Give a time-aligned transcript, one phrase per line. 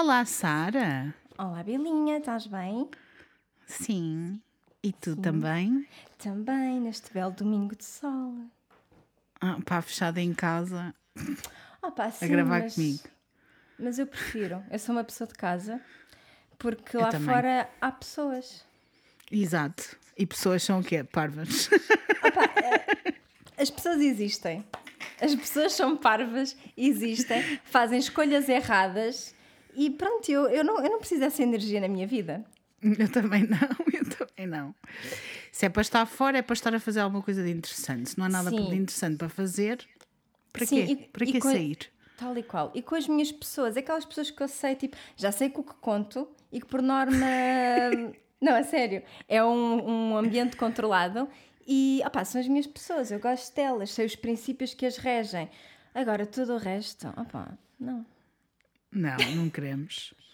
[0.00, 1.12] Olá, Sara.
[1.36, 2.88] Olá, Belinha, estás bem?
[3.66, 4.40] Sim.
[4.80, 5.88] E tu também?
[6.16, 8.32] Também, neste belo domingo de sol.
[9.40, 10.94] Ah, pá, fechada em casa
[11.82, 13.08] Oh, pá, sim, a gravar mas, comigo.
[13.76, 14.62] Mas eu prefiro.
[14.70, 15.80] Eu sou uma pessoa de casa
[16.56, 17.26] porque Eu lá também.
[17.34, 18.64] fora há pessoas.
[19.32, 19.96] Exato.
[20.16, 21.02] E pessoas são o quê?
[21.02, 21.68] Parvas.
[23.58, 24.64] As pessoas existem.
[25.20, 29.36] As pessoas são parvas, existem, fazem escolhas erradas
[29.74, 32.44] e pronto, eu, eu, não, eu não preciso dessa energia na minha vida.
[32.82, 33.58] Eu também não,
[33.92, 34.72] eu também não.
[35.50, 38.10] Se é para estar fora, é para estar a fazer alguma coisa de interessante.
[38.10, 38.68] Se não há nada Sim.
[38.70, 39.84] de interessante para fazer,
[40.52, 40.92] para Sim, quê?
[40.92, 41.78] e- para e que co- sair?
[42.16, 42.70] Tal e qual.
[42.76, 45.64] E com as minhas pessoas, aquelas pessoas que eu sei, tipo, já sei com o
[45.64, 47.26] que conto e que por norma.
[48.40, 51.28] não, a sério, é um, um ambiente controlado
[51.66, 55.48] e, opá, são as minhas pessoas, eu gosto delas, sei os princípios que as regem.
[55.92, 58.06] Agora, tudo o resto, opá, não.
[58.92, 60.14] Não, não queremos.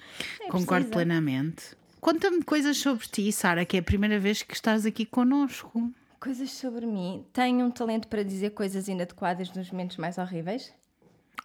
[0.40, 0.92] É Concordo precisa.
[0.92, 1.74] plenamente.
[2.00, 5.90] Conta-me coisas sobre ti, Sara, que é a primeira vez que estás aqui connosco.
[6.20, 7.24] Coisas sobre mim.
[7.32, 10.72] Tenho um talento para dizer coisas inadequadas nos momentos mais horríveis.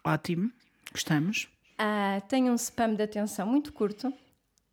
[0.03, 0.51] Ótimo,
[0.91, 1.47] gostamos.
[1.77, 4.13] Ah, tenho um spam de atenção muito curto.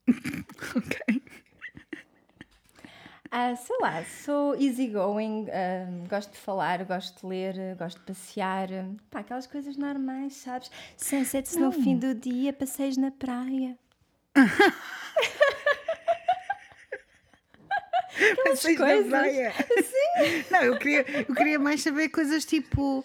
[0.76, 1.22] Ok.
[3.38, 8.66] Ah, sei lá, sou easygoing, ah, gosto de falar, gosto de ler, gosto de passear,
[9.10, 10.70] pá, aquelas coisas normais, sabes?
[10.96, 13.76] Sunsets no fim do dia, passeios na praia.
[18.46, 19.10] Vocês na coisas.
[19.10, 19.52] praia.
[20.50, 23.04] Não, eu queria, eu queria mais saber coisas tipo.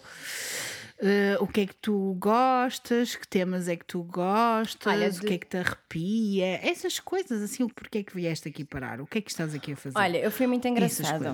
[1.02, 3.14] Eh, o que é que tu gostas?
[3.16, 4.92] Que temas é que tu gostas?
[4.92, 6.60] Olha, O de- que é que te arrepia?
[6.66, 9.00] Essas coisas, assim, o porquê é que vieste aqui parar?
[9.00, 9.98] O que é que estás aqui a fazer?
[9.98, 10.66] Olha, eu fui muito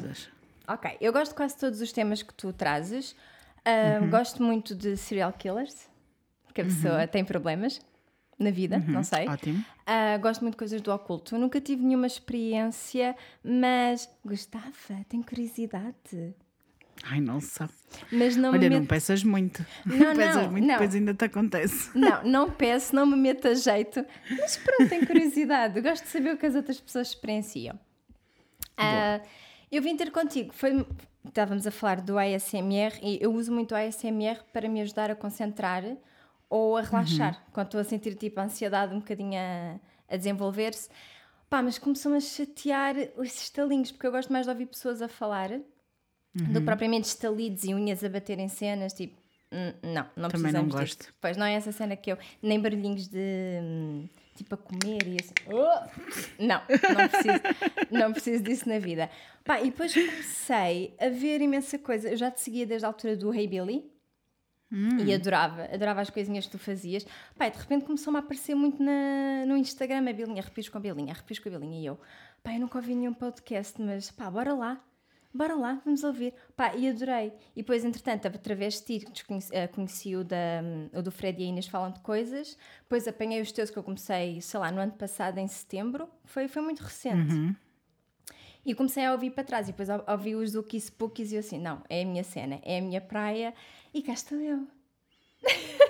[0.02, 0.28] coisas.
[0.66, 3.14] Ok, eu gosto de quase todos os temas que tu trazes.
[3.64, 4.11] Ah, Uhum.
[4.11, 5.89] Gosto muito de serial killers,
[6.46, 7.80] porque a pessoa tem problemas
[8.39, 9.27] na vida, não sei.
[9.27, 9.33] Uhum.
[9.33, 9.64] Ótimo.
[9.86, 11.36] Ah, gosto muito de coisas do oculto.
[11.39, 16.34] Nunca tive nenhuma experiência, mas gostava, tenho curiosidade.
[17.05, 17.73] Ai, não sabe.
[18.13, 18.89] Mas não Olha, me não meto...
[18.89, 19.64] peças muito.
[19.86, 20.75] Não, peças não, muito, não.
[20.75, 21.98] depois ainda te acontece.
[21.98, 24.05] Não, não peço, não me meto a jeito.
[24.31, 25.81] Mas pronto, tenho curiosidade.
[25.81, 27.79] Gosto de saber o que as outras pessoas experienciam.
[28.77, 29.20] Ah,
[29.70, 30.53] eu vim ter contigo.
[30.53, 30.86] Foi...
[31.27, 35.15] Estávamos a falar do ASMR e eu uso muito o ASMR para me ajudar a
[35.15, 35.85] concentrar
[36.48, 37.35] ou a relaxar.
[37.35, 37.53] Uhum.
[37.53, 39.79] Quando estou a sentir tipo a ansiedade um bocadinho a,
[40.09, 40.89] a desenvolver-se.
[41.51, 45.09] Pá, mas começou-me a chatear os estalinhos, porque eu gosto mais de ouvir pessoas a
[45.09, 45.51] falar
[46.40, 46.52] Uhum.
[46.52, 49.16] do que propriamente estalidos e unhas a bater em cenas, tipo,
[49.52, 51.12] hum, não, não Também não gosto.
[51.20, 55.16] Pois não é essa cena que eu, nem barulhinhos de hum, tipo a comer e
[55.20, 55.34] assim.
[55.46, 56.42] Oh!
[56.42, 56.62] Não,
[56.94, 59.10] não preciso, não preciso disso na vida.
[59.44, 62.08] Pá, e depois comecei a ver imensa coisa.
[62.08, 63.90] Eu já te seguia desde a altura do Hey Billy.
[64.70, 67.02] E adorava, adorava as coisinhas que tu fazias.
[67.40, 70.80] E de repente começou-me a aparecer muito na, no Instagram a Belinha, arrepios com a
[70.80, 71.80] Belinha, arrepios com a Belinha.
[71.80, 71.98] E eu,
[72.42, 74.78] pá, eu nunca ouvi nenhum podcast, mas pá, bora lá,
[75.38, 76.34] bora lá, vamos ouvir.
[76.56, 77.32] Pá, e adorei.
[77.54, 80.36] E depois, entretanto, através de ti, desconheci, eh, conheci o, da,
[80.92, 82.58] o do Fred e a Inês falam de coisas.
[82.82, 86.08] Depois apanhei os teus que eu comecei, sei lá, no ano passado, em setembro.
[86.24, 87.32] Foi, foi muito recente.
[88.66, 91.36] E comecei a ouvir para trás e depois ou- ouvi os do Kiss Pookies e
[91.36, 93.55] eu assim, não, é a minha cena, é a minha praia
[93.94, 94.66] e cá estou eu.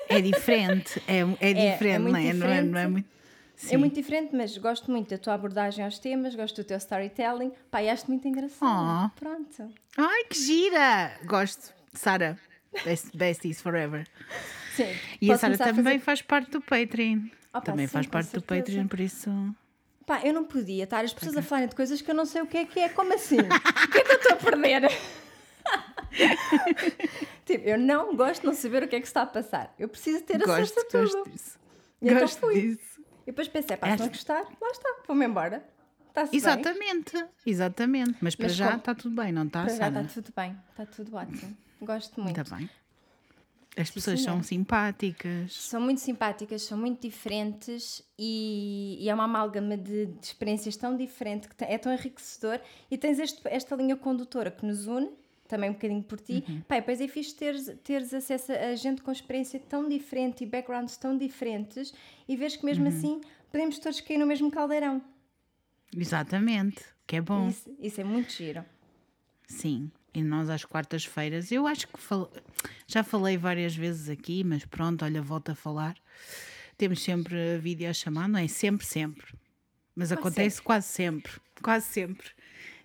[0.08, 1.02] É diferente.
[1.08, 2.32] É, é diferente, muito não é?
[2.34, 3.08] Não é, não é diferente.
[3.62, 3.74] Muito.
[3.74, 7.52] É muito diferente, mas gosto muito da tua abordagem aos temas, gosto do teu storytelling.
[7.70, 9.12] Pá, e acho muito engraçado.
[9.14, 9.18] Oh.
[9.18, 9.68] Pronto.
[9.96, 11.18] Ai, que gira!
[11.24, 11.72] Gosto.
[11.92, 12.38] Sara,
[12.84, 14.06] best, besties forever.
[14.76, 14.94] Sim.
[15.20, 17.22] E a Sara também fazer- faz parte do Patreon.
[17.64, 18.42] Também sim, faz parte do.
[18.42, 19.30] Patreon, por isso.
[20.06, 22.40] Pá, eu não podia estar as pessoas a falarem de coisas que eu não sei
[22.42, 22.88] o que é que é.
[22.88, 23.38] Como assim?
[23.38, 24.88] O que é que eu estou a perder?
[27.44, 29.74] tipo, eu não gosto de não saber o que é que está a passar.
[29.78, 31.00] Eu preciso ter acesso Gosto, a tudo.
[31.02, 31.58] gosto disso.
[32.00, 32.54] E então gosto fui.
[32.62, 32.97] disso.
[33.28, 35.62] E depois pensei, pá, se não gostar, lá está, vou-me embora.
[36.08, 36.38] Está-se bem.
[36.38, 38.16] Exatamente, exatamente.
[38.22, 40.00] Mas para Mas já como- está tudo bem, não está, Para já Sara?
[40.00, 41.56] está tudo bem, está tudo ótimo.
[41.82, 42.38] Gosto muito.
[42.40, 42.70] Ainda bem.
[43.76, 44.38] As pessoas senhora.
[44.38, 45.52] são simpáticas.
[45.52, 50.96] São muito simpáticas, são muito diferentes e, e é uma amálgama de, de experiências tão
[50.96, 52.60] diferente que é tão enriquecedor.
[52.90, 55.10] E tens este- esta linha condutora que nos une,
[55.48, 56.44] também um bocadinho por ti.
[56.48, 56.60] Uhum.
[56.68, 60.46] Pá, e depois é fixe teres, teres acesso a gente com experiência tão diferente e
[60.46, 61.92] backgrounds tão diferentes
[62.28, 62.90] e veres que mesmo Uhum.
[62.90, 65.02] assim podemos todos cair no mesmo caldeirão.
[65.96, 67.48] Exatamente, que é bom.
[67.48, 68.64] Isso, isso é muito giro.
[69.46, 72.30] Sim, e nós às quartas-feiras, eu acho que fal-
[72.86, 75.96] já falei várias vezes aqui, mas pronto, olha, volto a falar.
[76.76, 78.46] Temos sempre a videochamada, não é?
[78.46, 79.34] Sempre, sempre.
[79.96, 82.28] Mas acontece quase sempre, quase sempre.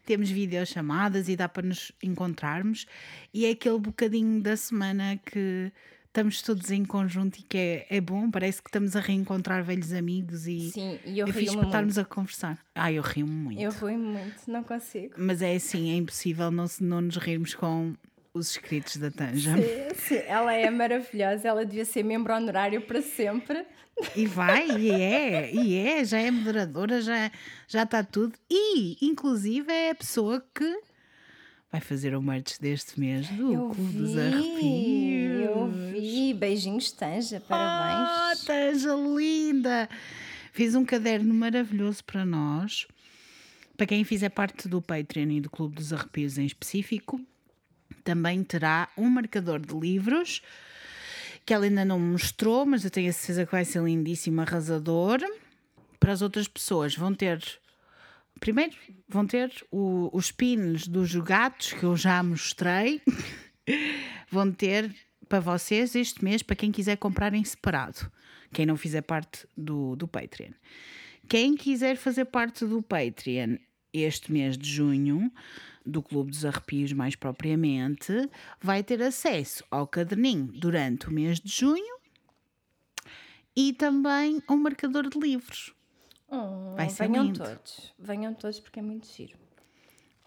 [0.05, 2.85] Temos videochamadas e dá para nos encontrarmos.
[3.33, 5.71] E é aquele bocadinho da semana que
[6.13, 9.91] estamos todos em conjunto e que é, é bom, parece que estamos a reencontrar velhos
[9.91, 12.59] amigos e Sim, e eu é fixe rio-me para estarmos a conversar.
[12.75, 13.59] Ah, eu rio-me muito.
[13.59, 15.15] Eu rio muito, não consigo.
[15.17, 17.95] Mas é assim, é impossível não, não nos rirmos com
[18.33, 19.55] os escritos da Tanja.
[19.55, 23.65] Sim, sim, ela é maravilhosa, ela devia ser membro honorário para sempre.
[24.15, 27.31] E vai, e é, e é, já é moderadora, já,
[27.67, 28.33] já está tudo.
[28.49, 30.79] E, inclusive, é a pessoa que
[31.71, 35.45] vai fazer o merch deste mês do Eu Clube dos vi, Arrepios.
[35.45, 36.33] eu vi.
[36.33, 38.41] Beijinhos, Tanja, parabéns.
[38.41, 39.87] Oh, Tanja linda!
[40.51, 42.87] Fiz um caderno maravilhoso para nós.
[43.77, 47.19] Para quem fizer parte do Patreon e do Clube dos Arrepios em específico,
[48.03, 50.41] também terá um marcador de livros
[51.45, 55.19] que ela ainda não mostrou, mas eu tenho a certeza que vai ser lindíssimo, arrasador.
[55.99, 57.41] Para as outras pessoas, vão ter.
[58.39, 58.73] Primeiro,
[59.09, 63.01] vão ter o- os pins dos gatos que eu já mostrei.
[64.31, 64.93] vão ter
[65.27, 68.11] para vocês este mês, para quem quiser comprar em separado.
[68.53, 70.51] Quem não fizer parte do, do Patreon.
[71.27, 73.57] Quem quiser fazer parte do Patreon
[73.93, 75.31] este mês de junho,
[75.85, 78.29] do Clube dos Arrepios mais propriamente,
[78.61, 81.97] vai ter acesso ao caderninho durante o mês de junho
[83.55, 85.73] e também a um marcador de livros.
[86.27, 87.43] Oh, Vai ser venham lindo.
[87.43, 89.37] todos, venham todos porque é muito giro.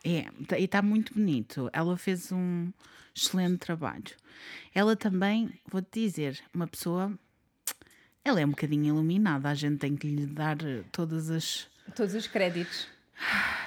[0.04, 1.68] É, tá- e está muito bonito.
[1.72, 2.70] Ela fez um
[3.14, 4.04] excelente trabalho.
[4.72, 7.18] Ela também, vou-te dizer, uma pessoa.
[8.24, 10.56] Ela é um bocadinho iluminada, a gente tem que lhe dar
[10.92, 11.68] todas as.
[11.96, 12.86] Todos os créditos.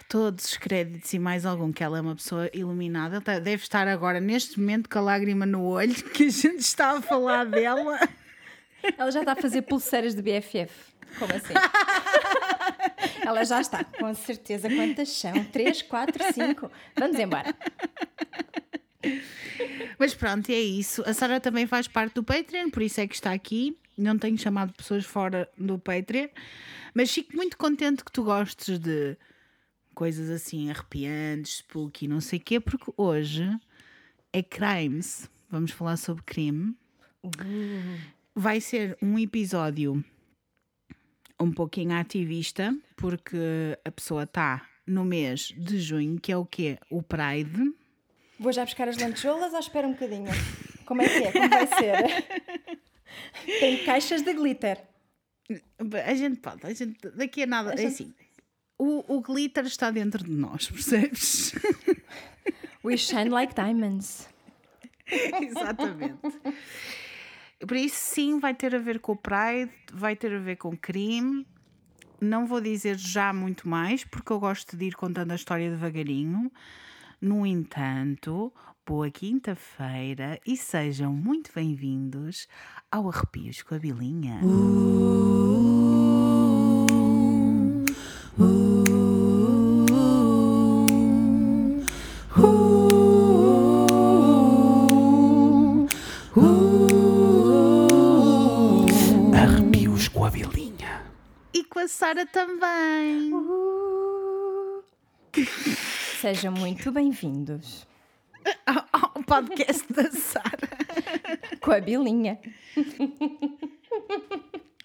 [0.09, 3.21] Todos os créditos e mais algum que ela é uma pessoa iluminada.
[3.21, 6.97] Tá- deve estar agora, neste momento, com a lágrima no olho, que a gente está
[6.97, 7.99] a falar dela.
[8.97, 10.71] Ela já está a fazer pulseiras de BFF.
[11.19, 11.53] Como assim?
[13.25, 14.69] Ela já está, com certeza.
[14.69, 15.43] Quantas são?
[15.45, 16.71] Três, quatro, cinco.
[16.97, 17.53] Vamos embora.
[19.97, 21.03] Mas pronto, é isso.
[21.05, 23.77] A Sara também faz parte do Patreon, por isso é que está aqui.
[23.97, 26.29] Não tenho chamado pessoas fora do Patreon,
[26.93, 29.17] mas fico muito contente que tu gostes de
[29.99, 33.43] coisas assim arrepiantes, spooky, não sei o quê, porque hoje
[34.31, 35.29] é crimes.
[35.49, 36.73] Vamos falar sobre crime.
[38.33, 40.01] Vai ser um episódio
[41.37, 46.79] um pouquinho ativista, porque a pessoa está no mês de junho, que é o quê?
[46.89, 47.73] O Pride.
[48.39, 50.29] Vou já buscar as lantejoulas ou espera um bocadinho?
[50.85, 51.31] Como é que é?
[51.33, 52.79] Como vai ser?
[53.59, 54.81] Tem caixas de glitter.
[56.05, 58.13] A gente pode, a gente, daqui a nada, é gente- assim.
[58.79, 61.53] O, o glitter está dentro de nós, percebes?
[62.81, 64.29] We shine like diamonds.
[65.05, 66.17] Exatamente.
[67.59, 70.77] Por isso, sim, vai ter a ver com o Pride, vai ter a ver com
[70.77, 71.45] crime.
[72.21, 76.49] Não vou dizer já muito mais, porque eu gosto de ir contando a história devagarinho.
[77.19, 78.53] No entanto,
[78.87, 82.47] boa quinta-feira e sejam muito bem-vindos
[82.89, 84.39] ao Arrepios com a Bilinha.
[84.39, 85.48] Arrepios
[101.79, 103.31] com a Sara também.
[106.19, 107.87] Sejam muito bem-vindos.
[108.91, 110.67] Ao podcast da Sara.
[111.61, 112.37] Com a bilinha.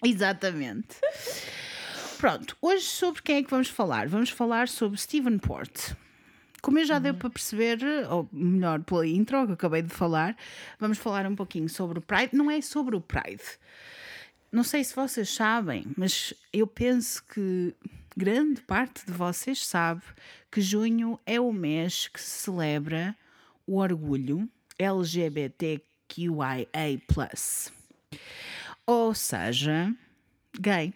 [0.01, 0.95] Exatamente.
[2.17, 4.07] Pronto, hoje sobre quem é que vamos falar?
[4.07, 5.91] Vamos falar sobre Stephen Port.
[6.61, 7.77] Como eu já deu para perceber,
[8.09, 10.33] ou melhor, pela intro que acabei de falar,
[10.79, 12.29] vamos falar um pouquinho sobre o Pride.
[12.31, 13.43] Não é sobre o Pride.
[14.55, 17.75] Não sei se vocês sabem, mas eu penso que
[18.15, 20.01] grande parte de vocês sabe
[20.49, 23.13] que junho é o mês que se celebra
[23.67, 25.81] o orgulho LGBTQIA+.
[28.87, 29.93] Ou seja,
[30.57, 30.93] gay.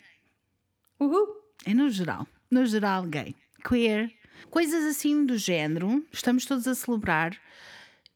[0.97, 1.27] Uhul.
[1.65, 2.25] É no geral.
[2.49, 3.35] No geral, gay.
[3.67, 4.09] Queer.
[4.49, 6.01] Coisas assim do género.
[6.13, 7.37] Estamos todos a celebrar.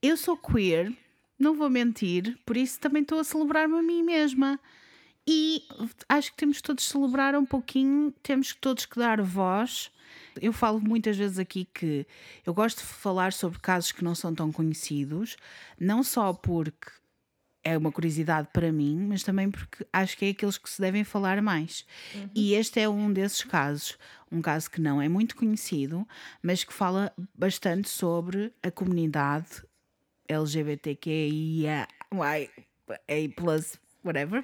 [0.01, 0.95] Eu sou queer,
[1.37, 4.57] não vou mentir, por isso também estou a celebrar-me a mim mesma.
[5.27, 5.63] E
[6.09, 9.89] acho que temos todos de celebrar um pouquinho, temos que todos que dar voz.
[10.41, 12.05] Eu falo muitas vezes aqui que
[12.45, 15.37] eu gosto de falar sobre casos que não são tão conhecidos,
[15.79, 16.91] não só porque
[17.63, 21.03] é uma curiosidade para mim, mas também porque acho que é aqueles que se devem
[21.03, 21.85] falar mais.
[22.35, 23.97] E este é um desses casos,
[24.29, 26.05] um caso que não é muito conhecido,
[26.41, 29.63] mas que fala bastante sobre a comunidade
[30.27, 32.47] LGBTQIA, A+,
[34.03, 34.43] whatever,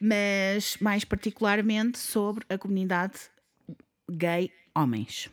[0.00, 3.18] mas mais particularmente sobre a comunidade
[4.10, 5.30] gay homens.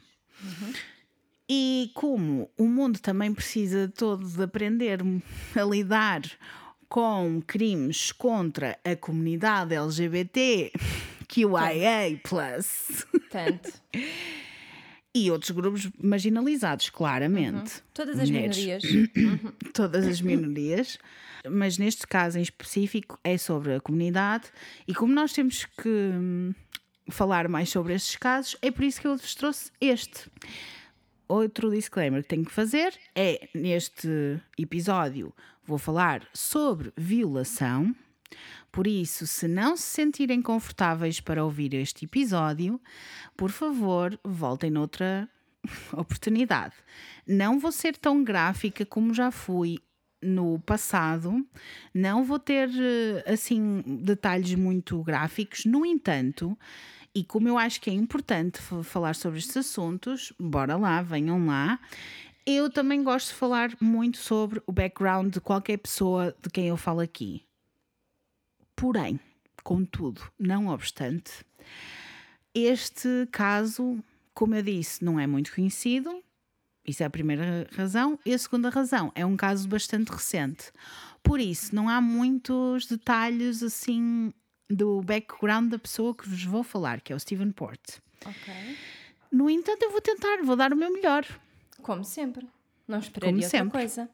[1.47, 4.99] E como o mundo também precisa todo de aprender
[5.55, 6.23] a lidar
[6.89, 10.71] com crimes contra a comunidade LGBT,
[11.27, 12.19] QIA+,
[13.29, 13.73] Tanto.
[15.15, 17.81] e outros grupos marginalizados, claramente.
[17.93, 18.57] Todas as Mulheres.
[18.57, 18.83] minorias.
[19.73, 20.99] todas as minorias,
[21.49, 24.45] mas neste caso em específico é sobre a comunidade
[24.85, 26.53] e como nós temos que hum,
[27.09, 30.29] falar mais sobre estes casos, é por isso que eu vos trouxe este.
[31.29, 35.33] Outro disclaimer que tenho que fazer é neste episódio
[35.65, 37.95] vou falar sobre violação.
[38.71, 42.79] Por isso, se não se sentirem confortáveis para ouvir este episódio,
[43.37, 45.29] por favor, voltem noutra
[45.93, 46.73] oportunidade.
[47.27, 49.79] Não vou ser tão gráfica como já fui
[50.21, 51.45] no passado,
[51.93, 55.65] não vou ter eh, assim detalhes muito gráficos.
[55.65, 56.57] No entanto,
[57.13, 61.45] e como eu acho que é importante fa- falar sobre estes assuntos, bora lá, venham
[61.45, 61.79] lá.
[62.45, 66.77] Eu também gosto de falar muito sobre o background de qualquer pessoa de quem eu
[66.77, 67.43] falo aqui.
[68.75, 69.19] Porém,
[69.63, 71.31] contudo, não obstante,
[72.53, 74.03] este caso,
[74.33, 76.23] como eu disse, não é muito conhecido.
[76.85, 78.19] Isso é a primeira razão.
[78.25, 80.71] E a segunda razão é um caso bastante recente.
[81.23, 84.31] Por isso, não há muitos detalhes assim
[84.69, 87.99] do background da pessoa que vos vou falar, que é o Stephen Port.
[88.25, 88.77] ok.
[89.31, 91.25] No entanto, eu vou tentar, vou dar o meu melhor.
[91.81, 92.47] Como sempre.
[92.87, 93.71] Não esperaria Como outra sempre.
[93.71, 94.09] coisa.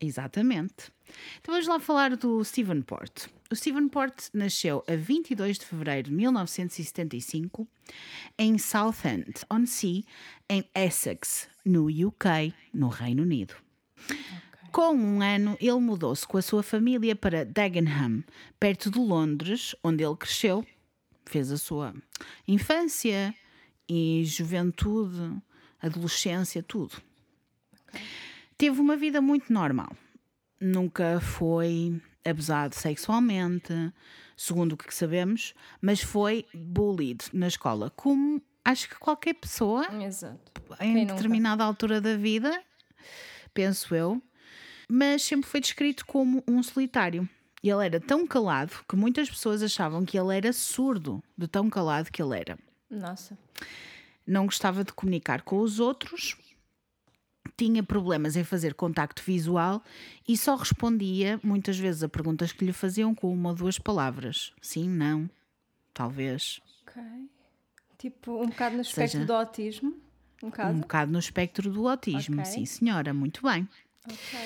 [0.00, 0.92] Exatamente.
[1.40, 3.26] Então vamos lá falar do Stephen Port.
[3.50, 7.66] O Stephen Port nasceu a 22 de fevereiro de 1975
[8.38, 10.02] em Southend-on-Sea,
[10.48, 13.54] em Essex, no UK, no Reino Unido.
[14.72, 18.22] Com um ano, ele mudou-se com a sua família para Dagenham,
[18.60, 20.66] perto de Londres, onde ele cresceu,
[21.24, 21.94] fez a sua
[22.46, 23.34] infância
[23.88, 25.40] e juventude,
[25.80, 27.00] adolescência, tudo.
[28.58, 29.96] Teve uma vida muito normal.
[30.60, 33.72] Nunca foi abusado sexualmente,
[34.36, 40.38] segundo o que sabemos, mas foi bullied na escola, como acho que qualquer pessoa Exato.
[40.80, 41.14] em Quem nunca?
[41.14, 42.62] determinada altura da vida,
[43.54, 44.20] penso eu,
[44.88, 47.28] mas sempre foi descrito como um solitário.
[47.62, 51.68] E ele era tão calado que muitas pessoas achavam que ele era surdo, de tão
[51.68, 52.58] calado que ele era.
[52.88, 53.36] Nossa.
[54.26, 56.36] Não gostava de comunicar com os outros,
[57.56, 59.82] tinha problemas em fazer contacto visual
[60.26, 64.52] e só respondia muitas vezes a perguntas que lhe faziam com uma ou duas palavras.
[64.60, 65.28] Sim, não,
[65.92, 66.60] talvez.
[66.86, 67.02] Ok.
[67.98, 69.90] Tipo, um bocado no espectro Seja- do autismo.
[70.42, 70.78] Um Um bocado.
[70.78, 72.40] bocado no espectro do autismo.
[72.40, 72.44] Ok.
[72.52, 73.68] Sim, senhora, muito bem.
[74.06, 74.38] Ok.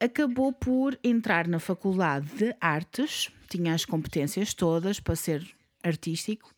[0.00, 5.44] acabou por entrar na Faculdade de Artes, tinha as competências todas para ser
[5.82, 6.54] artístico,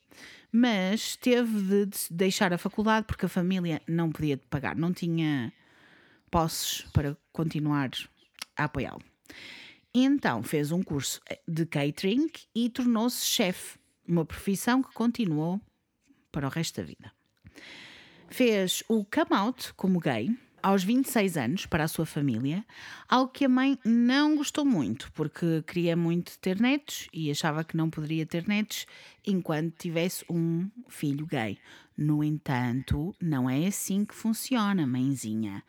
[0.52, 5.52] mas teve de de deixar a faculdade porque a família não podia pagar, não tinha
[6.30, 7.90] posses para continuar
[8.56, 9.02] a apoiá-lo.
[9.94, 15.60] Então fez um curso de catering e tornou-se chefe, uma profissão que continuou
[16.30, 17.12] para o resto da vida.
[18.28, 20.30] Fez o come out como gay
[20.62, 22.64] aos 26 anos para a sua família,
[23.08, 27.76] algo que a mãe não gostou muito, porque queria muito ter netos e achava que
[27.76, 28.86] não poderia ter netos
[29.26, 31.58] enquanto tivesse um filho gay.
[31.96, 35.62] No entanto, não é assim que funciona, mãezinha.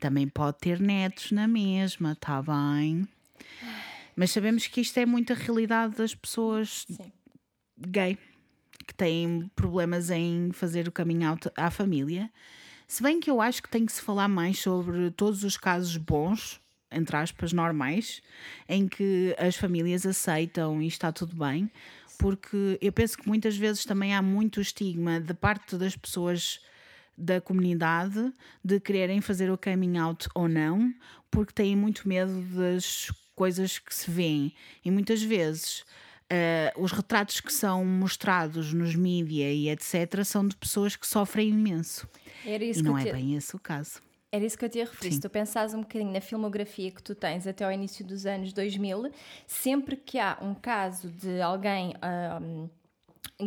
[0.00, 3.06] Também pode ter netos na mesma, tá bem?
[4.16, 7.12] Mas sabemos que isto é muito a realidade das pessoas Sim.
[7.76, 8.18] gay
[8.86, 12.30] que têm problemas em fazer o coming out à família.
[12.90, 15.94] Se bem que eu acho que tem que se falar mais sobre todos os casos
[15.98, 16.58] bons,
[16.90, 18.22] entre aspas, normais,
[18.66, 21.70] em que as famílias aceitam e está tudo bem,
[22.18, 26.60] porque eu penso que muitas vezes também há muito estigma da parte das pessoas
[27.16, 28.32] da comunidade
[28.64, 30.90] de quererem fazer o coming out ou não,
[31.30, 34.54] porque têm muito medo das coisas que se veem.
[34.82, 35.84] E muitas vezes
[36.30, 40.24] eh, os retratos que são mostrados nos mídia e etc.
[40.24, 42.08] são de pessoas que sofrem imenso.
[42.44, 44.00] Era isso E não eu é te- bem esse o caso.
[44.30, 45.08] Era isso que eu te ia referir.
[45.10, 45.14] Sim.
[45.16, 48.52] Se tu pensares um bocadinho na filmografia que tu tens até ao início dos anos
[48.52, 49.10] 2000,
[49.46, 52.68] sempre que há um caso de alguém ahm,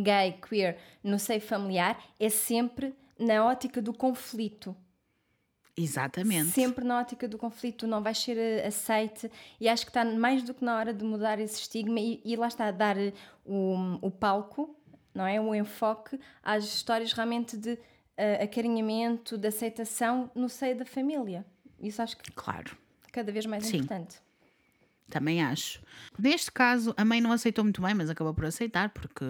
[0.02, 4.74] gay, queer, no seio familiar, é sempre na ótica do conflito.
[5.76, 6.50] Exatamente.
[6.50, 9.30] Sempre na ótica do conflito, não vais ser eh, aceite.
[9.60, 12.36] E acho que está mais do que na hora de mudar esse estigma e, e
[12.36, 13.12] lá está, dar eh,
[13.44, 14.76] o, o palco,
[15.14, 15.40] não é?
[15.40, 17.78] O enfoque às histórias realmente de
[18.16, 21.44] eh, acarinhamento, de aceitação no seio da família.
[21.80, 22.76] Isso acho que Claro.
[23.10, 23.78] cada vez mais Sim.
[23.78, 24.16] importante.
[25.08, 25.82] Também acho.
[26.18, 29.24] Neste caso, a mãe não aceitou muito bem, mas acabou por aceitar, porque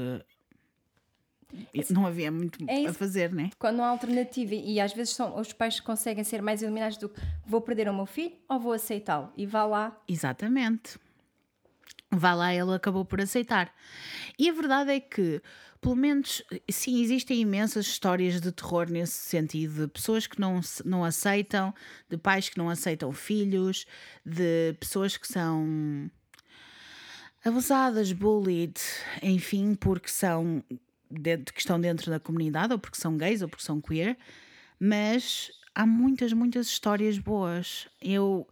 [1.90, 3.50] Não havia muito É a fazer, né?
[3.58, 7.08] Quando não há alternativa, e às vezes são, os pais conseguem ser mais iluminados do
[7.08, 9.32] que vou perder o meu filho ou vou aceitá-lo?
[9.36, 10.00] E vá lá.
[10.08, 10.98] Exatamente.
[12.10, 13.74] Vá lá, ele acabou por aceitar.
[14.38, 15.40] E a verdade é que,
[15.80, 21.04] pelo menos, sim, existem imensas histórias de terror nesse sentido, de pessoas que não, não
[21.04, 21.74] aceitam,
[22.10, 23.86] de pais que não aceitam filhos,
[24.26, 26.10] de pessoas que são
[27.44, 28.78] abusadas, bullied,
[29.22, 30.62] enfim, porque são
[31.12, 34.16] de, que estão dentro da comunidade, ou porque são gays, ou porque são queer,
[34.80, 37.88] mas há muitas, muitas histórias boas.
[38.00, 38.48] Eu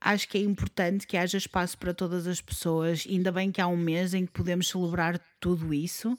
[0.00, 3.66] acho que é importante que haja espaço para todas as pessoas, ainda bem que há
[3.66, 6.18] um mês em que podemos celebrar tudo isso,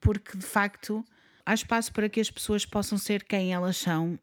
[0.00, 1.04] porque de facto
[1.44, 4.18] há espaço para que as pessoas possam ser quem elas são,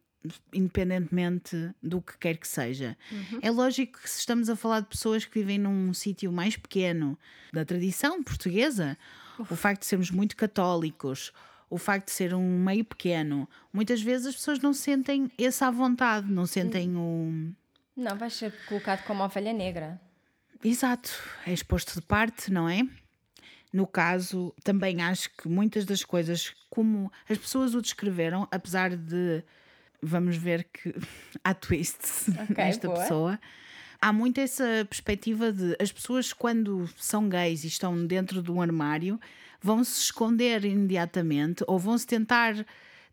[0.54, 2.98] independentemente do que quer que seja.
[3.42, 7.18] É lógico que se estamos a falar de pessoas que vivem num sítio mais pequeno
[7.52, 8.98] da tradição portuguesa,
[9.50, 11.32] o facto de sermos muito católicos,
[11.70, 15.72] o facto de ser um meio pequeno, muitas vezes as pessoas não sentem esse à
[15.72, 17.52] vontade, não sentem o.
[17.96, 20.00] Não, vais ser colocado como ovelha negra.
[20.64, 21.10] Exato,
[21.46, 22.82] é exposto de parte, não é?
[23.72, 29.44] No caso, também acho que muitas das coisas, como as pessoas o descreveram, apesar de
[30.02, 30.94] vamos ver que
[31.44, 33.00] há twists Ok, nesta boa.
[33.00, 33.40] pessoa,
[34.04, 38.62] há muito essa perspectiva de as pessoas, quando são gays e estão dentro de um
[38.62, 39.18] armário,
[39.62, 42.54] vão se esconder imediatamente ou vão se tentar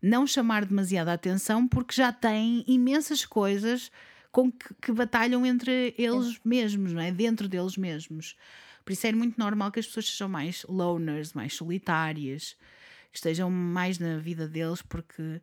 [0.01, 3.89] não chamar demasiada atenção porque já têm imensas coisas
[4.33, 7.09] com que, que batalham entre eles mesmos, não é?
[7.09, 8.35] Dentro deles mesmos.
[8.83, 12.57] Por isso é muito normal que as pessoas sejam mais loners, mais solitárias,
[13.13, 15.39] que estejam mais na vida deles, porque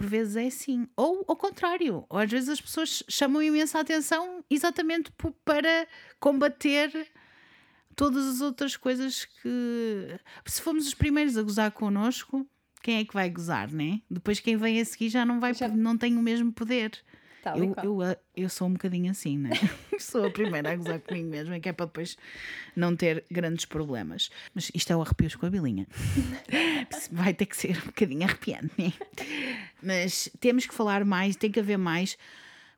[0.00, 0.88] por vezes é assim.
[0.96, 5.12] Ou ao contrário, ou às vezes as pessoas chamam imensa atenção exatamente
[5.44, 5.86] para
[6.18, 7.06] combater
[7.94, 10.18] todas as outras coisas que.
[10.46, 12.46] Se formos os primeiros a gozar connosco,
[12.82, 14.00] quem é que vai gozar, né?
[14.10, 16.92] Depois quem vem a seguir já não vai, Já- não tem o mesmo poder.
[17.42, 17.86] Tal e Eu, qual.
[18.02, 19.50] eu, eu sou um bocadinho assim, né?
[19.98, 22.16] sou a primeira a gozar comigo mesmo, é que é para depois
[22.76, 24.30] não ter grandes problemas.
[24.54, 25.86] Mas isto é o arrepios com a bilinha.
[27.10, 28.92] Vai ter que ser um bocadinho arrepiante, né?
[29.82, 32.16] Mas temos que falar mais, tem que haver mais.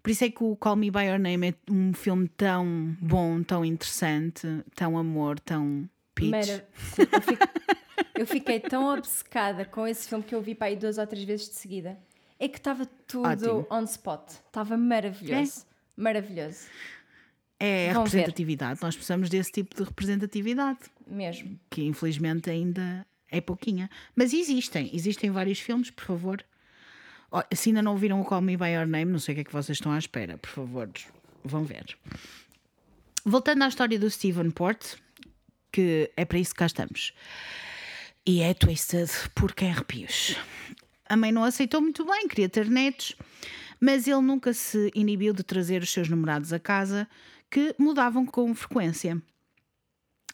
[0.02, 3.42] Por isso é que o Call Me By Your Name é um filme tão bom,
[3.42, 6.32] tão interessante, tão amor, tão pitch.
[6.74, 7.48] Sim, eu, fico-
[8.16, 11.24] eu fiquei tão obcecada com esse filme que eu vi para aí duas ou três
[11.24, 11.96] vezes de seguida.
[12.44, 13.66] É que estava tudo Ótimo.
[13.70, 14.30] on spot.
[14.46, 15.64] Estava maravilhoso.
[15.96, 16.66] Maravilhoso.
[17.60, 18.08] É a Vão ver.
[18.10, 18.80] representatividade.
[18.82, 20.80] Nós precisamos desse tipo de representatividade.
[21.06, 21.58] Mesmo.
[21.70, 23.88] que infelizmente ainda é pouquinha.
[24.16, 26.44] Mas existem, existem vários filmes, por favor.
[27.30, 29.40] Ó, Se ainda não viram o Call Me By Your Name, não sei o que
[29.42, 30.90] é que vocês estão à espera, por favor,
[31.44, 31.96] vão ver.
[33.24, 34.96] Voltando à história do Stephen Port,
[35.70, 37.12] que é para isso que cá estamos.
[38.26, 40.36] E é twisted porque é arrepios.
[41.12, 43.14] A mãe não aceitou muito bem, queria ter netos,
[43.78, 47.06] mas ele nunca se inibiu de trazer os seus namorados a casa,
[47.50, 49.20] que mudavam com frequência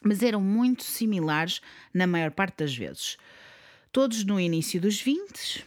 [0.00, 1.60] mas eram muito similares
[1.92, 3.16] na maior parte das vezes.
[3.90, 5.66] Todos no início dos 20,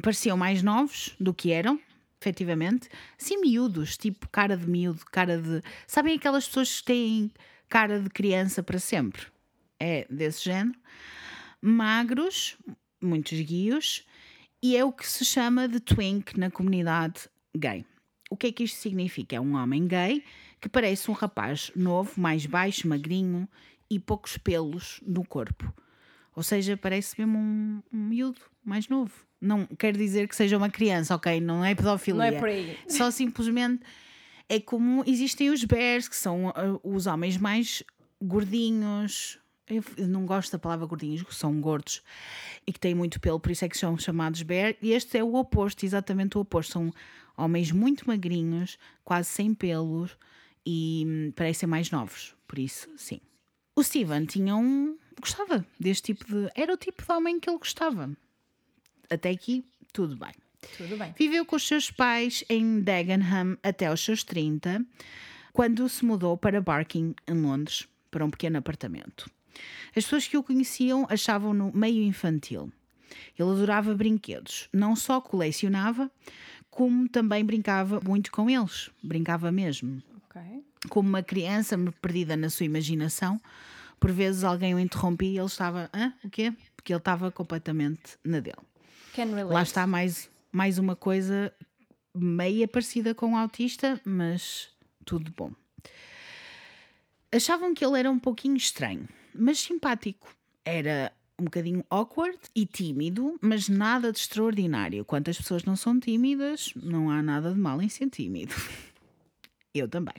[0.00, 1.80] pareciam mais novos do que eram,
[2.20, 2.88] efetivamente,
[3.20, 5.60] assim miúdos, tipo cara de miúdo, cara de.
[5.84, 7.32] Sabem aquelas pessoas que têm
[7.68, 9.26] cara de criança para sempre?
[9.80, 10.78] É desse género.
[11.60, 12.56] Magros,
[13.02, 14.06] muitos guios,
[14.62, 17.84] e é o que se chama de twink na comunidade gay.
[18.30, 19.36] O que é que isto significa?
[19.36, 20.22] É um homem gay
[20.60, 23.48] que parece um rapaz novo, mais baixo, magrinho
[23.90, 25.72] e poucos pelos no corpo.
[26.34, 29.12] Ou seja, parece mesmo um, um miúdo mais novo.
[29.40, 31.40] Não quer dizer que seja uma criança, ok?
[31.40, 32.30] Não é pedofilia.
[32.30, 32.76] Não é por aí.
[32.88, 33.82] Só simplesmente
[34.48, 37.82] é como existem os bears, que são uh, os homens mais
[38.22, 39.38] gordinhos.
[39.68, 42.02] Eu não gosto da palavra gordinhos, que são gordos
[42.66, 44.74] e que têm muito pelo, por isso é que são chamados bear.
[44.80, 46.72] E este é o oposto, exatamente o oposto.
[46.72, 46.92] São
[47.36, 50.16] homens muito magrinhos, quase sem pelos
[50.66, 52.34] e hum, parecem mais novos.
[52.46, 53.20] Por isso, sim.
[53.74, 54.98] O Steven tinha um.
[55.20, 56.50] gostava deste tipo de.
[56.54, 58.10] Era o tipo de homem que ele gostava.
[59.08, 60.32] Até aqui, tudo bem.
[60.76, 61.14] Tudo bem.
[61.16, 64.84] Viveu com os seus pais em Dagenham até aos seus 30,
[65.52, 69.30] quando se mudou para Barking, em Londres, para um pequeno apartamento.
[69.88, 72.72] As pessoas que o conheciam achavam-no meio infantil.
[73.38, 76.10] Ele adorava brinquedos, não só colecionava,
[76.70, 78.90] como também brincava muito com eles.
[79.02, 80.02] Brincava mesmo.
[80.28, 80.40] Ok.
[80.88, 83.40] Como uma criança perdida na sua imaginação,
[83.98, 85.90] por vezes alguém o interrompia e ele estava.
[85.92, 86.12] Hã?
[86.22, 86.52] O quê?
[86.76, 88.56] Porque ele estava completamente na dele.
[89.54, 91.52] Lá está mais, mais uma coisa
[92.14, 94.68] meia parecida com o autista, mas
[95.04, 95.52] tudo bom.
[97.32, 100.34] Achavam que ele era um pouquinho estranho, mas simpático.
[100.64, 105.04] Era um bocadinho awkward e tímido, mas nada de extraordinário.
[105.04, 108.54] Quantas pessoas não são tímidas, não há nada de mal em ser tímido.
[109.74, 110.14] Eu também.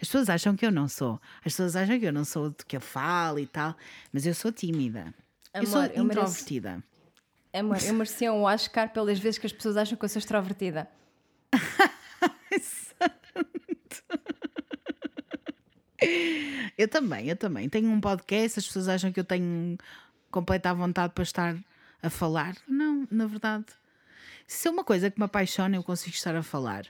[0.00, 1.20] As pessoas acham que eu não sou.
[1.38, 3.76] As pessoas acham que eu não sou do que eu falo e tal,
[4.12, 5.12] mas eu sou tímida.
[5.52, 6.84] eu Amor, sou eu mereço- introvertida.
[7.52, 10.88] Amor, eu merecia um Oscar pelas vezes que as pessoas acham que eu sou extrovertida.
[16.76, 17.68] Eu também, eu também.
[17.68, 19.78] Tenho um podcast, as pessoas acham que eu tenho
[20.30, 21.56] completa vontade para estar
[22.02, 22.54] a falar.
[22.68, 23.66] Não, na verdade.
[24.46, 26.86] Se é uma coisa que me apaixona, eu consigo estar a falar.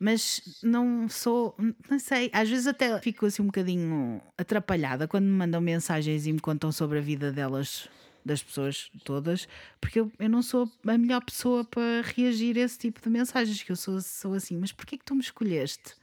[0.00, 1.56] Mas não sou,
[1.90, 6.32] não sei, às vezes até fico assim um bocadinho atrapalhada quando me mandam mensagens e
[6.32, 7.88] me contam sobre a vida delas,
[8.24, 9.48] das pessoas todas,
[9.80, 13.60] porque eu, eu não sou a melhor pessoa para reagir a esse tipo de mensagens,
[13.60, 15.96] que eu sou, sou assim, mas porquê que tu me escolheste?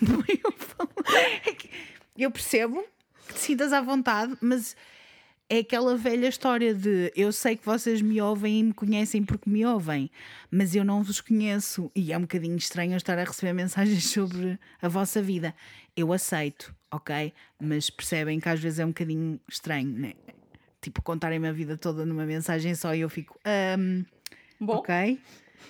[0.44, 0.90] Eu, falo-
[1.46, 1.70] é que
[2.16, 2.84] eu percebo
[3.28, 4.76] que te sintas à vontade, mas
[5.48, 9.48] é aquela velha história de eu sei que vocês me ouvem e me conhecem porque
[9.50, 10.10] me ouvem,
[10.50, 14.04] mas eu não vos conheço e é um bocadinho estranho eu estar a receber mensagens
[14.10, 15.54] sobre a vossa vida.
[15.96, 17.32] Eu aceito, ok?
[17.60, 20.12] Mas percebem que às vezes é um bocadinho estranho, né?
[20.80, 24.04] Tipo, contarem-me a vida toda numa mensagem só e eu fico, "Ahm,
[24.60, 25.18] Bom, ok,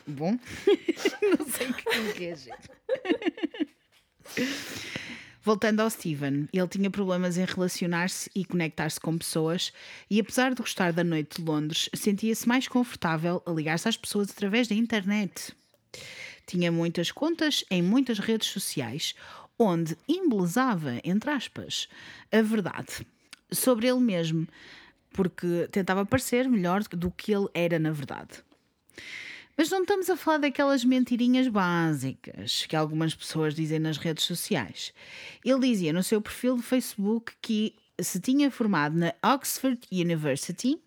[0.07, 0.39] bom,
[1.39, 2.71] não sei o que que é, gente.
[5.43, 9.73] Voltando ao Steven, ele tinha problemas em relacionar-se e conectar-se com pessoas,
[10.11, 14.31] e apesar de gostar da noite de Londres, sentia-se mais confortável a ligar-se às pessoas
[14.31, 15.55] através da internet.
[16.47, 19.15] Tinha muitas contas em muitas redes sociais,
[19.59, 21.89] onde embelezava, entre aspas,
[22.31, 23.07] a verdade
[23.53, 24.47] sobre ele mesmo,
[25.13, 28.43] porque tentava parecer melhor do que ele era na verdade.
[29.61, 34.91] Mas não estamos a falar daquelas mentirinhas básicas que algumas pessoas dizem nas redes sociais.
[35.45, 40.81] Ele dizia no seu perfil de Facebook que se tinha formado na Oxford University,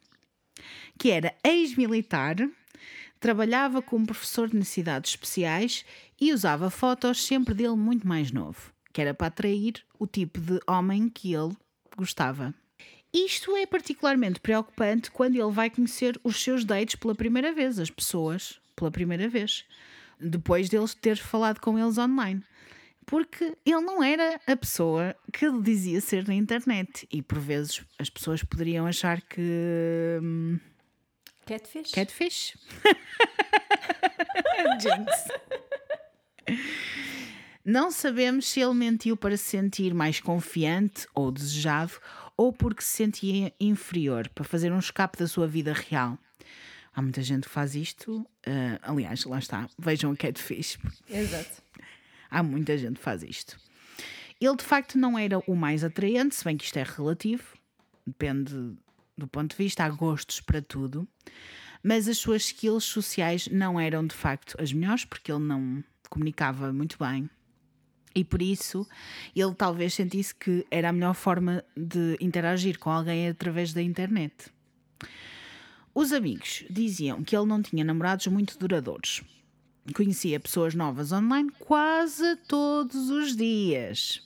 [0.97, 2.36] que era ex-militar,
[3.19, 5.86] trabalhava como professor de necessidades especiais
[6.19, 10.59] e usava fotos sempre dele muito mais novo, que era para atrair o tipo de
[10.67, 11.55] homem que ele
[11.95, 12.55] gostava.
[13.13, 17.91] Isto é particularmente preocupante quando ele vai conhecer os seus dates pela primeira vez, as
[17.91, 19.65] pessoas pela primeira vez,
[20.19, 22.43] depois dele ter falado com eles online.
[23.05, 27.07] Porque ele não era a pessoa que ele dizia ser na internet.
[27.12, 30.19] E por vezes as pessoas poderiam achar que.
[30.21, 30.57] hum,
[31.45, 31.91] catfish.
[31.91, 32.57] Catfish?
[34.79, 35.27] Jinx.
[37.65, 41.93] Não sabemos se ele mentiu para se sentir mais confiante ou desejado
[42.36, 46.17] ou porque se sentia inferior para fazer um escape da sua vida real.
[46.95, 48.27] Há muita gente que faz isto.
[48.45, 49.67] ah, aliás, lá está.
[49.79, 50.77] Vejam o Catfish.
[51.10, 51.62] Exato.
[52.29, 53.60] Há muita gente que faz isto.
[54.39, 57.43] Ele de facto não era o mais atraente, se bem que isto é relativo,
[58.06, 58.75] depende
[59.17, 61.08] do ponto de vista, há gostos para tudo,
[61.82, 66.73] mas as suas skills sociais não eram de facto as melhores, porque ele não comunicava
[66.73, 67.29] muito bem.
[68.15, 68.88] E por isso
[69.36, 74.34] ele talvez sentisse que era a melhor forma de interagir com alguém através da internet.
[75.95, 79.21] Os amigos diziam que ele não tinha namorados muito duradouros.
[79.93, 84.21] Conhecia pessoas novas online quase todos os dias.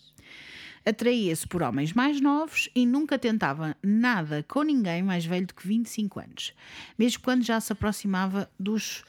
[0.86, 5.68] Atraía-se por homens mais novos e nunca tentava nada com ninguém mais velho do que
[5.68, 6.54] 25 anos,
[6.98, 9.04] mesmo quando já se aproximava dos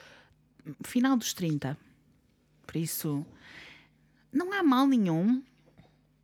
[0.83, 1.79] final dos 30.
[2.67, 3.25] Por isso,
[4.33, 5.43] não há mal nenhum,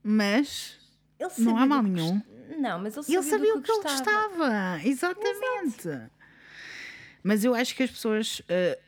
[0.03, 0.79] mas
[1.21, 2.21] Ele Não há mal que nenhum.
[2.59, 4.81] Não, mas ele sabia, ele sabia o que ele gostava.
[4.85, 5.89] Exatamente.
[7.25, 8.79] Mas eu acho que as pessoas eh,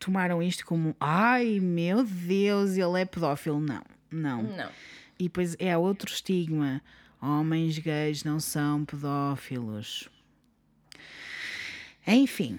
[0.00, 3.60] tomaram isto como ai meu Deus, ele é pedófilo.
[3.60, 4.42] Não, não.
[4.42, 4.70] Não.
[5.18, 6.82] E depois é outro estigma.
[7.20, 10.08] Homens gays não são pedófilos.
[12.04, 12.58] Enfim,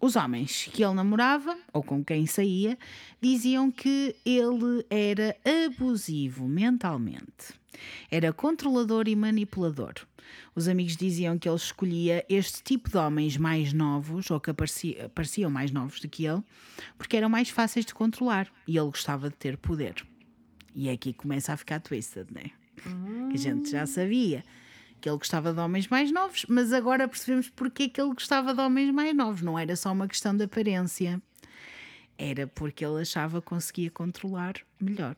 [0.00, 2.78] os homens que ele namorava, ou com quem saía,
[3.20, 7.59] diziam que ele era abusivo mentalmente.
[8.10, 9.94] Era controlador e manipulador.
[10.54, 15.08] Os amigos diziam que ele escolhia este tipo de homens mais novos, ou que aparecia-
[15.14, 16.42] pareciam mais novos do que ele,
[16.98, 19.94] porque eram mais fáceis de controlar e ele gostava de ter poder.
[20.74, 22.50] E é aqui começa a ficar twisted, né?
[23.28, 24.44] Que a gente já sabia
[25.00, 28.54] que ele gostava de homens mais novos, mas agora percebemos porque é que ele gostava
[28.54, 29.42] de homens mais novos.
[29.42, 31.20] Não era só uma questão de aparência,
[32.18, 35.16] era porque ele achava que conseguia controlar melhor.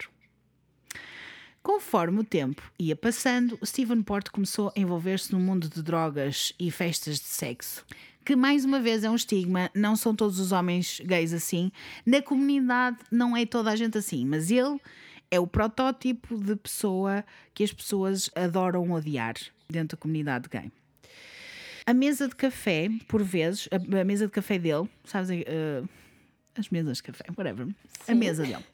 [1.62, 6.72] Conforme o tempo ia passando, Stephen Port começou a envolver-se no mundo de drogas e
[6.72, 7.86] festas de sexo.
[8.24, 11.70] Que mais uma vez é um estigma, não são todos os homens gays assim.
[12.04, 14.80] Na comunidade não é toda a gente assim, mas ele
[15.30, 19.34] é o protótipo de pessoa que as pessoas adoram odiar
[19.70, 20.70] dentro da comunidade gay.
[21.86, 25.88] A mesa de café, por vezes, a, mesa de café dele, sabes, uh,
[26.56, 27.68] as mesas de café, whatever,
[28.08, 28.64] a mesa dele,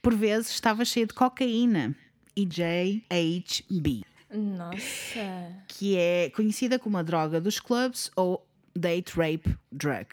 [0.00, 1.94] por vezes estava cheia de cocaína
[2.36, 5.64] e JHB, Nossa.
[5.68, 10.08] que é conhecida como a droga dos clubs ou date rape drug.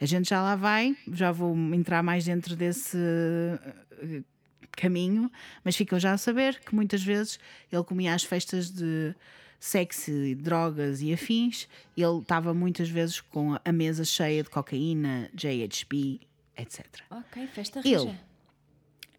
[0.00, 4.24] A gente já lá vai, já vou entrar mais dentro desse uh,
[4.72, 5.30] caminho,
[5.64, 7.38] mas ficam já a saber que muitas vezes
[7.72, 9.14] ele comia as festas de
[9.58, 16.20] sexo, drogas e afins, ele estava muitas vezes com a mesa cheia de cocaína, JHB,
[16.56, 16.84] etc.
[17.10, 17.96] Ok, festa Ele.
[17.96, 18.20] rija.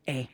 [0.06, 0.28] É.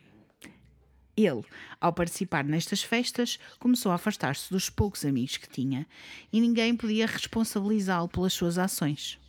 [1.15, 1.43] Ele,
[1.79, 5.85] ao participar nestas festas, começou a afastar-se dos poucos amigos que tinha
[6.31, 9.19] e ninguém podia responsabilizá-lo pelas suas ações.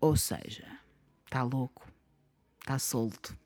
[0.00, 0.66] Ou seja,
[1.24, 1.86] está louco,
[2.60, 3.36] está solto,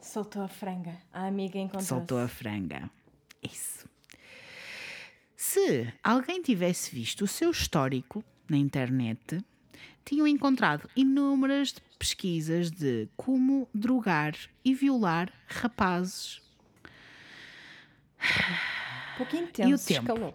[0.00, 0.96] Soltou a franga.
[1.12, 1.88] A amiga encontrou-se.
[1.88, 2.90] soltou a franga.
[3.42, 3.86] Isso.
[5.36, 9.44] Se alguém tivesse visto o seu histórico na internet,
[10.04, 16.40] tinham encontrado inúmeras pesquisas de como drogar e violar rapazes.
[18.18, 19.70] Um pouquinho intenso.
[19.70, 20.00] E o tempo?
[20.12, 20.34] Escalou.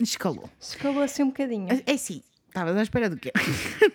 [0.00, 0.50] Escalou.
[0.60, 1.68] Escalou assim um bocadinho.
[1.86, 3.32] É assim, estavas à espera do quê?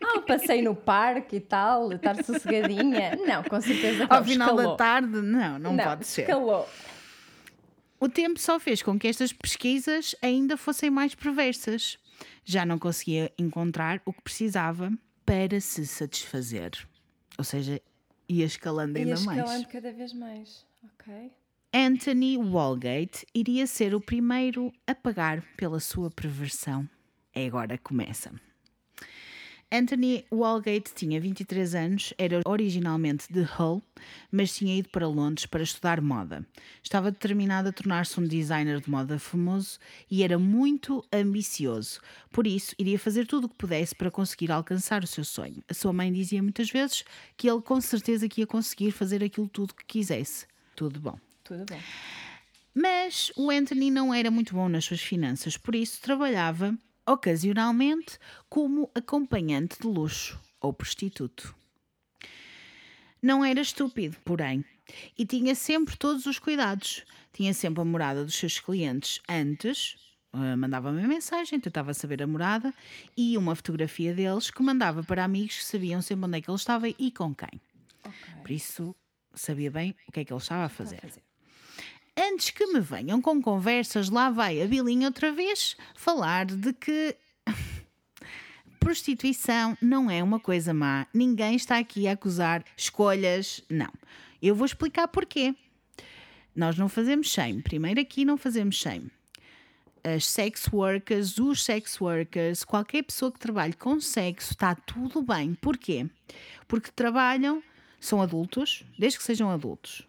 [0.00, 3.16] Ah, um passeio no parque e tal, estar sossegadinha.
[3.16, 4.70] Não, com certeza Ao não, final escalou.
[4.72, 5.08] da tarde?
[5.20, 6.22] Não, não, Não, pode ser.
[6.22, 6.68] escalou.
[7.98, 11.98] O tempo só fez com que estas pesquisas ainda fossem mais perversas.
[12.44, 14.92] Já não conseguia encontrar o que precisava
[15.24, 16.70] para se satisfazer.
[17.36, 17.80] Ou seja,
[18.28, 19.66] ia escalando E ainda escalando mais.
[19.66, 20.64] cada vez mais.
[20.84, 21.32] Ok.
[21.78, 26.88] Anthony Walgate iria ser o primeiro a pagar pela sua perversão.
[27.34, 28.32] É agora que começa.
[29.70, 33.82] Anthony Walgate tinha 23 anos, era originalmente de Hull,
[34.32, 36.46] mas tinha ido para Londres para estudar moda.
[36.82, 39.78] Estava determinado a tornar-se um designer de moda famoso
[40.10, 42.00] e era muito ambicioso.
[42.32, 45.62] Por isso, iria fazer tudo o que pudesse para conseguir alcançar o seu sonho.
[45.68, 47.04] A sua mãe dizia muitas vezes
[47.36, 50.46] que ele com certeza que ia conseguir fazer aquilo tudo que quisesse.
[50.74, 51.25] Tudo bom.
[51.46, 51.80] Tudo bem.
[52.74, 58.90] Mas o Anthony não era muito bom nas suas finanças, por isso trabalhava ocasionalmente como
[58.94, 61.54] acompanhante de luxo ou prostituto.
[63.22, 64.64] Não era estúpido, porém,
[65.16, 67.04] e tinha sempre todos os cuidados.
[67.32, 69.96] Tinha sempre a morada dos seus clientes antes,
[70.32, 72.74] eh, mandava-me uma mensagem, tentava saber a morada
[73.16, 76.56] e uma fotografia deles que mandava para amigos que sabiam sempre onde é que ele
[76.56, 77.60] estava e com quem.
[78.42, 78.94] Por isso,
[79.34, 81.00] sabia bem o que é que ele estava a fazer.
[81.00, 81.22] fazer.
[82.18, 87.14] Antes que me venham com conversas, lá vai a Bilinha outra vez falar de que
[88.80, 91.06] prostituição não é uma coisa má.
[91.12, 93.62] Ninguém está aqui a acusar escolhas.
[93.68, 93.92] Não.
[94.40, 95.54] Eu vou explicar porquê.
[96.54, 97.60] Nós não fazemos shame.
[97.60, 99.10] Primeiro, aqui não fazemos shame.
[100.02, 105.52] As sex workers, os sex workers, qualquer pessoa que trabalhe com sexo, está tudo bem.
[105.54, 106.08] Porquê?
[106.66, 107.62] Porque trabalham,
[108.00, 110.06] são adultos, desde que sejam adultos,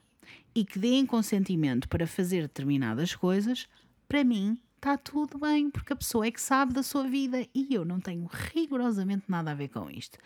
[0.58, 3.68] e que deem consentimento para fazer determinadas coisas,
[4.10, 7.76] para mim está tudo bem, porque a pessoa é que sabe da sua vida e
[7.76, 10.18] eu não tenho rigorosamente nada a ver com isto.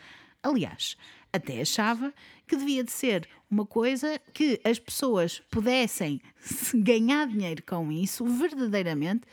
[0.41, 0.95] Aliás,
[1.33, 2.13] até achava
[2.47, 8.23] que devia de ser uma coisa que as pessoas pudessem se ganhar dinheiro com isso,
[8.23, 9.27] verdadeiramente,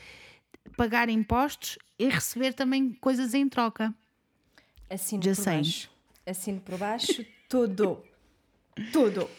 [0.76, 3.94] pagar impostos e receber também coisas em troca.
[4.90, 5.54] Assino Já por sei.
[5.54, 5.90] baixo.
[6.26, 8.02] Assino por baixo tudo.
[8.92, 9.30] tudo.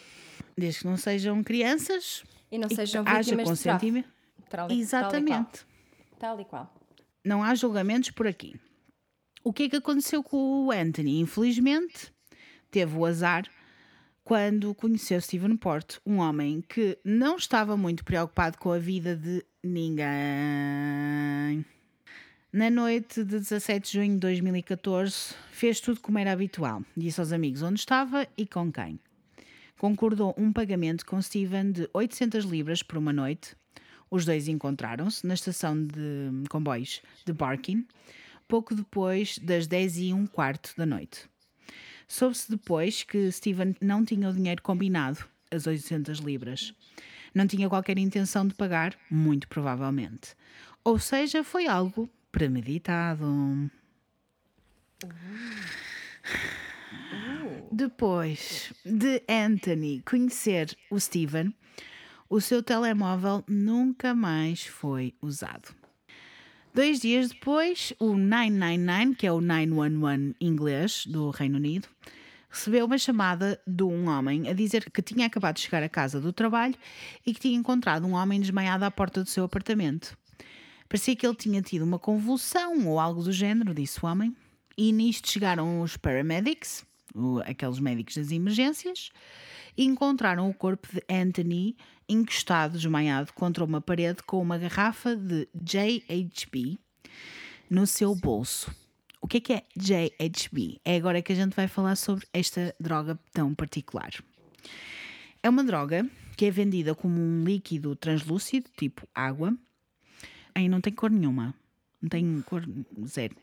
[0.56, 3.92] Desde que não sejam crianças E não e que sejam haja vítimas de tráfico.
[3.94, 4.08] consentimento.
[4.48, 5.66] Tal e- Exatamente.
[6.18, 6.72] Tal e qual.
[7.24, 8.56] não há julgamentos por aqui.
[9.42, 11.18] O que é que aconteceu com o Anthony?
[11.20, 12.12] Infelizmente,
[12.70, 13.46] teve o azar
[14.22, 19.42] quando conheceu Stephen Port, um homem que não estava muito preocupado com a vida de
[19.64, 20.04] ninguém.
[22.52, 26.82] Na noite de 17 de junho de 2014, fez tudo como era habitual.
[26.96, 28.98] Disse aos amigos onde estava e com quem.
[29.80, 33.56] Concordou um pagamento com Steven de 800 libras por uma noite.
[34.10, 37.86] Os dois encontraram-se na estação de comboios de Barking,
[38.46, 41.26] pouco depois das 10 e um quarto da noite.
[42.06, 46.74] Soube-se depois que Steven não tinha o dinheiro combinado, as 800 libras.
[47.34, 50.36] Não tinha qualquer intenção de pagar, muito provavelmente.
[50.84, 53.70] Ou seja, foi algo premeditado.
[57.72, 61.54] Depois de Anthony conhecer o Steven,
[62.28, 65.74] o seu telemóvel nunca mais foi usado.
[66.72, 71.88] Dois dias depois, o 999, que é o 911 inglês do Reino Unido,
[72.48, 76.20] recebeu uma chamada de um homem a dizer que tinha acabado de chegar à casa
[76.20, 76.76] do trabalho
[77.26, 80.16] e que tinha encontrado um homem desmaiado à porta do seu apartamento.
[80.88, 84.34] Parecia que ele tinha tido uma convulsão ou algo do género, disse o homem.
[84.76, 86.84] E nisto chegaram os paramedics,
[87.44, 89.10] aqueles médicos das emergências,
[89.76, 91.76] encontraram o corpo de Anthony
[92.08, 96.78] encostado, desmaiado, contra uma parede com uma garrafa de JHB
[97.68, 98.74] no seu bolso.
[99.20, 100.80] O que é que é JHB?
[100.84, 104.10] É agora que a gente vai falar sobre esta droga tão particular.
[105.42, 109.54] É uma droga que é vendida como um líquido translúcido, tipo água.
[110.54, 111.54] Aí não tem cor nenhuma.
[112.00, 112.66] Não tem cor
[113.06, 113.36] zero.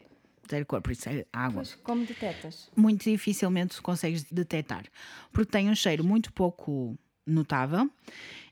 [0.50, 1.64] Zero cor, por isso é água.
[1.64, 2.70] Pois, como detetas?
[2.76, 4.86] Muito dificilmente consegues detectar.
[5.32, 7.90] Porque tem um cheiro muito pouco notável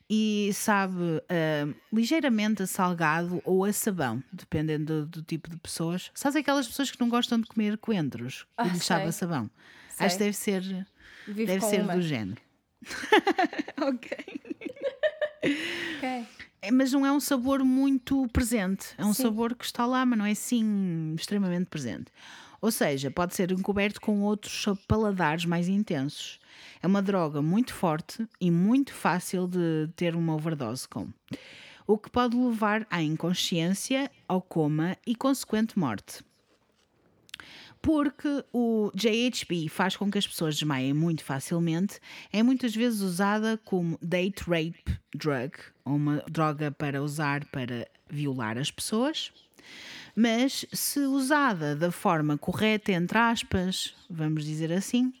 [0.08, 6.10] e sabe ah, ligeiramente a salgado ou a sabão, dependendo do, do tipo de pessoas.
[6.14, 8.46] Sabes aquelas pessoas que não gostam de comer coentros?
[8.56, 9.08] Ah, lhes sabe sei.
[9.08, 9.50] a sabão?
[9.90, 10.06] Sei.
[10.06, 10.86] Acho que deve ser,
[11.26, 11.94] Vivo deve ser uma.
[11.94, 12.40] do género.
[13.80, 14.16] ok.
[15.96, 16.26] Ok.
[16.66, 18.88] É, Mas não é um sabor muito presente.
[18.98, 19.22] É um Sim.
[19.22, 22.06] sabor que está lá, mas não é assim extremamente presente.
[22.60, 26.40] Ou seja, pode ser encoberto com outros paladares mais intensos.
[26.82, 31.08] É uma droga muito forte e muito fácil de ter uma overdose com.
[31.86, 36.24] O que pode levar à inconsciência, ao coma e consequente morte.
[37.80, 42.00] Porque o JHB faz com que as pessoas desmaiem muito facilmente,
[42.32, 45.52] é muitas vezes usada como date rape drug,
[45.84, 49.32] uma droga para usar para violar as pessoas.
[50.14, 55.12] Mas se usada da forma correta, entre aspas, vamos dizer assim,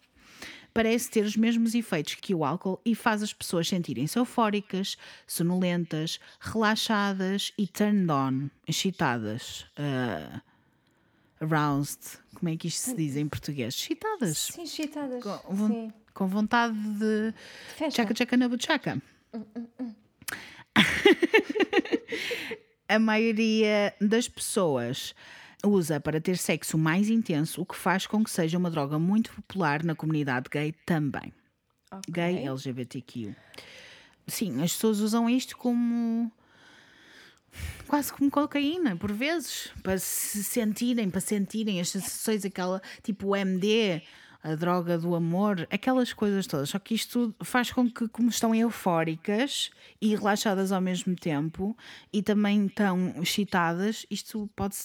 [0.72, 6.18] parece ter os mesmos efeitos que o álcool e faz as pessoas sentirem-se eufóricas, sonolentas,
[6.40, 9.66] relaxadas e turned on, excitadas.
[9.76, 10.40] ah,
[11.40, 13.74] aroused, como é que isto se diz em português?
[13.74, 14.38] Excitadas.
[14.38, 15.22] Sim, excitadas.
[15.22, 15.92] Com, von- Sim.
[16.14, 17.34] com vontade de
[17.90, 19.02] tchaca tchaca na buchaca.
[22.88, 25.12] A maioria das pessoas
[25.64, 29.32] usa para ter sexo mais intenso, o que faz com que seja uma droga muito
[29.32, 31.32] popular na comunidade gay também.
[31.90, 32.12] Ok.
[32.12, 33.34] Gay LGBTQ.
[34.28, 36.30] Sim, as pessoas usam isto como
[37.86, 43.36] quase como cocaína, por vezes, para se sentirem, para sentirem as sensações, aquela tipo o
[43.36, 44.02] MD,
[44.42, 46.70] a droga do amor, aquelas coisas todas.
[46.70, 51.76] Só que isto faz com que, como estão eufóricas e relaxadas ao mesmo tempo
[52.12, 54.76] e também tão excitadas, isto pode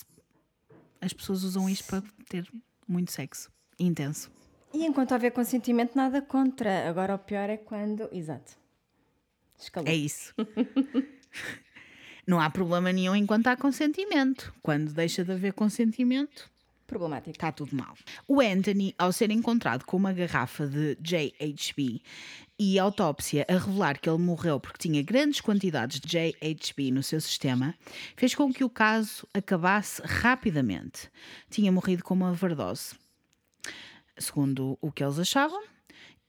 [1.01, 2.47] as pessoas usam isto para ter
[2.87, 4.31] muito sexo intenso.
[4.73, 6.87] E enquanto houver consentimento, nada contra.
[6.87, 8.07] Agora o pior é quando.
[8.11, 8.55] Exato.
[9.59, 9.89] Escalou.
[9.89, 10.33] É isso.
[12.25, 14.53] Não há problema nenhum enquanto há consentimento.
[14.61, 16.49] Quando deixa de haver consentimento,
[16.91, 17.31] Problemático.
[17.31, 17.95] está tudo mal.
[18.27, 22.01] O Anthony, ao ser encontrado com uma garrafa de JHB
[22.59, 27.01] e a autópsia a revelar que ele morreu porque tinha grandes quantidades de JHB no
[27.01, 27.73] seu sistema,
[28.17, 31.09] fez com que o caso acabasse rapidamente.
[31.49, 32.93] Tinha morrido com uma overdose.
[34.17, 35.63] Segundo o que eles achavam,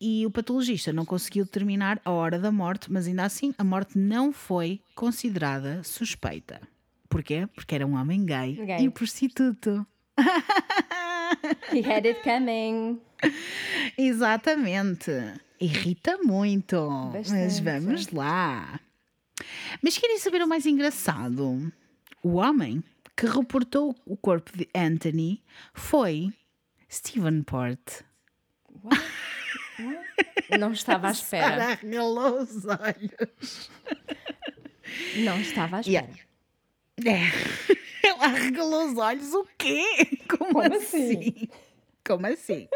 [0.04, 3.96] e o patologista não conseguiu determinar a hora da morte, mas ainda assim a morte
[3.96, 6.60] não foi considerada suspeita.
[7.08, 7.46] Porquê?
[7.54, 8.84] Porque era um homem gay, Gay.
[8.84, 9.86] e prostituto.
[11.72, 13.00] He had it coming.
[13.96, 15.12] Exatamente.
[15.60, 16.90] Irrita muito.
[17.12, 17.60] Mas Bastante.
[17.62, 18.80] vamos lá.
[19.80, 21.72] Mas querem saber o mais engraçado?
[22.24, 22.82] O homem
[23.16, 25.40] que reportou o corpo de Anthony
[25.72, 26.32] foi
[26.90, 28.02] Stephen Port.
[30.58, 31.48] Não estava à espera.
[31.48, 33.70] Sara arregalou os olhos.
[35.16, 36.08] Não estava à espera.
[37.00, 37.24] Yeah.
[37.24, 37.72] É.
[38.06, 39.32] Ela arregalou os olhos.
[39.32, 39.84] O quê?
[40.28, 41.18] Como, Como assim?
[41.18, 41.48] assim?
[42.04, 42.68] Como assim?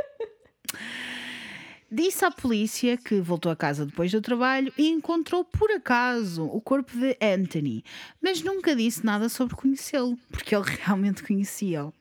[1.90, 6.60] Disse à polícia que voltou a casa depois do trabalho e encontrou por acaso o
[6.60, 7.84] corpo de Anthony,
[8.20, 11.92] mas nunca disse nada sobre conhecê-lo, porque ele realmente conhecia-o.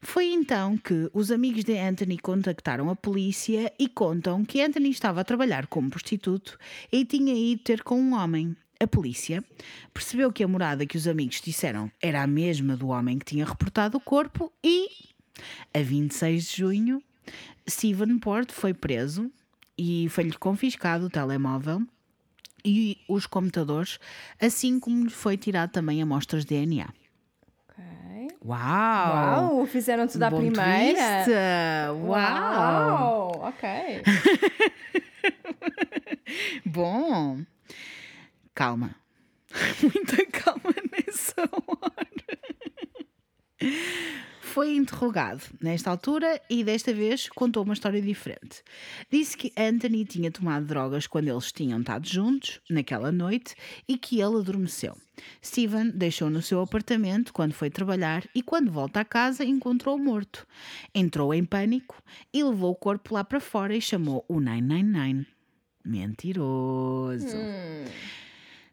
[0.00, 5.20] Foi então que os amigos de Anthony contactaram a polícia e contam que Anthony estava
[5.20, 6.58] a trabalhar como prostituto
[6.92, 8.56] e tinha ido ter com um homem.
[8.78, 9.42] A polícia
[9.92, 13.44] percebeu que a morada que os amigos disseram era a mesma do homem que tinha
[13.44, 14.90] reportado o corpo e,
[15.72, 17.02] a 26 de junho,
[17.68, 19.30] Stephen Port foi preso
[19.78, 21.82] e foi-lhe confiscado o telemóvel
[22.64, 23.98] e os computadores,
[24.40, 26.88] assim como lhe foi tirado também amostras de DNA.
[27.68, 28.05] Ok.
[28.46, 29.56] Uau!
[29.58, 31.24] Uau, fizeram tudo Bom primeira.
[32.00, 33.32] Uau!
[33.34, 34.02] Uau, ok.
[36.64, 37.44] Bom!
[38.54, 38.94] Calma.
[39.82, 42.06] Muita calma nessa hora.
[44.56, 48.62] Foi interrogado nesta altura e desta vez contou uma história diferente.
[49.10, 53.54] Disse que Anthony tinha tomado drogas quando eles tinham estado juntos, naquela noite,
[53.86, 54.96] e que ele adormeceu.
[55.44, 60.46] Steven deixou no seu apartamento quando foi trabalhar e, quando volta à casa, encontrou-o morto.
[60.94, 62.02] Entrou em pânico
[62.32, 65.26] e levou o corpo lá para fora e chamou o 999.
[65.84, 67.36] Mentiroso.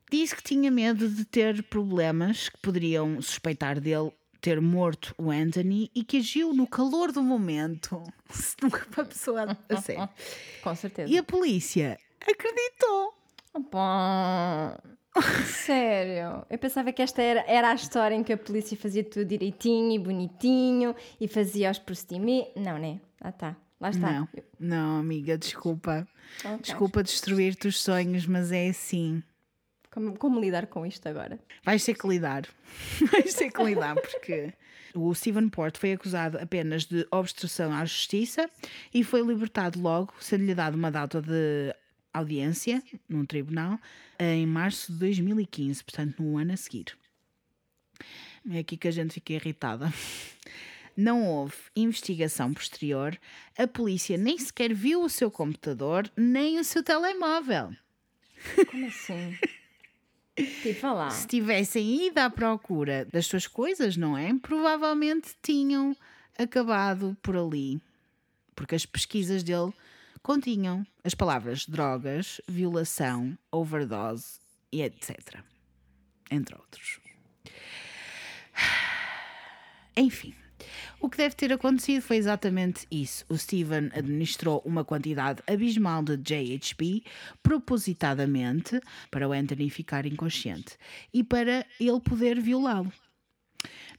[0.09, 4.13] Disse que tinha medo de ter problemas que poderiam suspeitar dele
[4.43, 8.03] ter morto o Anthony e que agiu no calor do momento.
[8.29, 10.09] Se nunca uma pessoa a sério.
[10.61, 11.09] Com certeza.
[11.09, 13.13] E a polícia acreditou.
[13.53, 14.83] Opa!
[15.45, 16.45] Sério?
[16.49, 19.93] Eu pensava que esta era, era a história em que a polícia fazia tudo direitinho
[19.93, 22.51] e bonitinho e fazia os procedimentos.
[22.61, 22.99] Não, né?
[23.21, 23.55] Ah, tá.
[23.79, 24.11] Lá está.
[24.11, 24.27] Não,
[24.59, 26.05] não, amiga, desculpa.
[26.43, 26.57] Ok.
[26.63, 29.23] Desculpa destruir-te os sonhos, mas é assim.
[29.93, 31.39] Como, como lidar com isto agora?
[31.63, 32.47] Vais ter que lidar.
[33.11, 34.51] Vais ter que lidar, porque
[34.95, 38.49] o Stephen Port foi acusado apenas de obstrução à justiça
[38.91, 41.75] e foi libertado logo, sendo-lhe dado uma data de
[42.11, 43.79] audiência num tribunal
[44.17, 46.97] em março de 2015, portanto, no ano a seguir.
[48.49, 49.93] É aqui que a gente fica irritada.
[50.97, 53.15] Não houve investigação posterior,
[53.55, 57.75] a polícia nem sequer viu o seu computador nem o seu telemóvel.
[58.71, 59.37] Como assim?
[60.35, 61.09] tipo, lá.
[61.09, 64.33] Se tivessem ido à procura das suas coisas, não é?
[64.39, 65.95] Provavelmente tinham
[66.37, 67.81] acabado por ali.
[68.55, 69.73] Porque as pesquisas dele
[70.21, 74.39] continham as palavras drogas, violação, overdose
[74.71, 75.39] e etc.
[76.31, 76.99] Entre outros.
[79.97, 80.35] Enfim.
[81.03, 83.25] O que deve ter acontecido foi exatamente isso.
[83.27, 87.03] O Steven administrou uma quantidade abismal de JHB
[87.43, 88.79] propositadamente
[89.11, 90.77] para o Anthony ficar inconsciente
[91.13, 92.89] e para ele poder violá-lo.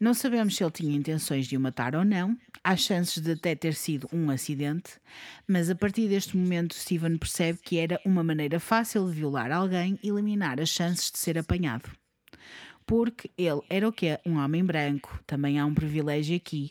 [0.01, 3.55] Não sabemos se ele tinha intenções de o matar ou não, há chances de até
[3.55, 4.93] ter sido um acidente,
[5.47, 9.99] mas a partir deste momento Steven percebe que era uma maneira fácil de violar alguém
[10.03, 11.91] e eliminar as chances de ser apanhado.
[12.87, 14.19] Porque ele era o quê?
[14.25, 16.71] Um homem branco, também há um privilégio aqui.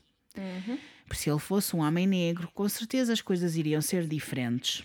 [1.08, 4.84] Por se ele fosse um homem negro, com certeza as coisas iriam ser diferentes.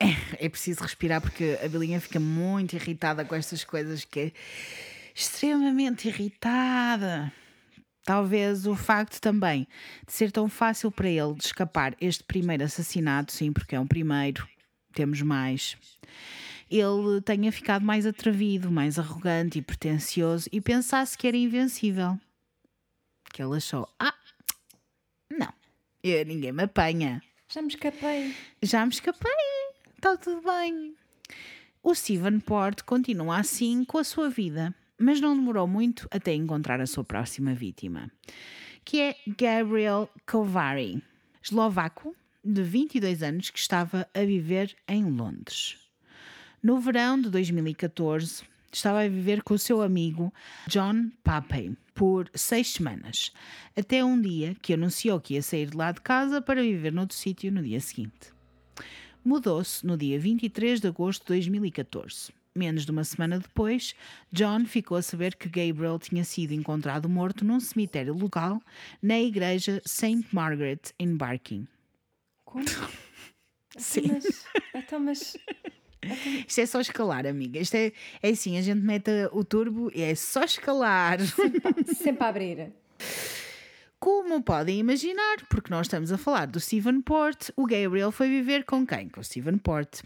[0.00, 4.32] É, é preciso respirar porque a Belinha fica muito irritada com estas coisas que é
[5.14, 7.32] extremamente irritada.
[8.04, 9.66] Talvez o facto também
[10.06, 13.86] de ser tão fácil para ele de escapar este primeiro assassinato, sim, porque é um
[13.86, 14.48] primeiro,
[14.94, 15.76] temos mais.
[16.70, 22.18] Ele tenha ficado mais atrevido, mais arrogante e pretencioso e pensasse que era invencível.
[23.32, 24.14] Que ele achou: ah,
[25.30, 25.52] não,
[26.02, 27.22] eu, ninguém me apanha.
[27.48, 28.34] Já me escapei.
[28.62, 29.32] Já me escapei,
[29.96, 30.94] está tudo bem.
[31.82, 36.80] O Steven Port continua assim com a sua vida, mas não demorou muito até encontrar
[36.80, 38.10] a sua próxima vítima,
[38.84, 41.02] que é Gabriel Kovari,
[41.42, 42.14] eslovaco
[42.44, 45.87] de 22 anos que estava a viver em Londres.
[46.60, 48.42] No verão de 2014,
[48.72, 50.32] estava a viver com o seu amigo
[50.66, 53.32] John Papey por seis semanas,
[53.76, 57.16] até um dia que anunciou que ia sair de lá de casa para viver noutro
[57.16, 58.32] sítio no dia seguinte.
[59.24, 62.32] Mudou-se no dia 23 de agosto de 2014.
[62.56, 63.94] Menos de uma semana depois,
[64.32, 68.60] John ficou a saber que Gabriel tinha sido encontrado morto num cemitério local
[69.00, 70.26] na igreja St.
[70.32, 71.68] Margaret em Barking.
[72.44, 72.64] Como?
[73.78, 74.06] Sim.
[74.06, 74.44] Então, mas,
[74.74, 75.36] então, mas
[76.46, 77.58] Isto é só escalar, amiga.
[77.58, 77.92] Isto é,
[78.22, 81.18] é assim, a gente mete o turbo e é só escalar.
[81.96, 82.72] sempre a abrir.
[84.00, 88.64] Como podem imaginar, porque nós estamos a falar do Stephen Port, o Gabriel foi viver
[88.64, 89.08] com quem?
[89.08, 90.02] Com o Stephen Port.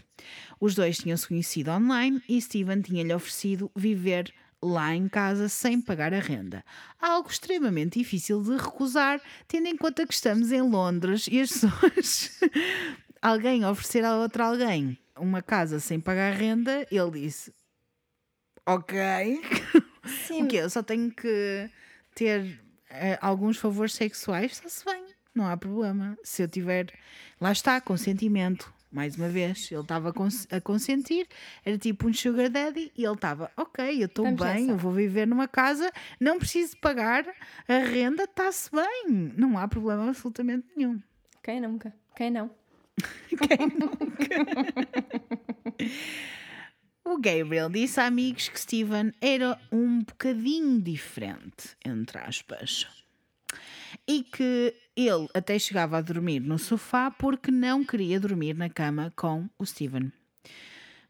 [0.59, 4.33] Os dois tinham-se conhecido online e Stephen tinha-lhe oferecido viver
[4.63, 6.65] lá em casa sem pagar a renda.
[6.99, 12.39] Algo extremamente difícil de recusar, tendo em conta que estamos em Londres e as pessoas.
[13.21, 17.53] alguém oferecer a outro alguém uma casa sem pagar renda, ele disse:
[18.65, 18.97] Ok.
[20.27, 20.43] Sim.
[20.43, 20.57] O quê?
[20.57, 21.69] Eu só tenho que
[22.15, 22.59] ter
[22.89, 25.03] eh, alguns favores sexuais, está-se bem,
[25.33, 26.17] não há problema.
[26.23, 26.87] Se eu tiver,
[27.39, 28.73] lá está, consentimento.
[28.91, 31.27] Mais uma vez, ele estava a cons- a consentir,
[31.65, 35.25] era tipo um sugar daddy, e ele estava, ok, eu estou bem, eu vou viver
[35.25, 37.25] numa casa, não preciso pagar
[37.67, 41.01] a renda, está-se bem, não há problema absolutamente nenhum.
[41.41, 41.91] Quem nunca?
[42.15, 42.51] Quem não?
[47.05, 52.87] O Gabriel disse a amigos que Steven era um bocadinho diferente, entre aspas.
[54.07, 59.11] E que ele até chegava a dormir no sofá porque não queria dormir na cama
[59.17, 60.13] com o Steven.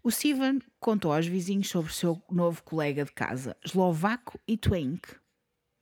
[0.03, 5.07] O Steven contou aos vizinhos sobre o seu novo colega de casa, eslovaco e twink.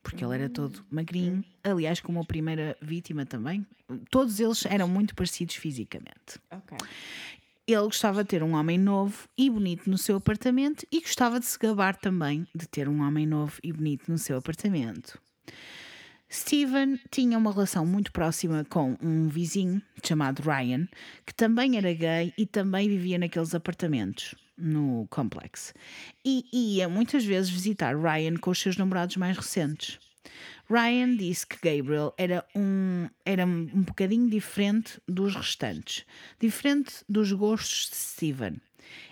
[0.04, 1.44] Porque ele era todo magrinho.
[1.64, 3.66] Aliás, como a primeira vítima também.
[4.10, 6.40] Todos eles eram muito parecidos fisicamente.
[6.52, 6.78] Ok.
[7.68, 11.46] Ele gostava de ter um homem novo e bonito no seu apartamento e gostava de
[11.46, 15.20] se gabar também de ter um homem novo e bonito no seu apartamento.
[16.30, 20.88] Steven tinha uma relação muito próxima com um vizinho chamado Ryan,
[21.26, 25.74] que também era gay e também vivia naqueles apartamentos no complexo.
[26.24, 30.00] E ia muitas vezes visitar Ryan com os seus namorados mais recentes.
[30.70, 36.06] Ryan disse que Gabriel era um, era um bocadinho diferente dos restantes,
[36.40, 38.62] diferente dos gostos de Steven.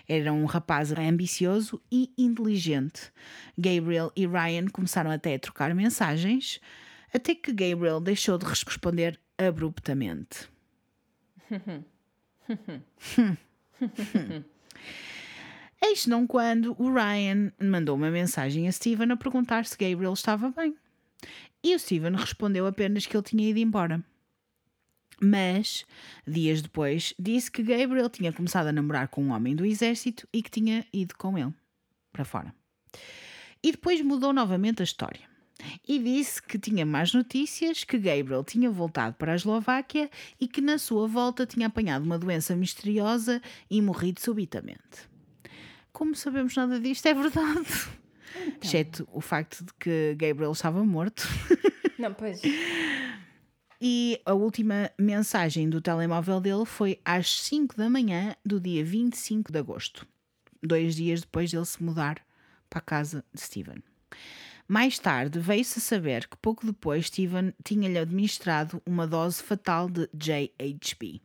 [0.08, 3.12] Era um rapaz ambicioso e inteligente.
[3.56, 6.60] Gabriel e Ryan começaram até a trocar mensagens,
[7.12, 10.48] até que Gabriel deixou de responder abruptamente.
[15.82, 20.50] Eis não quando o Ryan mandou uma mensagem a Steven a perguntar se Gabriel estava
[20.50, 20.76] bem.
[21.62, 24.04] E o Steven respondeu apenas que ele tinha ido embora.
[25.22, 25.84] Mas,
[26.26, 30.42] dias depois, disse que Gabriel tinha começado a namorar com um homem do exército e
[30.42, 31.52] que tinha ido com ele
[32.12, 32.54] para fora.
[33.62, 35.28] E depois mudou novamente a história.
[35.86, 40.10] E disse que tinha mais notícias, que Gabriel tinha voltado para a Eslováquia
[40.40, 45.09] e que na sua volta tinha apanhado uma doença misteriosa e morrido subitamente.
[46.00, 47.60] Como sabemos nada disto, é verdade.
[48.46, 48.56] Então.
[48.62, 51.28] Exceto o facto de que Gabriel estava morto.
[51.98, 52.40] Não, pois.
[53.78, 59.52] E a última mensagem do telemóvel dele foi às 5 da manhã do dia 25
[59.52, 60.06] de agosto,
[60.62, 62.24] dois dias depois dele se mudar
[62.70, 63.82] para a casa de Steven.
[64.66, 70.08] Mais tarde veio-se a saber que pouco depois Steven tinha-lhe administrado uma dose fatal de
[70.14, 71.20] JHB.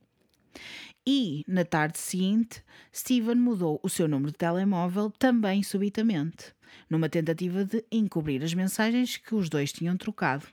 [1.08, 6.54] E, na tarde seguinte, Steven mudou o seu número de telemóvel também subitamente,
[6.90, 10.48] numa tentativa de encobrir as mensagens que os dois tinham trocado.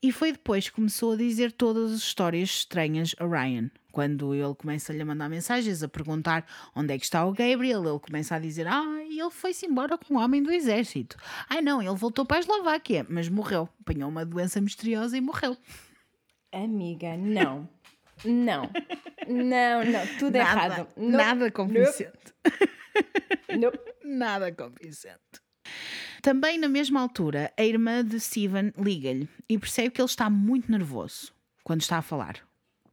[0.00, 3.68] E foi depois que começou a dizer todas as histórias estranhas a Ryan.
[3.90, 7.84] Quando ele começa a lhe mandar mensagens a perguntar onde é que está o Gabriel,
[7.84, 11.16] ele começa a dizer: Ah, ele foi-se embora com um homem do exército.
[11.48, 13.68] Ai não, ele voltou para a Eslováquia, mas morreu.
[13.80, 15.56] Apanhou uma doença misteriosa e morreu.
[16.52, 17.68] Amiga, não.
[18.24, 18.70] Não.
[19.26, 20.06] Não, não.
[20.18, 20.88] Tudo nada, errado.
[20.96, 21.16] Nope.
[21.16, 22.34] Nada convincente.
[23.58, 23.78] Nope.
[24.04, 25.18] Nada convincente.
[26.22, 30.70] Também na mesma altura, a irmã de Steven liga-lhe e percebe que ele está muito
[30.70, 32.36] nervoso quando está a falar.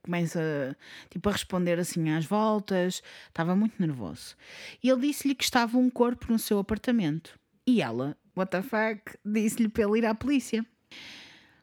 [0.03, 0.77] Começa
[1.09, 4.35] tipo, a responder assim às voltas, estava muito nervoso.
[4.83, 7.39] E ele disse-lhe que estava um corpo no seu apartamento.
[7.65, 10.63] E ela, what the fuck, disse-lhe para ele ir à polícia.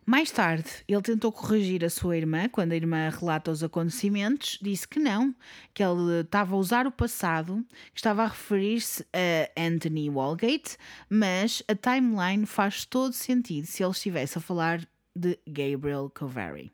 [0.04, 4.86] Mais tarde, ele tentou corrigir a sua irmã quando a irmã relata os acontecimentos, disse
[4.86, 5.32] que não,
[5.72, 10.76] que ele estava a usar o passado, que estava a referir-se a Anthony Walgate,
[11.08, 16.72] mas a timeline faz todo sentido se ele estivesse a falar de Gabriel Covary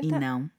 [0.00, 0.50] e Então- não.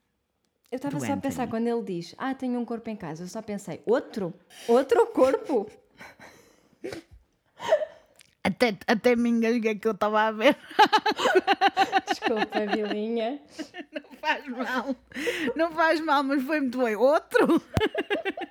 [0.71, 1.49] Eu estava só a pensar Anthony.
[1.49, 3.23] quando ele diz: Ah, tenho um corpo em casa.
[3.23, 4.31] Eu só pensei: Outro?
[4.67, 5.67] Outro corpo?
[8.61, 10.57] Até, até me engasguei que eu estava a ver.
[12.09, 13.39] Desculpa, Vilinha.
[13.93, 14.95] Não faz mal.
[15.55, 16.95] Não faz mal, mas foi muito bem.
[16.97, 17.61] Outro?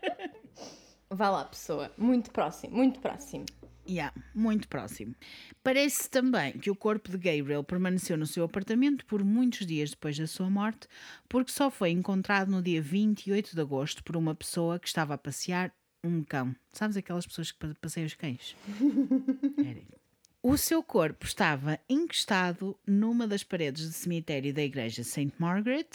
[1.11, 1.93] Vá lá, pessoa.
[1.99, 3.45] Muito próximo, muito próximo.
[3.87, 5.15] Yeah, muito próximo.
[5.63, 10.17] Parece também que o corpo de Gabriel permaneceu no seu apartamento por muitos dias depois
[10.19, 10.87] da sua morte,
[11.29, 15.19] porque só foi encontrado no dia 28 de agosto por uma pessoa que estava a
[15.19, 15.71] passear
[16.05, 16.55] um cão.
[16.71, 18.55] Sabes aquelas pessoas que pa- passeiam os cães?
[19.59, 19.98] Era.
[20.49, 25.31] O seu corpo estava encostado numa das paredes do cemitério da igreja St.
[25.39, 25.87] Margaret.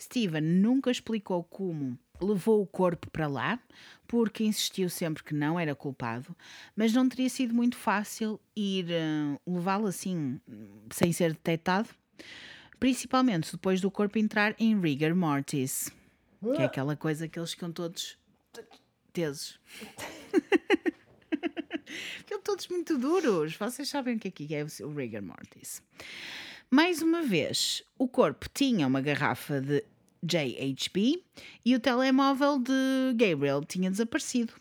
[0.00, 3.60] Stephen nunca explicou como levou o corpo para lá,
[4.08, 6.34] porque insistiu sempre que não era culpado,
[6.74, 10.40] mas não teria sido muito fácil ir eh, levá-lo assim,
[10.90, 11.90] sem ser detectado,
[12.80, 15.92] principalmente depois do corpo entrar em rigor mortis,
[16.40, 18.16] que é aquela coisa que eles ficam todos
[19.12, 19.60] tesos.
[22.18, 23.56] Ficam todos muito duros.
[23.56, 25.82] Vocês sabem o que é que é o rigor mortis.
[26.70, 29.84] Mais uma vez, o corpo tinha uma garrafa de
[30.22, 31.22] JHB
[31.64, 34.54] e o telemóvel de Gabriel tinha desaparecido.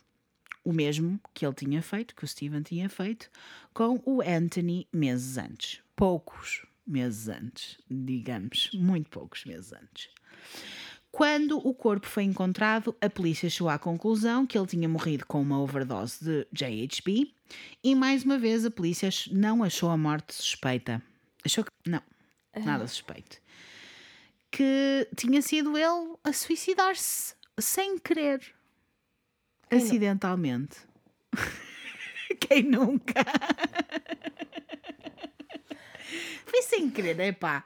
[0.64, 3.30] O mesmo que ele tinha feito, que o Steven tinha feito,
[3.74, 5.82] com o Anthony meses antes.
[5.96, 10.10] Poucos meses antes, digamos, muito poucos meses antes.
[11.12, 15.42] Quando o corpo foi encontrado, a polícia chegou à conclusão que ele tinha morrido com
[15.42, 17.34] uma overdose de JHB
[17.84, 21.02] e, mais uma vez, a polícia não achou a morte suspeita.
[21.46, 21.72] Achou que.
[21.86, 22.02] Não,
[22.64, 23.38] nada suspeito.
[24.50, 28.40] Que tinha sido ele a suicidar-se sem querer,
[32.40, 33.00] Quem nu-
[36.46, 37.64] Foi sem querer, é pá.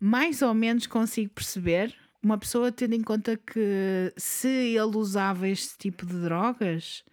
[0.00, 5.76] Mais ou menos consigo perceber uma pessoa tendo em conta que se ele usava este
[5.78, 7.04] tipo de drogas,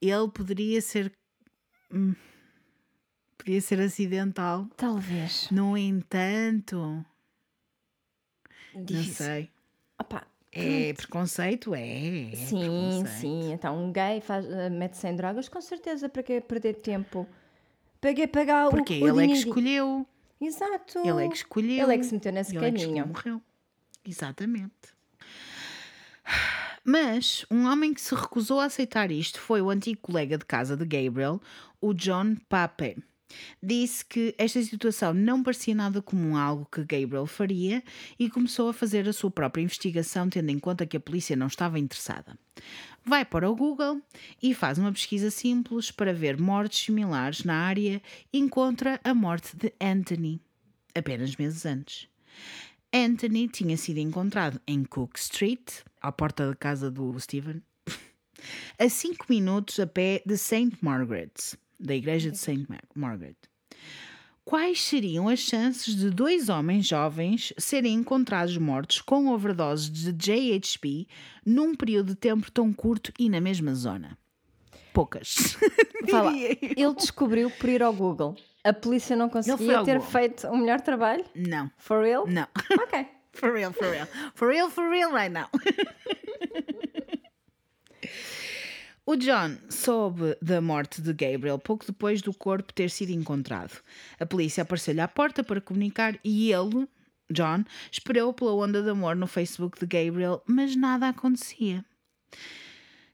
[0.00, 1.12] ele poderia ser.
[1.92, 2.14] hum,
[3.38, 4.66] poderia ser acidental.
[4.76, 5.48] Talvez.
[5.50, 6.76] No entanto,
[8.74, 9.14] não Difícil.
[9.26, 9.50] sei.
[9.98, 11.74] Opa, É preconceito?
[11.74, 12.30] É.
[12.32, 13.08] é sim, preconceito.
[13.20, 13.52] sim.
[13.52, 16.08] Então, um gay eh, mete-se em drogas, com certeza.
[16.08, 17.26] Para que perder tempo?
[18.00, 20.06] Para que pagar o Porque o ele é que escolheu.
[20.40, 20.98] Exato.
[21.06, 21.84] Ele é que escolheu.
[21.84, 23.06] Ele é que se meteu nesse Ele é que caminho.
[23.06, 23.42] morreu.
[24.04, 24.94] Exatamente.
[26.84, 30.76] Mas um homem que se recusou a aceitar isto foi o antigo colega de casa
[30.76, 31.40] de Gabriel,
[31.80, 32.96] o John Pape.
[33.62, 37.82] Disse que esta situação não parecia nada comum a algo que Gabriel faria
[38.18, 41.46] e começou a fazer a sua própria investigação, tendo em conta que a polícia não
[41.46, 42.36] estava interessada.
[43.04, 44.00] Vai para o Google
[44.42, 49.56] e faz uma pesquisa simples para ver mortes similares na área e encontra a morte
[49.56, 50.40] de Anthony,
[50.94, 52.08] apenas meses antes.
[52.92, 57.62] Anthony tinha sido encontrado em Cook Street, à porta da casa do Stephen,
[58.78, 60.76] a 5 minutos a pé de St.
[60.80, 62.66] Margaret's, da igreja de St.
[62.68, 63.36] Mar- Margaret.
[64.44, 71.06] Quais seriam as chances de dois homens jovens serem encontrados mortos com overdoses de JHP
[71.46, 74.18] num período de tempo tão curto e na mesma zona?
[74.92, 75.56] Poucas.
[76.10, 78.36] Fala, ele descobriu por ir ao Google.
[78.62, 81.24] A polícia não conseguia ter feito um melhor trabalho?
[81.34, 82.26] Não, For real?
[82.26, 82.46] não.
[82.82, 83.06] Ok.
[83.32, 84.06] For real, for real.
[84.34, 85.48] For real, for real, right now.
[89.06, 93.80] O John soube da morte de Gabriel pouco depois do corpo ter sido encontrado.
[94.18, 96.86] A polícia apareceu-lhe à porta para comunicar e ele,
[97.30, 101.84] John, esperou pela onda de amor no Facebook de Gabriel, mas nada acontecia.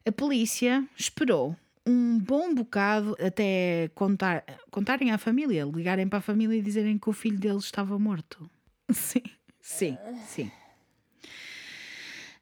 [0.07, 1.57] A polícia esperou
[1.87, 7.09] um bom bocado até contar, contarem à família, ligarem para a família e dizerem que
[7.09, 8.51] o filho deles estava morto.
[8.91, 9.23] Sim,
[9.61, 10.51] sim, sim.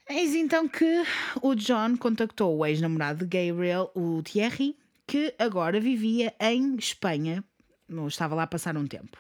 [0.07, 1.03] Eis então que
[1.41, 4.77] o John contactou o ex-namorado de Gabriel, o Thierry,
[5.07, 7.43] que agora vivia em Espanha,
[7.91, 9.17] ou estava lá a passar um tempo.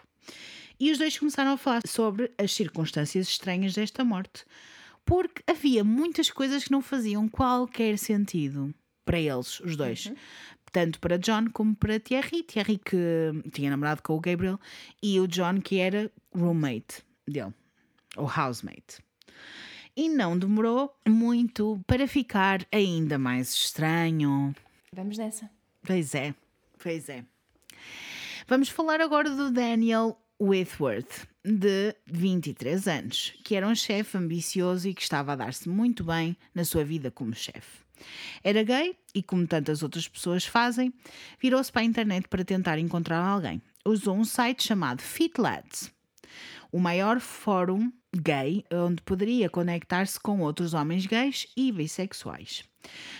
[0.78, 4.44] E os dois começaram a falar sobre as circunstâncias estranhas desta morte,
[5.06, 8.74] porque havia muitas coisas que não faziam qualquer sentido
[9.04, 10.12] para eles, os dois.
[10.72, 12.42] Tanto para John como para Thierry.
[12.42, 14.58] Thierry que tinha namorado com o Gabriel
[15.02, 17.54] e o John que era roommate dele,
[18.16, 18.98] ou housemate.
[19.96, 24.54] E não demorou muito para ficar ainda mais estranho.
[24.92, 25.48] Vamos nessa.
[25.84, 26.34] Pois é,
[26.82, 27.24] pois é.
[28.48, 34.94] Vamos falar agora do Daniel Whitworth, de 23 anos, que era um chefe ambicioso e
[34.94, 37.83] que estava a dar-se muito bem na sua vida como chefe.
[38.42, 40.92] Era gay e, como tantas outras pessoas fazem,
[41.40, 43.60] virou-se para a internet para tentar encontrar alguém.
[43.84, 45.92] Usou um site chamado FitLads,
[46.72, 52.64] o maior fórum gay onde poderia conectar-se com outros homens gays e bissexuais.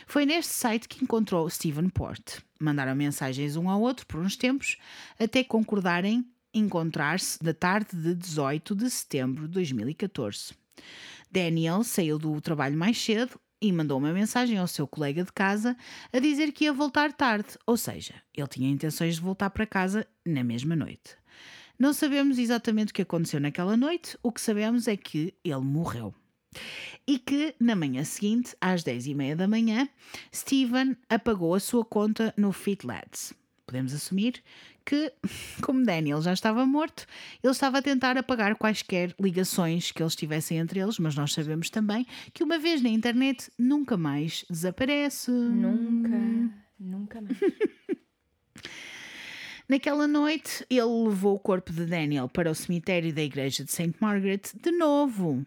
[0.06, 2.38] Foi neste site que encontrou Stephen Port.
[2.60, 4.76] Mandaram mensagens um ao outro por uns tempos
[5.18, 10.54] até concordarem encontrar-se da tarde de 18 de setembro de 2014.
[11.30, 15.74] Daniel saiu do trabalho mais cedo e mandou uma mensagem ao seu colega de casa
[16.12, 20.06] a dizer que ia voltar tarde, ou seja, ele tinha intenções de voltar para casa
[20.24, 21.16] na mesma noite.
[21.78, 26.14] Não sabemos exatamente o que aconteceu naquela noite, o que sabemos é que ele morreu.
[27.06, 29.88] E que, na manhã seguinte, às 10h30 da manhã,
[30.32, 33.32] Steven apagou a sua conta no FitLads.
[33.66, 34.42] Podemos assumir
[34.85, 35.12] que,
[35.62, 37.07] como Daniel já estava morto,
[37.43, 41.70] ele estava a tentar apagar quaisquer ligações que eles tivessem entre eles, mas nós sabemos
[41.70, 45.30] também que uma vez na internet nunca mais desaparece.
[45.30, 46.18] Nunca,
[46.78, 47.39] nunca mais.
[49.66, 53.95] Naquela noite, ele levou o corpo de Daniel para o cemitério da igreja de St.
[53.99, 55.47] Margaret de novo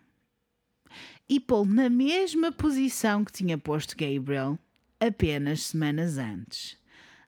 [1.30, 4.58] e pô-lo na mesma posição que tinha posto Gabriel
[5.00, 6.78] apenas semanas antes.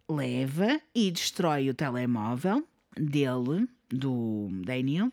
[0.10, 5.12] Leva e destrói o telemóvel dele, do Daniel,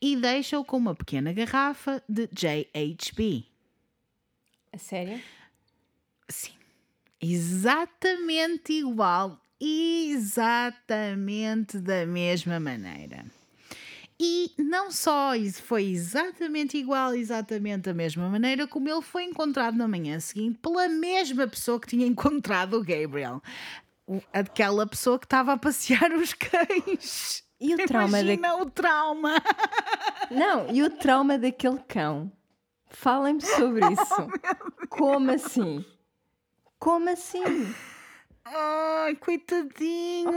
[0.00, 3.46] e deixa-o com uma pequena garrafa de JHB.
[4.72, 5.20] A sério?
[6.28, 6.52] Sim.
[7.20, 9.40] Exatamente igual.
[9.60, 10.98] Exatamente
[11.78, 13.24] da mesma maneira.
[14.18, 19.78] E não só isso foi exatamente igual, exatamente da mesma maneira como ele foi encontrado
[19.78, 23.42] na manhã seguinte pela mesma pessoa que tinha encontrado o Gabriel.
[24.32, 27.44] Aquela pessoa que estava a passear os cães.
[27.60, 28.20] E o trauma da...
[28.22, 29.34] Imagina o trauma.
[30.30, 32.32] Não, e o trauma daquele cão?
[32.88, 34.28] Falem-me sobre isso.
[34.88, 35.84] Como assim?
[36.78, 37.42] Como assim?
[38.44, 40.32] Ai, coitadinhos!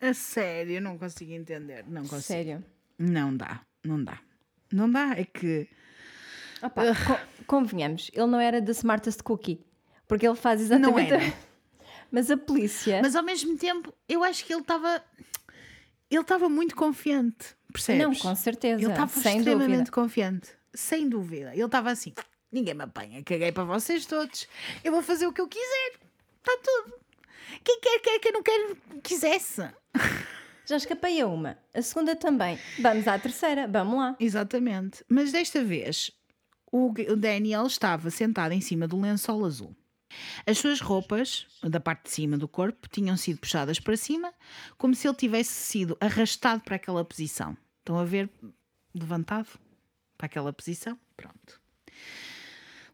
[0.00, 1.84] A sério, não consigo entender.
[1.88, 2.20] Não consigo.
[2.22, 2.64] Sério.
[2.98, 4.20] Não dá, não dá.
[4.72, 5.68] Não dá, é que.
[6.62, 9.64] Opa, co- convenhamos, ele não era the smartest cookie.
[10.06, 11.12] Porque ele faz Não exatamente.
[11.14, 11.49] era.
[12.10, 13.00] Mas a polícia.
[13.02, 15.02] Mas ao mesmo tempo, eu acho que ele estava.
[16.10, 18.02] Ele estava muito confiante, percebes?
[18.02, 18.82] Não, com certeza.
[18.82, 19.90] Ele estava extremamente dúvida.
[19.92, 21.52] confiante, sem dúvida.
[21.52, 22.12] Ele estava assim:
[22.50, 24.48] ninguém me apanha, caguei para vocês todos,
[24.82, 25.92] eu vou fazer o que eu quiser,
[26.38, 26.94] está tudo.
[27.64, 29.62] Quem quer, quer, quem não quer, quisesse.
[30.66, 31.58] Já escapei a uma.
[31.74, 32.56] A segunda também.
[32.78, 33.66] Vamos à terceira.
[33.66, 34.16] Vamos lá.
[34.20, 35.04] Exatamente.
[35.08, 36.12] Mas desta vez,
[36.70, 39.74] o Daniel estava sentado em cima do lençol azul.
[40.46, 44.32] As suas roupas, da parte de cima do corpo, tinham sido puxadas para cima,
[44.76, 47.56] como se ele tivesse sido arrastado para aquela posição.
[47.78, 48.30] Estão a ver?
[48.94, 49.48] Levantado
[50.16, 50.98] para aquela posição?
[51.16, 51.60] Pronto.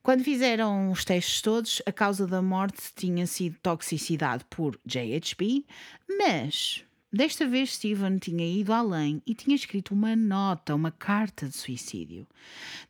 [0.07, 5.67] Quando fizeram os testes todos, a causa da morte tinha sido toxicidade por JHB,
[6.09, 11.57] mas desta vez Steven tinha ido além e tinha escrito uma nota, uma carta de
[11.57, 12.27] suicídio,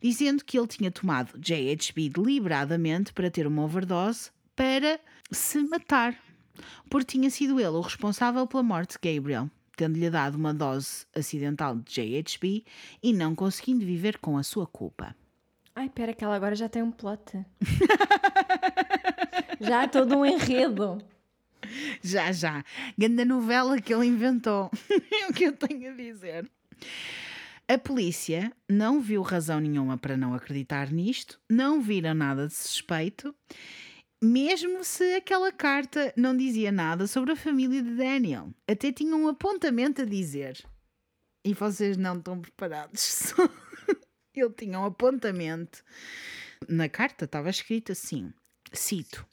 [0.01, 4.99] dizendo que ele tinha tomado JHB deliberadamente para ter uma overdose para
[5.31, 6.17] se matar,
[6.89, 11.75] porque tinha sido ele o responsável pela morte de Gabriel, tendo-lhe dado uma dose acidental
[11.75, 12.65] de JHB
[13.03, 15.15] e não conseguindo viver com a sua culpa.
[15.75, 17.45] Ai, pera, que ela agora já tem um plot.
[19.61, 20.97] já há todo um enredo.
[22.01, 22.63] Já, já.
[22.97, 24.71] Ganda novela que ele inventou.
[25.11, 26.49] é o que eu tenho a dizer.
[27.67, 33.35] A polícia não viu razão nenhuma para não acreditar nisto, não viram nada de suspeito,
[34.23, 38.53] mesmo se aquela carta não dizia nada sobre a família de Daniel.
[38.67, 40.63] Até tinha um apontamento a dizer.
[41.45, 43.33] E vocês não estão preparados.
[44.33, 45.83] Ele tinha um apontamento.
[46.67, 48.33] Na carta estava escrito assim:
[48.71, 49.25] cito.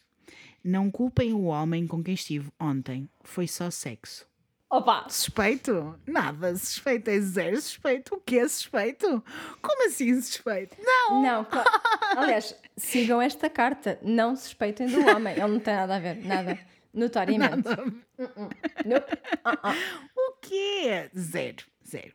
[0.65, 3.09] Não culpem o homem com quem estive ontem.
[3.23, 4.27] Foi só sexo.
[4.71, 5.07] Opa!
[5.09, 5.95] Suspeito?
[6.07, 6.57] Nada.
[6.57, 8.15] Suspeito é zero suspeito.
[8.15, 9.23] O que é suspeito?
[9.61, 10.77] Como assim suspeito?
[10.81, 11.23] Não!
[11.23, 11.71] Não, claro.
[12.17, 13.99] Aliás, sigam esta carta.
[14.03, 15.35] Não suspeitem do homem.
[15.35, 16.25] Ele não tem nada a ver.
[16.25, 16.59] Nada.
[16.95, 17.69] Notoriamente.
[18.85, 19.19] Nope.
[19.45, 19.75] Ah, ah.
[20.17, 21.11] O quê?
[21.17, 21.65] Zero.
[21.87, 22.15] Zero.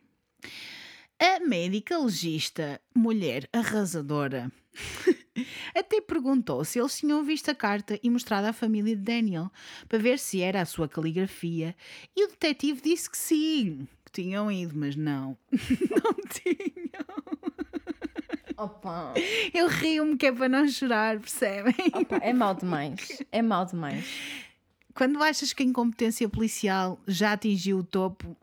[1.18, 4.50] A médica legista, mulher arrasadora,
[5.74, 9.50] até perguntou se eles tinham visto a carta e mostrado à família de Daniel
[9.88, 11.74] para ver se era a sua caligrafia.
[12.16, 17.06] E o detetive disse que sim, que tinham ido, mas não, não tinham.
[18.56, 19.14] Opa!
[19.54, 21.74] Eu rio-me que é para não chorar, percebem?
[21.94, 23.22] Opa, é mau demais.
[23.32, 24.04] É mau demais.
[24.94, 28.36] Quando achas que a incompetência policial já atingiu o topo,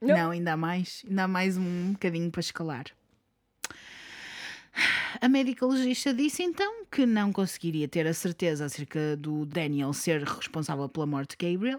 [0.00, 2.84] não, ainda há mais, ainda há mais um bocadinho para escalar.
[5.20, 10.22] A médica legista disse então que não conseguiria ter a certeza acerca do Daniel ser
[10.22, 11.78] responsável pela morte de Gabriel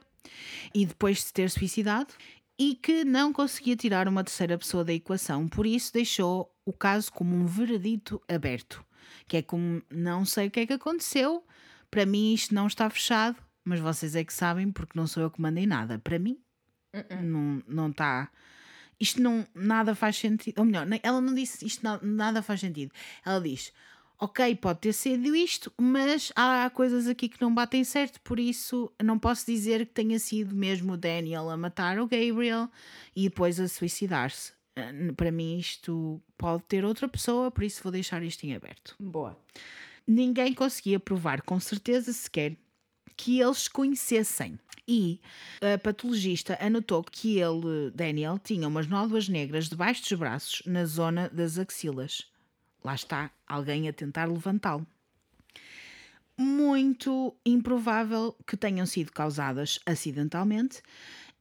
[0.73, 2.13] e depois de se ter suicidado
[2.57, 7.11] e que não conseguia tirar uma terceira pessoa da equação, por isso deixou o caso
[7.11, 8.85] como um veredito aberto,
[9.27, 11.43] que é como não sei o que é que aconteceu,
[11.89, 15.31] para mim isto não está fechado, mas vocês é que sabem porque não sou eu
[15.31, 15.97] que mandei nada.
[15.99, 16.37] Para mim
[17.23, 18.29] não não está
[19.03, 20.59] isto não nada faz sentido.
[20.59, 22.91] Ou melhor, ela não disse isto na- nada faz sentido.
[23.25, 23.71] Ela diz:
[24.19, 28.91] Ok, pode ter sido isto, mas há coisas aqui que não batem certo, por isso
[29.03, 32.69] não posso dizer que tenha sido mesmo o Daniel a matar o Gabriel
[33.15, 34.53] e depois a suicidar-se.
[34.75, 38.95] Ah, Para mim, isto pode ter outra pessoa, por isso vou deixar isto em aberto
[38.99, 39.37] Boa.
[40.07, 42.55] ninguém conseguia provar com certeza sequer
[43.15, 44.59] que eles se conhecessem.
[44.87, 45.21] E
[45.61, 51.29] a patologista anotou que ele, Daniel, tinha umas nódoas negras debaixo dos braços, na zona
[51.29, 52.29] das axilas.
[52.83, 54.85] Lá está alguém a tentar levantá-lo.
[56.37, 60.81] Muito improvável que tenham sido causadas acidentalmente,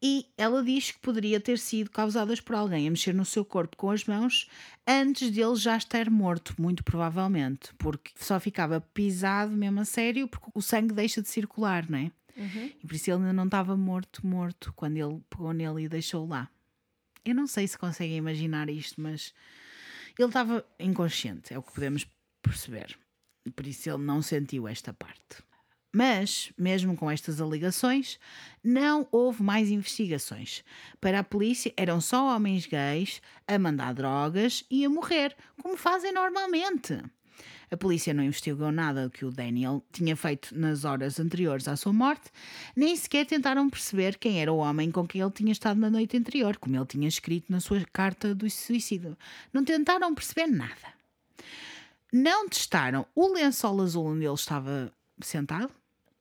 [0.02, 3.76] e ela diz que poderia ter sido causadas por alguém a mexer no seu corpo
[3.76, 4.48] com as mãos
[4.84, 10.50] antes dele já estar morto, muito provavelmente, porque só ficava pisado mesmo a sério, porque
[10.52, 12.10] o sangue deixa de circular, não é?
[12.82, 16.26] E por isso ele ainda não estava morto, morto, quando ele pegou nele e deixou
[16.26, 16.50] lá.
[17.24, 19.32] Eu não sei se conseguem imaginar isto, mas
[20.18, 22.06] ele estava inconsciente, é o que podemos
[22.42, 22.98] perceber.
[23.54, 25.42] Por isso ele não sentiu esta parte.
[25.94, 28.18] Mas, mesmo com estas alegações,
[28.64, 30.64] não houve mais investigações.
[30.98, 36.12] Para a polícia, eram só homens gays a mandar drogas e a morrer, como fazem
[36.12, 36.98] normalmente.
[37.70, 41.74] A polícia não investigou nada do que o Daniel tinha feito nas horas anteriores à
[41.74, 42.30] sua morte,
[42.76, 46.14] nem sequer tentaram perceber quem era o homem com quem ele tinha estado na noite
[46.14, 49.16] anterior, como ele tinha escrito na sua carta do suicídio.
[49.54, 50.92] Não tentaram perceber nada.
[52.12, 55.72] Não testaram o lençol azul onde ele estava sentado,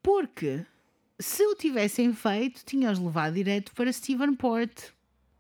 [0.02, 0.66] porque
[1.20, 4.89] se o tivessem feito, tinham-os levado direto para Stephen Port,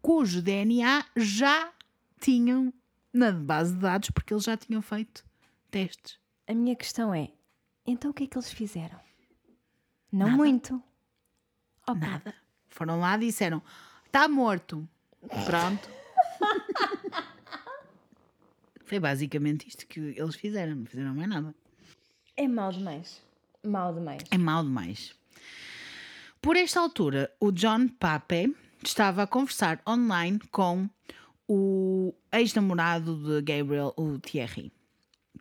[0.01, 1.71] cujo DNA já
[2.19, 2.73] tinham
[3.13, 5.25] na base de dados, porque eles já tinham feito
[5.69, 6.19] testes.
[6.47, 7.31] A minha questão é:
[7.85, 8.99] então o que é que eles fizeram?
[10.11, 10.37] Não Nada.
[10.37, 10.83] muito.
[11.87, 12.35] Opa, Nada.
[12.69, 13.61] Foram lá e disseram:
[14.05, 14.87] está morto.
[15.45, 15.89] Pronto.
[18.85, 21.55] Foi basicamente isto que eles fizeram, não fizeram mais nada.
[22.35, 23.23] É mau demais.
[23.63, 24.23] Demais.
[24.31, 25.13] É mau demais.
[26.41, 30.89] Por esta altura, o John Pape estava a conversar online com
[31.47, 34.71] o ex-namorado de Gabriel, o Thierry.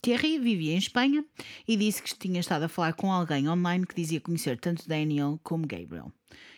[0.03, 1.25] Thierry vivia em Espanha
[1.67, 5.39] e disse que tinha estado a falar com alguém online que dizia conhecer tanto Daniel
[5.43, 6.13] como Gabriel,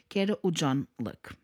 [0.09, 1.37] que era o John Luck.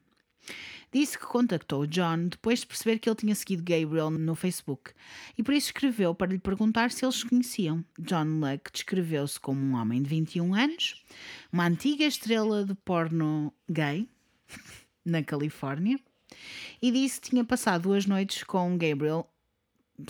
[0.92, 4.92] Disse que contactou John depois de perceber que ele tinha seguido Gabriel no Facebook
[5.36, 7.84] e por isso escreveu para lhe perguntar se eles se conheciam.
[7.98, 11.04] John Luck descreveu-se como um homem de 21 anos,
[11.52, 14.08] uma antiga estrela de porno gay
[15.04, 15.98] na Califórnia
[16.80, 19.30] e disse que tinha passado duas noites com Gabriel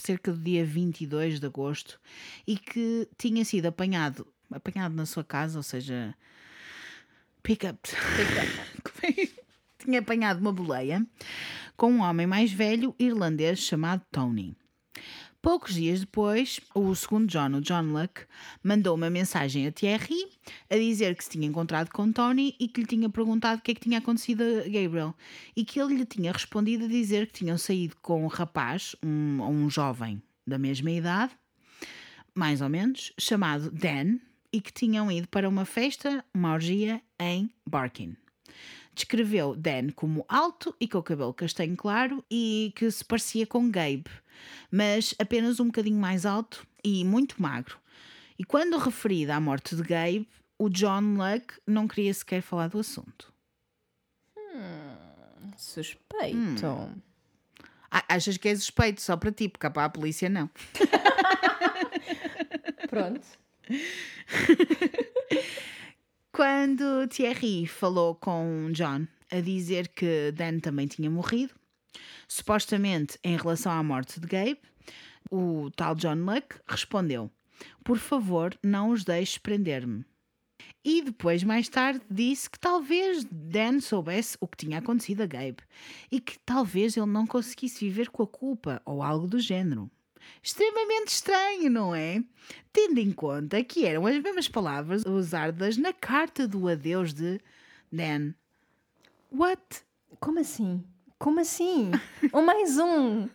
[0.01, 1.99] cerca do dia 22 de agosto
[2.47, 6.15] e que tinha sido apanhado apanhado na sua casa, ou seja,
[7.43, 7.79] pick-up.
[9.89, 11.05] tinha apanhado uma boleia
[11.75, 14.55] com um homem mais velho irlandês chamado Tony.
[15.41, 18.27] Poucos dias depois, o segundo John, o John Luck,
[18.63, 20.29] mandou uma mensagem a Thierry
[20.69, 23.71] a dizer que se tinha encontrado com Tony e que lhe tinha perguntado o que
[23.71, 25.15] é que tinha acontecido a Gabriel
[25.57, 29.41] e que ele lhe tinha respondido a dizer que tinham saído com um rapaz, um,
[29.43, 31.33] um jovem da mesma idade,
[32.35, 34.19] mais ou menos, chamado Dan,
[34.53, 38.17] e que tinham ido para uma festa, uma orgia em Barkin.
[38.99, 43.71] Descreveu Dan como alto e com o cabelo castanho claro e que se parecia com
[43.71, 44.11] Gabe,
[44.73, 47.79] mas apenas um bocadinho mais alto e muito magro.
[48.37, 50.29] E quando referida à morte de Gabe,
[50.59, 53.33] o John Luck não queria sequer falar do assunto.
[55.57, 56.91] Suspeito.
[57.89, 60.51] Ah, achas que é suspeito só para ti, porque para a polícia não.
[62.91, 63.25] Pronto.
[66.39, 71.53] Quando Thierry falou com John a dizer que Dan também tinha morrido,
[72.29, 74.61] supostamente em relação à morte de Gabe,
[75.33, 77.29] o tal John Luck respondeu:
[77.83, 80.05] Por favor, não os deixes prender-me.
[80.85, 85.65] E depois, mais tarde, disse que talvez Dan soubesse o que tinha acontecido a Gabe
[86.09, 89.91] e que talvez ele não conseguisse viver com a culpa ou algo do género.
[90.43, 92.23] Extremamente estranho, não é?
[92.73, 97.41] Tendo em conta que eram as mesmas palavras usadas na carta do adeus de
[97.93, 98.33] Dan.
[99.33, 99.83] What?
[100.21, 100.85] Como assim?
[101.19, 101.91] Como assim?
[102.33, 103.29] Ou mais um?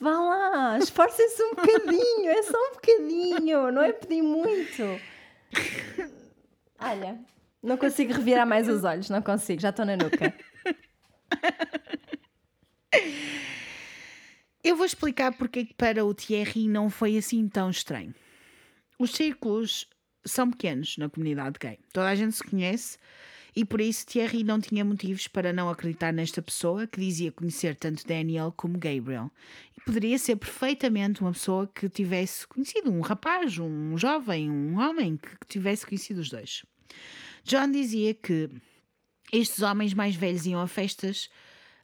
[0.00, 4.82] Vá lá, esforcem-se um bocadinho, é só um bocadinho, não é pedir muito.
[6.80, 7.20] Olha,
[7.62, 10.34] não consigo revirar mais os olhos, não consigo, já estou na nuca.
[14.64, 18.14] Eu vou explicar porque é para o Thierry não foi assim tão estranho.
[18.96, 19.88] Os círculos
[20.24, 21.80] são pequenos na comunidade gay.
[21.92, 22.96] Toda a gente se conhece
[23.56, 27.74] e por isso Thierry não tinha motivos para não acreditar nesta pessoa que dizia conhecer
[27.74, 29.32] tanto Daniel como Gabriel.
[29.76, 35.16] E poderia ser perfeitamente uma pessoa que tivesse conhecido um rapaz, um jovem, um homem
[35.16, 36.64] que tivesse conhecido os dois.
[37.42, 38.48] John dizia que
[39.32, 41.28] estes homens mais velhos iam a festas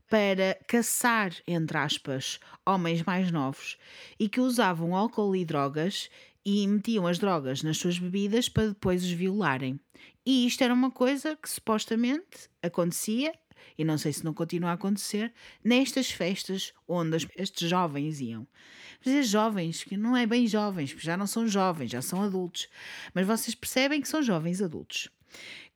[0.09, 3.77] para caçar, entre aspas, homens mais novos
[4.19, 6.09] e que usavam álcool e drogas
[6.45, 9.79] e metiam as drogas nas suas bebidas para depois os violarem.
[10.25, 13.33] E isto era uma coisa que supostamente acontecia,
[13.77, 15.33] e não sei se não continua a acontecer,
[15.63, 18.47] nestas festas onde estes jovens iam.
[19.01, 22.69] Dizer jovens, que não é bem jovens, porque já não são jovens, já são adultos.
[23.15, 25.09] Mas vocês percebem que são jovens adultos.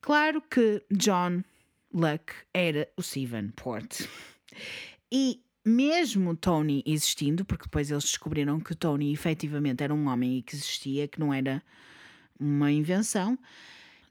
[0.01, 1.43] Claro que John
[1.93, 4.07] Luck era o Steven Port.
[5.11, 10.43] E mesmo Tony existindo, porque depois eles descobriram que Tony efetivamente era um homem e
[10.43, 11.63] que existia, que não era
[12.39, 13.39] uma invenção,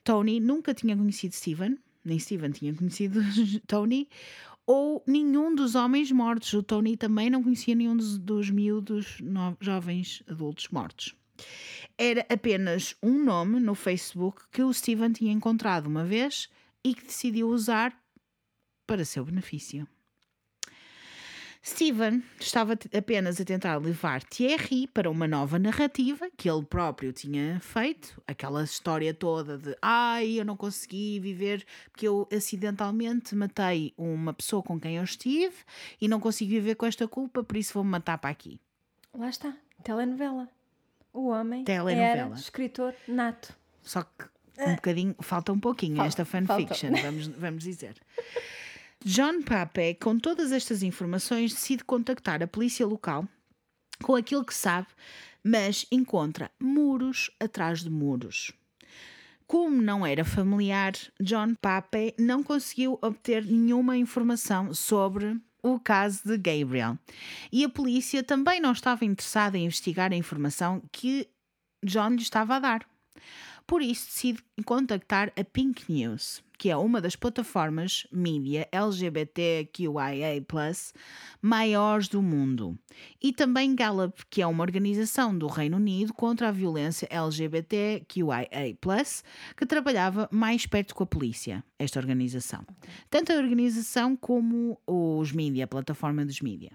[0.04, 3.20] Tony nunca tinha conhecido Steven, nem Steven tinha conhecido
[3.68, 4.08] Tony,
[4.66, 6.54] ou nenhum dos homens mortos.
[6.54, 11.16] O Tony também não conhecia nenhum dos, dos miúdos no- jovens adultos mortos.
[11.98, 16.48] Era apenas um nome no Facebook que o Steven tinha encontrado uma vez
[16.84, 17.98] e que decidiu usar
[18.86, 19.88] para seu benefício.
[21.64, 27.60] Steven estava apenas a tentar levar Thierry para uma nova narrativa que ele próprio tinha
[27.60, 34.34] feito, aquela história toda de ai, eu não consegui viver porque eu acidentalmente matei uma
[34.34, 35.56] pessoa com quem eu estive
[36.02, 38.60] e não consigo viver com esta culpa, por isso vou-me matar para aqui.
[39.14, 40.50] Lá está, telenovela.
[41.14, 42.04] O homem Telenovela.
[42.04, 43.56] era escritor nato.
[43.84, 44.26] Só que
[44.68, 47.04] um bocadinho, falta um pouquinho Falta, esta fanfiction, falta.
[47.04, 47.96] vamos, vamos dizer.
[49.04, 53.28] John Pape, com todas estas informações, decide contactar a polícia local
[54.04, 54.88] com aquilo que sabe,
[55.44, 58.52] mas encontra muros atrás de muros.
[59.48, 66.38] Como não era familiar, John Pape não conseguiu obter nenhuma informação sobre o caso de
[66.38, 66.98] Gabriel.
[67.52, 71.28] E a polícia também não estava interessada em investigar a informação que
[71.84, 72.86] John lhe estava a dar.
[73.66, 80.46] Por isso decide contactar a Pink News, que é uma das plataformas mídia LGBTQIA+,
[81.42, 82.78] maiores do mundo.
[83.20, 88.48] E também Gallup, que é uma organização do Reino Unido contra a violência LGBTQIA+,
[89.58, 92.64] que trabalhava mais perto com a polícia, esta organização.
[93.10, 96.72] Tanto a organização como os mídia, a plataforma dos mídia.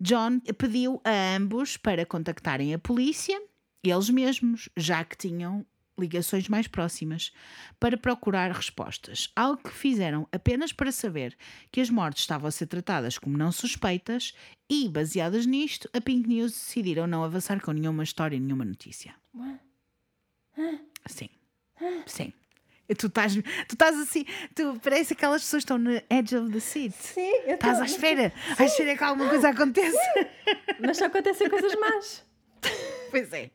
[0.00, 3.40] John pediu a ambos para contactarem a polícia,
[3.82, 5.66] eles mesmos, já que tinham
[5.98, 7.32] ligações mais próximas,
[7.78, 9.30] para procurar respostas.
[9.36, 11.36] Algo que fizeram apenas para saber
[11.70, 14.34] que as mortes estavam a ser tratadas como não suspeitas
[14.70, 19.14] e, baseadas nisto, a Pink News decidiram não avançar com nenhuma história, nenhuma notícia.
[21.06, 21.28] Sim.
[22.06, 22.32] Sim.
[22.98, 26.60] Tu estás, tu estás assim, tu parece aquelas pessoas que estão no edge of the
[26.60, 26.94] seat.
[26.94, 29.98] Sim, eu Estás à espera, à espera que alguma coisa aconteça.
[30.78, 32.26] Mas só acontecem coisas más.
[33.10, 33.50] Pois é.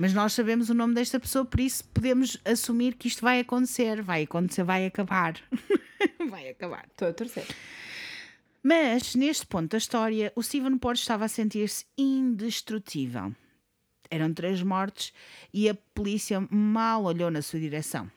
[0.00, 4.00] Mas nós sabemos o nome desta pessoa, por isso podemos assumir que isto vai acontecer.
[4.00, 5.34] Vai acontecer, vai acabar.
[6.30, 6.86] vai acabar.
[6.90, 7.46] Estou a torcer.
[8.62, 13.30] Mas, neste ponto da história, o Stephen Porte estava a sentir-se indestrutível.
[14.10, 15.12] Eram três mortes
[15.52, 18.10] e a polícia mal olhou na sua direção.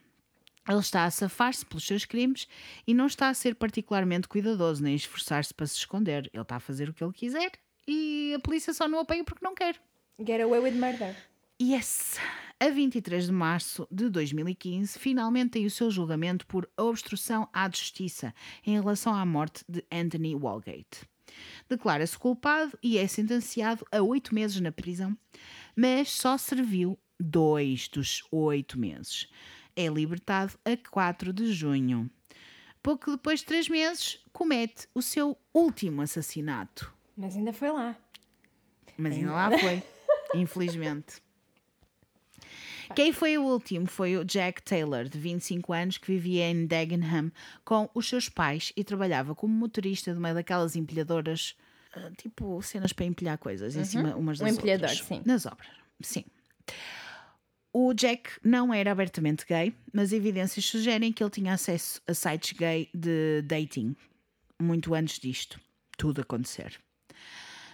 [0.65, 2.47] Ele está a safar-se pelos seus crimes
[2.87, 6.29] e não está a ser particularmente cuidadoso nem a esforçar-se para se esconder.
[6.31, 7.51] Ele está a fazer o que ele quiser
[7.85, 9.75] e a polícia só não o apanha porque não quer.
[10.17, 11.32] Get away with murder.
[11.61, 12.17] Yes!
[12.59, 18.33] A 23 de março de 2015, finalmente tem o seu julgamento por obstrução à justiça
[18.65, 21.07] em relação à morte de Anthony Walgate.
[21.69, 25.17] Declara-se culpado e é sentenciado a oito meses na prisão,
[25.75, 29.27] mas só serviu dois dos oito meses.
[29.75, 32.09] É libertado a 4 de junho.
[32.81, 36.93] Pouco depois de três meses, comete o seu último assassinato.
[37.15, 37.95] Mas ainda foi lá.
[38.97, 39.83] Mas ainda lá foi,
[40.35, 41.22] infelizmente.
[42.95, 47.31] Quem foi o último foi o Jack Taylor, de 25 anos, que vivia em Dagenham
[47.63, 51.55] com os seus pais e trabalhava como motorista de uma daquelas empilhadoras,
[51.93, 55.07] ah, tipo cenas para empilhar coisas em cima umas Um das empilhador, outras.
[55.07, 55.21] sim.
[55.25, 55.67] Nas obras,
[56.01, 56.23] sim.
[57.71, 62.51] O Jack não era abertamente gay, mas evidências sugerem que ele tinha acesso a sites
[62.57, 63.95] gay de dating
[64.61, 65.59] muito antes disto
[65.97, 66.79] tudo acontecer.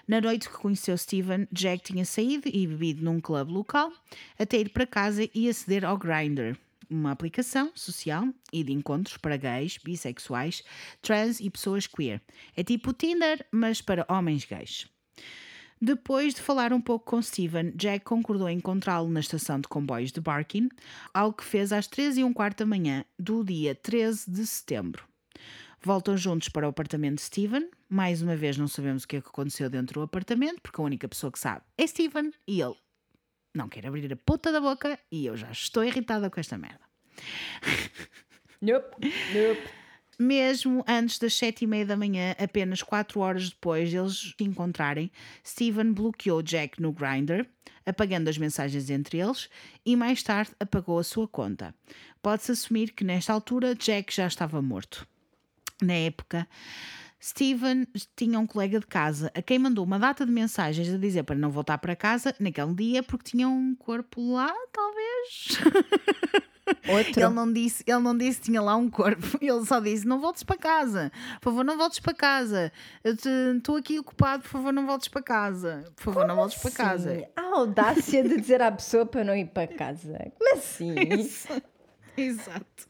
[0.10, 3.93] Na noite que conheceu Steven, Jack tinha saído e bebido num clube local
[4.39, 6.57] até ir para casa e aceder ao Grindr,
[6.89, 10.64] uma aplicação social e de encontros para gays, bissexuais,
[10.99, 12.20] trans e pessoas queer.
[12.57, 14.88] É tipo Tinder, mas para homens gays.
[15.80, 20.12] Depois de falar um pouco com Steven, Jack concordou em encontrá-lo na estação de comboios
[20.12, 20.70] de Barking,
[21.14, 25.09] algo que fez às 13 e um quarto da manhã do dia 13 de setembro.
[25.82, 27.70] Voltam juntos para o apartamento de Steven.
[27.88, 30.84] Mais uma vez, não sabemos o que é que aconteceu dentro do apartamento, porque a
[30.84, 32.76] única pessoa que sabe é Steven e ele
[33.54, 36.82] não quer abrir a puta da boca e eu já estou irritada com esta merda.
[38.62, 39.08] Nope.
[39.34, 39.70] Nope.
[40.20, 44.44] Mesmo antes das sete e meia da manhã, apenas quatro horas depois de eles se
[44.44, 45.10] encontrarem,
[45.48, 47.48] Steven bloqueou Jack no Grindr,
[47.86, 49.50] apagando as mensagens entre eles,
[49.86, 51.74] e mais tarde apagou a sua conta.
[52.22, 55.08] Pode-se assumir que nesta altura Jack já estava morto.
[55.82, 56.48] Na época,
[57.22, 61.24] Steven tinha um colega de casa a quem mandou uma data de mensagens a dizer
[61.24, 65.60] para não voltar para casa naquele dia porque tinha um corpo lá, talvez.
[66.88, 67.20] Outro.
[67.20, 69.26] Ele não disse, ele não disse que tinha lá um corpo.
[69.42, 71.12] Ele só disse: "Não voltes para casa.
[71.42, 72.72] Por favor, não voltes para casa.
[73.04, 73.16] Eu
[73.58, 75.84] Estou aqui ocupado, por favor, não voltes para casa.
[75.96, 79.36] Por favor, não voltes para casa." Sim, A audácia de dizer à pessoa para não
[79.36, 80.32] ir para casa.
[80.38, 80.94] Como assim?
[82.16, 82.88] Exato.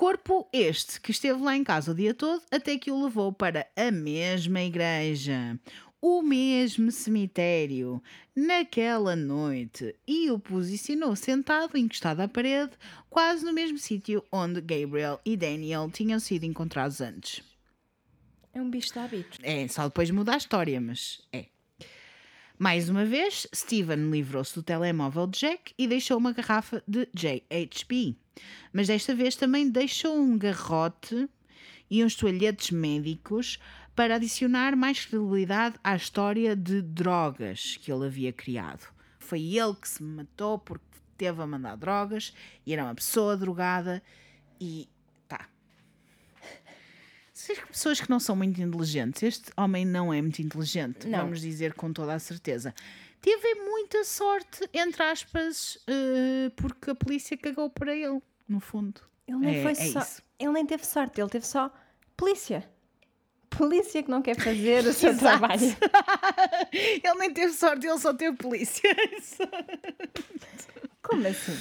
[0.00, 3.66] Corpo este que esteve lá em casa o dia todo até que o levou para
[3.76, 5.60] a mesma igreja,
[6.00, 8.02] o mesmo cemitério,
[8.34, 12.72] naquela noite e o posicionou sentado, encostado à parede,
[13.10, 17.42] quase no mesmo sítio onde Gabriel e Daniel tinham sido encontrados antes.
[18.54, 19.38] É um bicho de hábitos.
[19.42, 21.44] É, só depois muda a história, mas é.
[22.58, 28.16] Mais uma vez, Steven livrou-se do telemóvel de Jack e deixou uma garrafa de JHB.
[28.72, 31.28] Mas desta vez também deixou um garrote
[31.90, 33.58] e uns toalhetes médicos
[33.94, 38.86] para adicionar mais credibilidade à história de drogas que ele havia criado.
[39.18, 40.84] Foi ele que se matou porque
[41.18, 42.32] teve a mandar drogas
[42.64, 44.02] e era uma pessoa drogada
[44.60, 44.88] e
[45.28, 45.48] tá.
[47.32, 51.20] Se as pessoas que não são muito inteligentes, este homem não é muito inteligente, Não.
[51.20, 52.74] vamos dizer com toda a certeza.
[53.20, 58.20] Teve muita sorte, entre aspas, eh, porque a polícia cagou para ele,
[58.50, 59.00] no fundo.
[59.26, 60.00] Ele nem É- foi é só.
[60.00, 60.22] isso.
[60.38, 61.72] Ele nem teve sorte, ele teve só
[62.16, 62.68] polícia.
[63.48, 65.60] Polícia que não quer fazer o seu trabalho.
[66.72, 68.90] ele nem teve sorte, ele só teve polícia.
[71.02, 71.56] Como assim?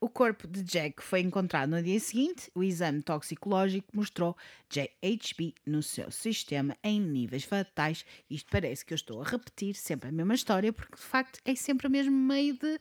[0.00, 2.50] O corpo de Jack foi encontrado no dia seguinte.
[2.54, 4.36] O exame toxicológico mostrou
[4.68, 8.04] JHB no seu sistema em níveis fatais.
[8.28, 11.54] Isto parece que eu estou a repetir sempre a mesma história, porque de facto é
[11.54, 12.78] sempre o mesmo meio de.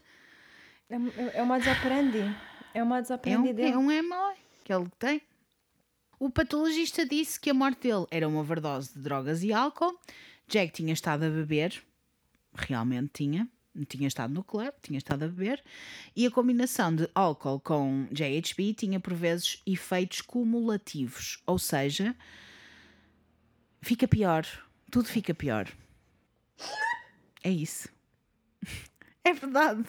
[0.90, 2.20] É, é, é o modus operandi.
[2.74, 3.72] É modus É operandi um, dele.
[3.72, 5.22] é um MO que ele tem.
[6.20, 10.00] O patologista disse que a morte dele era uma overdose de drogas e álcool.
[10.48, 11.84] Jack tinha estado a beber,
[12.54, 13.48] realmente tinha,
[13.88, 15.64] tinha estado no clube, tinha estado a beber,
[16.16, 22.16] e a combinação de álcool com JHB tinha por vezes efeitos cumulativos, ou seja,
[23.82, 24.46] fica pior,
[24.92, 25.68] tudo fica pior.
[27.44, 27.90] É isso.
[29.26, 29.86] É verdade.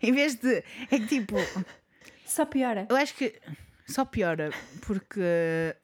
[0.00, 0.58] Em vez de.
[0.92, 1.34] É que tipo.
[2.30, 2.86] Só piora.
[2.88, 3.34] Eu acho que
[3.88, 4.50] só piora,
[4.86, 5.74] porque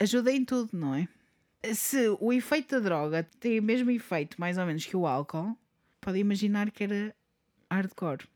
[0.00, 1.06] ajuda em tudo, não é?
[1.72, 5.56] Se o efeito da droga tem o mesmo efeito, mais ou menos, que o álcool,
[6.00, 7.14] pode imaginar que era
[7.70, 8.26] hardcore.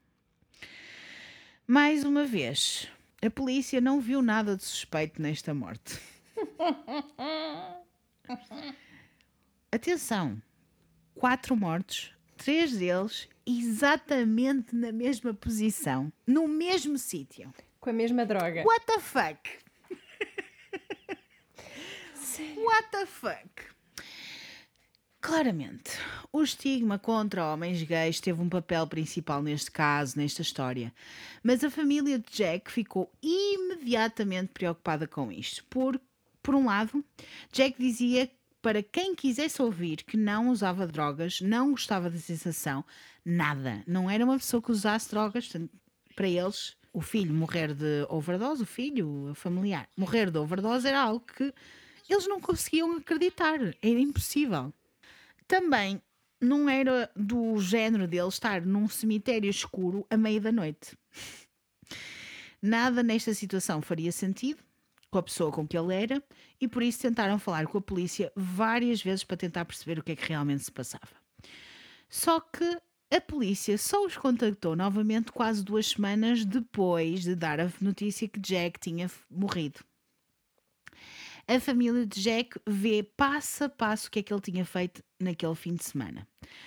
[1.66, 2.88] Mais uma vez,
[3.20, 5.98] a polícia não viu nada de suspeito nesta morte.
[9.72, 10.40] Atenção!
[11.16, 17.52] Quatro mortos, três deles exatamente na mesma posição, no mesmo sítio.
[17.80, 18.62] Com a mesma droga.
[18.64, 19.64] What the fuck?
[22.56, 23.74] What the fuck?
[25.20, 25.92] Claramente,
[26.30, 30.92] o estigma contra homens gays teve um papel principal neste caso, nesta história.
[31.42, 35.64] Mas a família de Jack ficou imediatamente preocupada com isto.
[35.70, 35.98] Por,
[36.42, 37.02] por um lado,
[37.52, 38.30] Jack dizia
[38.64, 42.82] para quem quisesse ouvir que não usava drogas, não gostava da sensação,
[43.22, 43.84] nada.
[43.86, 45.52] Não era uma pessoa que usasse drogas.
[46.16, 50.98] Para eles, o filho morrer de overdose, o filho, o familiar, morrer de overdose era
[50.98, 51.52] algo que
[52.08, 53.60] eles não conseguiam acreditar.
[53.60, 54.72] Era impossível.
[55.46, 56.00] Também
[56.40, 60.96] não era do género dele estar num cemitério escuro à meia da noite.
[62.62, 64.64] Nada nesta situação faria sentido
[65.14, 66.20] com a pessoa com que ele era
[66.60, 70.10] e por isso tentaram falar com a polícia várias vezes para tentar perceber o que
[70.10, 71.06] é que realmente se passava.
[72.10, 72.80] Só que
[73.12, 78.40] a polícia só os contactou novamente quase duas semanas depois de dar a notícia que
[78.40, 79.78] Jack tinha morrido.
[81.46, 85.00] A família de Jack vê passo a passo o que é que ele tinha feito
[85.20, 86.26] naquele fim de semana.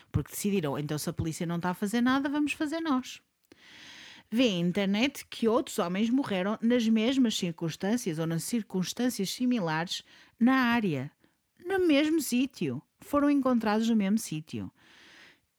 [0.09, 3.21] Porque decidiram, então se a polícia não está a fazer nada, vamos fazer nós.
[4.29, 10.03] Vê na internet que outros homens morreram nas mesmas circunstâncias ou nas circunstâncias similares
[10.37, 11.09] na área,
[11.65, 12.81] no mesmo sítio.
[12.99, 14.71] Foram encontrados no mesmo sítio.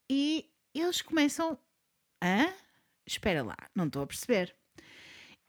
[0.09, 1.57] E eles começam
[2.21, 2.53] a.
[3.05, 4.55] Espera lá, não estou a perceber.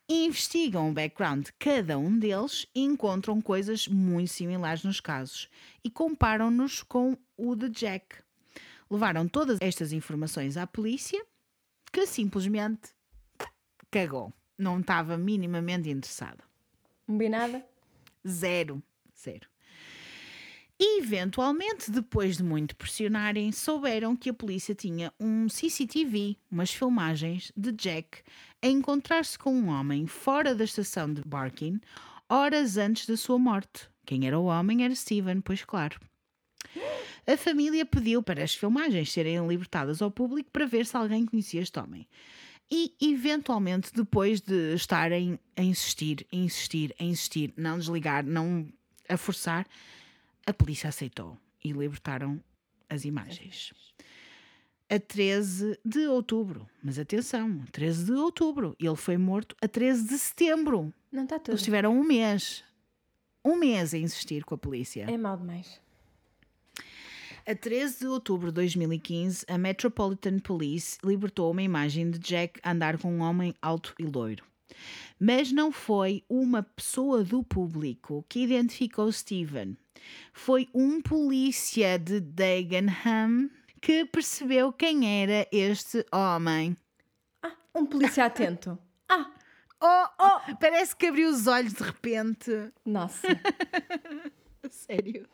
[0.09, 5.49] Investigam o background de cada um deles e encontram coisas muito similares nos casos
[5.85, 8.17] e comparam-nos com o de Jack.
[8.91, 11.25] Levaram todas estas informações à polícia,
[11.93, 12.93] que simplesmente
[13.91, 14.33] cagou.
[14.57, 16.45] Não estava minimamente interessada.
[17.07, 17.65] Combinada?
[18.27, 18.83] Zero.
[19.19, 19.49] Zero.
[20.79, 27.53] E, eventualmente, depois de muito pressionarem, souberam que a polícia tinha um CCTV, umas filmagens
[27.55, 28.23] de Jack,
[28.63, 31.79] a encontrar-se com um homem fora da estação de Barking,
[32.29, 33.91] horas antes da sua morte.
[34.07, 36.01] Quem era o homem era Steven, pois claro.
[37.27, 41.61] A família pediu para as filmagens serem libertadas ao público para ver se alguém conhecia
[41.61, 42.09] este homem.
[42.71, 48.69] E, eventualmente, depois de estarem a insistir, a insistir, a insistir, não desligar, não
[49.09, 49.67] a forçar,
[50.47, 52.41] a polícia aceitou e libertaram
[52.89, 53.73] as imagens.
[54.89, 56.69] A 13 de outubro.
[56.83, 58.77] Mas atenção, 13 de outubro.
[58.79, 60.93] Ele foi morto a 13 de setembro.
[61.11, 61.53] Não está tudo.
[61.53, 62.65] Eles tiveram um mês.
[63.45, 65.07] Um mês a insistir com a polícia.
[65.09, 65.81] É mal demais.
[67.51, 72.97] A 13 de outubro de 2015, a Metropolitan Police libertou uma imagem de Jack andar
[72.97, 74.45] com um homem alto e loiro.
[75.19, 79.77] Mas não foi uma pessoa do público que identificou Steven.
[80.33, 83.51] Foi um polícia de Dagenham
[83.83, 86.77] que percebeu quem era este homem.
[87.43, 88.79] Ah, um polícia atento.
[89.09, 89.29] Ah,
[89.83, 92.71] Oh, oh, parece que abriu os olhos de repente.
[92.87, 93.27] nossa.
[94.75, 95.27] Sério.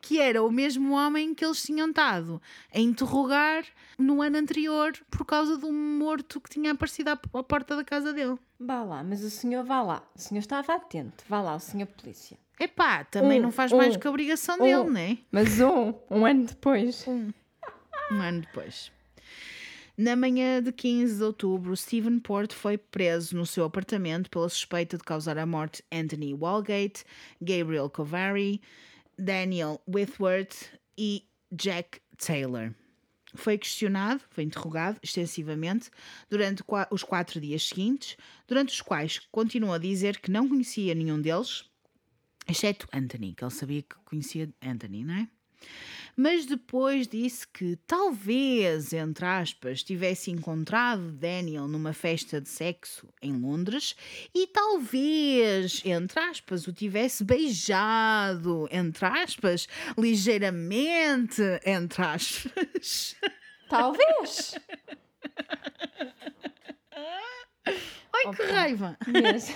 [0.00, 2.40] Que era o mesmo homem que eles tinham estado
[2.74, 3.64] a interrogar
[3.98, 7.84] no ano anterior por causa de um morto que tinha aparecido à à porta da
[7.84, 8.36] casa dele.
[8.60, 10.02] Vá lá, mas o senhor vá lá.
[10.14, 11.24] O senhor estava atento.
[11.28, 12.38] Vá lá, o senhor polícia.
[12.60, 14.62] Epá, também Um, não faz mais um, que a obrigação um.
[14.62, 15.18] dele, né?
[15.30, 17.06] Mas um, um ano depois.
[17.06, 17.32] Um
[18.20, 18.90] ano depois.
[19.98, 24.96] Na manhã de 15 de outubro, Stephen Port foi preso no seu apartamento pela suspeita
[24.96, 27.04] de causar a morte de Anthony Walgate,
[27.42, 28.60] Gabriel Covary,
[29.18, 32.72] Daniel Whitworth e Jack Taylor.
[33.34, 35.90] Foi questionado, foi interrogado extensivamente
[36.30, 36.62] durante
[36.92, 38.16] os quatro dias seguintes,
[38.46, 41.64] durante os quais continuou a dizer que não conhecia nenhum deles,
[42.46, 45.28] exceto Anthony, que ele sabia que conhecia Anthony, não é?
[46.20, 53.32] Mas depois disse que talvez, entre aspas, tivesse encontrado Daniel numa festa de sexo em
[53.38, 53.94] Londres
[54.34, 63.14] e talvez, entre aspas, o tivesse beijado, entre aspas, ligeiramente, entre aspas.
[63.68, 64.56] Talvez.
[67.64, 68.98] Ai, que raiva!
[69.06, 69.54] Mesmo.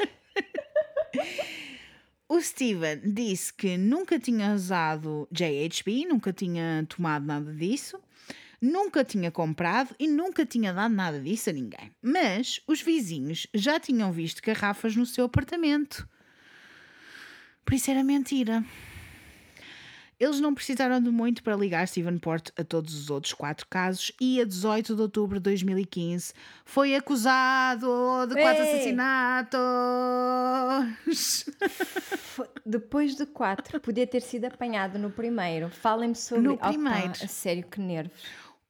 [2.33, 8.01] O Steven disse que nunca tinha usado JHB, nunca tinha tomado nada disso,
[8.59, 11.93] nunca tinha comprado e nunca tinha dado nada disso a ninguém.
[12.01, 16.09] Mas os vizinhos já tinham visto garrafas no seu apartamento.
[17.67, 18.65] Por isso era mentira.
[20.21, 24.13] Eles não precisaram de muito para ligar Steven Port a todos os outros quatro casos
[24.21, 26.33] e a 18 de outubro de 2015
[26.65, 27.87] foi acusado
[28.29, 28.71] de quatro Ei!
[28.71, 29.61] assassinatos.
[32.65, 35.69] Depois de quatro, podia ter sido apanhado no primeiro.
[35.69, 36.45] Falem-me sobre.
[36.45, 37.11] No Opa, primeiro.
[37.11, 38.13] a sério, que nervos.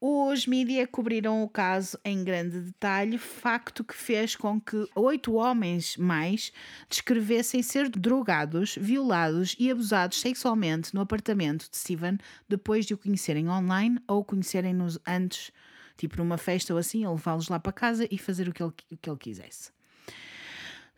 [0.05, 5.97] Os mídia cobriram o caso em grande detalhe, facto que fez com que oito homens
[5.97, 6.53] mais
[6.89, 12.19] descrevessem ser drogados, violados e abusados sexualmente no apartamento de Steven
[12.49, 15.53] depois de o conhecerem online ou conhecerem-nos antes,
[15.97, 18.73] tipo numa festa ou assim, ele levá-los lá para casa e fazer o que ele,
[18.91, 19.71] o que ele quisesse.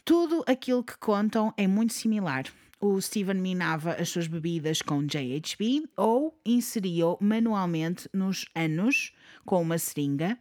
[0.03, 2.45] Tudo aquilo que contam é muito similar.
[2.87, 9.15] O Steven minava as suas bebidas com JHB ou inseria-o manualmente nos anos
[9.47, 10.39] com uma seringa,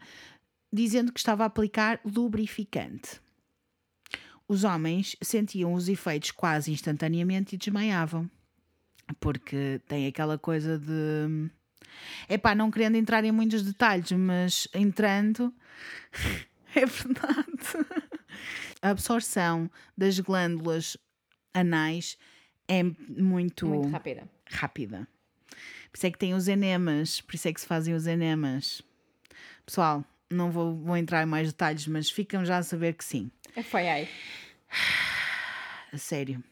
[0.69, 3.21] dizendo que estava a aplicar lubrificante.
[4.45, 8.29] Os homens sentiam os efeitos quase instantaneamente e desmaiavam.
[9.21, 11.49] Porque tem aquela coisa de.
[12.27, 15.53] Epá, não querendo entrar em muitos detalhes, mas entrando.
[16.75, 18.11] é verdade.
[18.83, 20.97] A absorção das glândulas
[21.53, 22.17] anais
[22.67, 24.27] é muito, Muito rápida.
[24.49, 25.07] rápida.
[25.91, 28.81] Por isso é que tem os enemas, por isso é que se fazem os enemas.
[29.65, 33.29] Pessoal, não vou, vou entrar em mais detalhes, mas ficam já a saber que sim.
[33.69, 34.09] Foi aí.
[35.91, 36.43] A sério.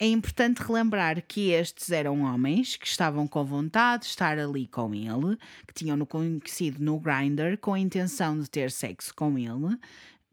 [0.00, 4.92] É importante relembrar que estes eram homens que estavam com vontade de estar ali com
[4.94, 5.36] ele,
[5.66, 9.78] que tinham-no conhecido no Grindr com a intenção de ter sexo com ele,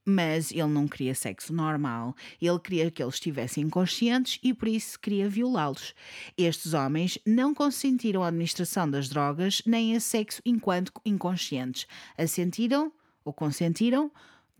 [0.09, 2.15] mas ele não queria sexo normal.
[2.41, 5.93] Ele queria que eles estivessem inconscientes e por isso queria violá-los.
[6.37, 11.85] Estes homens não consentiram a administração das drogas nem a sexo enquanto inconscientes.
[12.17, 12.91] Assentiram
[13.23, 14.11] ou consentiram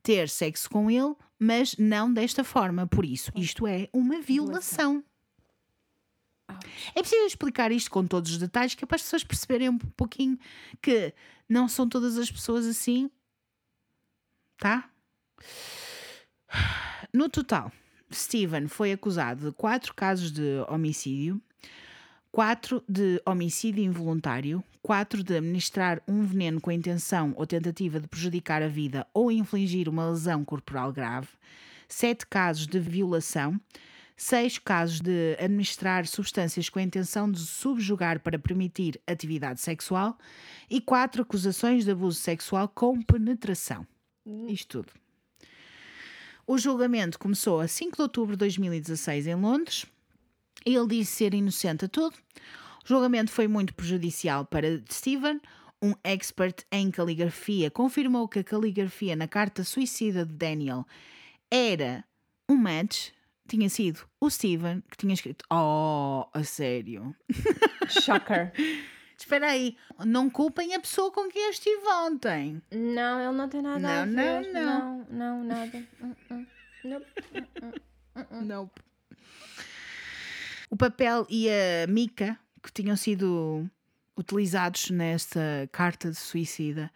[0.04, 2.86] ter sexo com ele, mas não desta forma.
[2.86, 5.04] Por isso, isto é uma violação.
[6.96, 9.78] É preciso explicar isto com todos os detalhes, que é para as pessoas perceberem um
[9.78, 10.38] pouquinho
[10.82, 11.14] que
[11.48, 13.10] não são todas as pessoas assim.
[14.58, 14.90] Tá?
[17.14, 17.72] No total,
[18.14, 21.42] Steven foi acusado de quatro casos de homicídio,
[22.32, 28.08] quatro de homicídio involuntário, quatro de administrar um veneno com a intenção ou tentativa de
[28.08, 31.30] prejudicar a vida ou infligir uma lesão corporal grave,
[31.88, 33.60] sete casos de violação,
[34.16, 40.18] seis casos de administrar substâncias com a intenção de subjugar para permitir atividade sexual
[40.70, 43.88] e quatro acusações de abuso sexual com penetração.
[44.48, 45.09] Isto tudo.
[46.52, 49.86] O julgamento começou a 5 de outubro de 2016 em Londres.
[50.66, 52.16] Ele disse ser inocente a tudo.
[52.84, 55.40] O julgamento foi muito prejudicial para Stephen.
[55.80, 60.88] Um expert em caligrafia confirmou que a caligrafia na carta suicida de Daniel
[61.52, 62.04] era
[62.50, 63.10] um match.
[63.48, 65.46] Tinha sido o Stephen que tinha escrito.
[65.52, 67.16] Oh, a sério.
[67.88, 68.54] Shocker.
[69.20, 69.76] Espera aí,
[70.06, 72.62] não culpem a pessoa com quem eu estive ontem.
[72.72, 74.54] não, ele não tem nada a Não, ver.
[74.54, 74.98] não, não.
[74.98, 75.84] Não, não, nada.
[76.02, 76.46] Hum, hum.
[76.86, 77.06] Nope.
[78.46, 78.70] Não.
[80.70, 83.70] O papel e a mica que tinham sido
[84.18, 86.92] utilizados nesta carta de suicida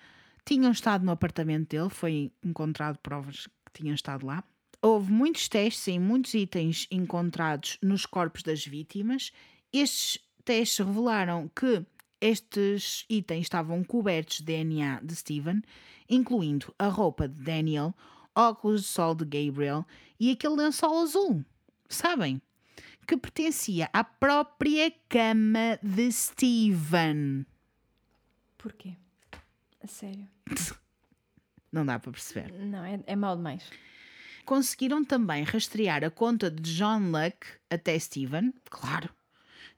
[0.45, 4.43] tinham estado no apartamento dele, foi encontrado provas que tinham estado lá.
[4.81, 9.31] Houve muitos testes em muitos itens encontrados nos corpos das vítimas
[9.71, 11.85] Estes testes revelaram que
[12.23, 15.61] estes itens estavam cobertos de DNA de Steven,
[16.09, 17.93] incluindo a roupa de Daniel,
[18.33, 19.85] óculos de sol de Gabriel
[20.17, 21.43] e aquele lençol azul.
[21.89, 22.41] Sabem?
[23.05, 27.45] Que pertencia à própria cama de Steven.
[28.57, 28.95] Porquê?
[29.83, 30.25] A sério?
[31.69, 32.53] Não dá para perceber.
[32.53, 33.69] Não, é, é mal demais.
[34.45, 39.09] Conseguiram também rastrear a conta de John Luck até Steven, claro,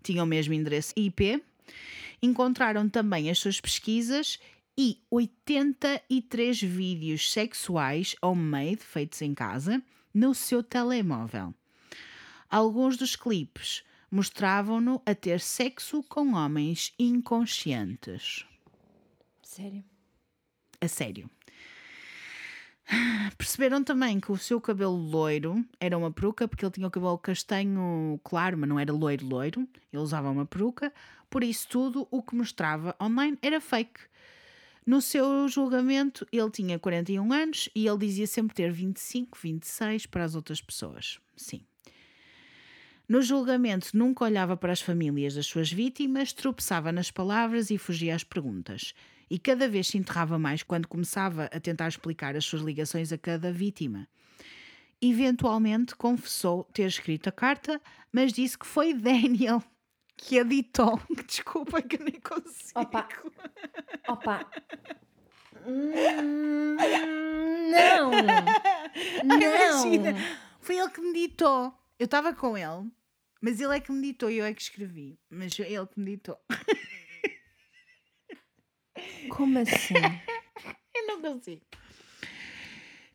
[0.04, 1.44] tinha o mesmo endereço IP.
[2.22, 4.40] Encontraram também as suas pesquisas
[4.78, 9.82] e 83 vídeos sexuais homemade, feitos em casa,
[10.14, 11.54] no seu telemóvel.
[12.50, 18.46] Alguns dos clipes mostravam-no a ter sexo com homens inconscientes.
[19.42, 19.84] Sério?
[20.80, 21.30] A sério.
[23.38, 27.18] Perceberam também que o seu cabelo loiro era uma peruca, porque ele tinha o cabelo
[27.18, 29.68] castanho claro, mas não era loiro loiro.
[29.92, 30.94] Ele usava uma peruca,
[31.36, 34.00] por isso tudo o que mostrava online era fake.
[34.86, 40.24] No seu julgamento, ele tinha 41 anos e ele dizia sempre ter 25, 26 para
[40.24, 41.20] as outras pessoas.
[41.36, 41.60] Sim.
[43.06, 48.16] No julgamento, nunca olhava para as famílias das suas vítimas, tropeçava nas palavras e fugia
[48.16, 48.94] às perguntas
[49.30, 53.18] e cada vez se enterrava mais quando começava a tentar explicar as suas ligações a
[53.18, 54.08] cada vítima.
[55.02, 59.62] Eventualmente confessou ter escrito a carta, mas disse que foi Daniel
[60.18, 61.00] que a ditou.
[61.28, 62.80] Desculpa que nem consigo.
[62.80, 63.08] Opa!
[64.08, 64.50] Opa!
[65.66, 66.76] Hum,
[67.72, 68.12] não!
[69.26, 69.88] Não!
[69.88, 70.16] Imagina,
[70.62, 71.74] foi ele que me ditou.
[72.00, 72.90] Eu estava com ele,
[73.42, 75.20] mas ele é que me ditou e eu é que escrevi.
[75.30, 76.38] Mas ele que me ditou.
[79.30, 79.96] Como assim?
[80.96, 81.62] Eu não consigo.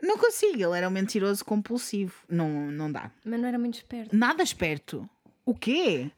[0.03, 2.15] Não consigo, ele era um mentiroso compulsivo.
[2.29, 3.11] Não, não dá.
[3.25, 4.17] Mas não era muito esperto.
[4.17, 5.09] Nada esperto.
[5.45, 6.11] O quê?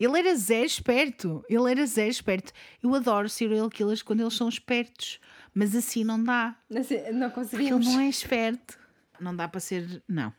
[0.00, 1.44] Ele era zero esperto.
[1.48, 2.52] Ele era zero esperto.
[2.82, 5.20] Eu adoro serial killers quando eles são espertos.
[5.54, 6.56] Mas assim não dá.
[6.74, 7.86] Assim, não Porque ele conseguimos.
[7.86, 8.78] não é esperto.
[9.20, 10.02] Não dá para ser.
[10.08, 10.32] Não.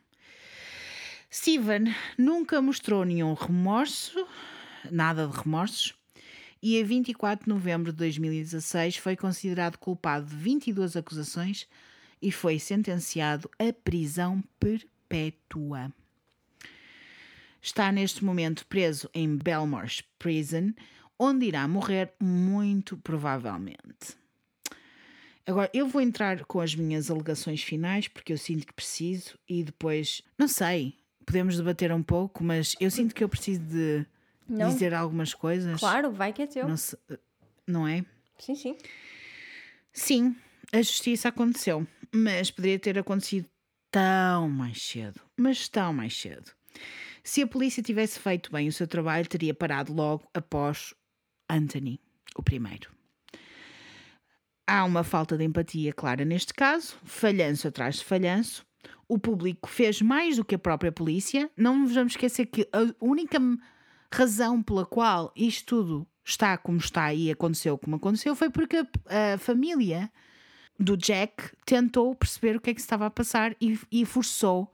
[1.31, 4.27] Steven nunca mostrou nenhum remorso,
[4.89, 5.93] nada de remorsos,
[6.61, 11.67] e a 24 de novembro de 2016 foi considerado culpado de 22 acusações
[12.21, 15.91] e foi sentenciado a prisão perpétua.
[17.61, 20.73] Está neste momento preso em Belmarsh Prison,
[21.19, 24.17] onde irá morrer muito provavelmente.
[25.45, 29.63] Agora, eu vou entrar com as minhas alegações finais, porque eu sinto que preciso, e
[29.63, 34.05] depois, não sei, podemos debater um pouco, mas eu sinto que eu preciso de
[34.47, 34.69] Não.
[34.69, 35.79] dizer algumas coisas.
[35.79, 36.67] Claro, vai que é teu.
[36.67, 36.97] Não, se-
[37.67, 38.05] não é?
[38.37, 38.77] Sim, sim.
[39.93, 40.35] Sim,
[40.71, 43.47] a justiça aconteceu, mas poderia ter acontecido
[43.91, 45.19] tão mais cedo.
[45.37, 46.51] Mas tão mais cedo.
[47.23, 50.93] Se a polícia tivesse feito bem o seu trabalho, teria parado logo após
[51.49, 51.99] Anthony,
[52.35, 52.89] o primeiro.
[54.67, 58.65] Há uma falta de empatia clara neste caso, falhanço atrás de falhanço.
[59.07, 61.51] O público fez mais do que a própria polícia.
[61.57, 63.37] Não nos vamos esquecer que a única
[64.13, 69.33] razão pela qual isto tudo está como está e aconteceu como aconteceu foi porque a,
[69.33, 70.11] a família
[70.79, 74.71] do Jack tentou perceber o que é que estava a passar e, e forçou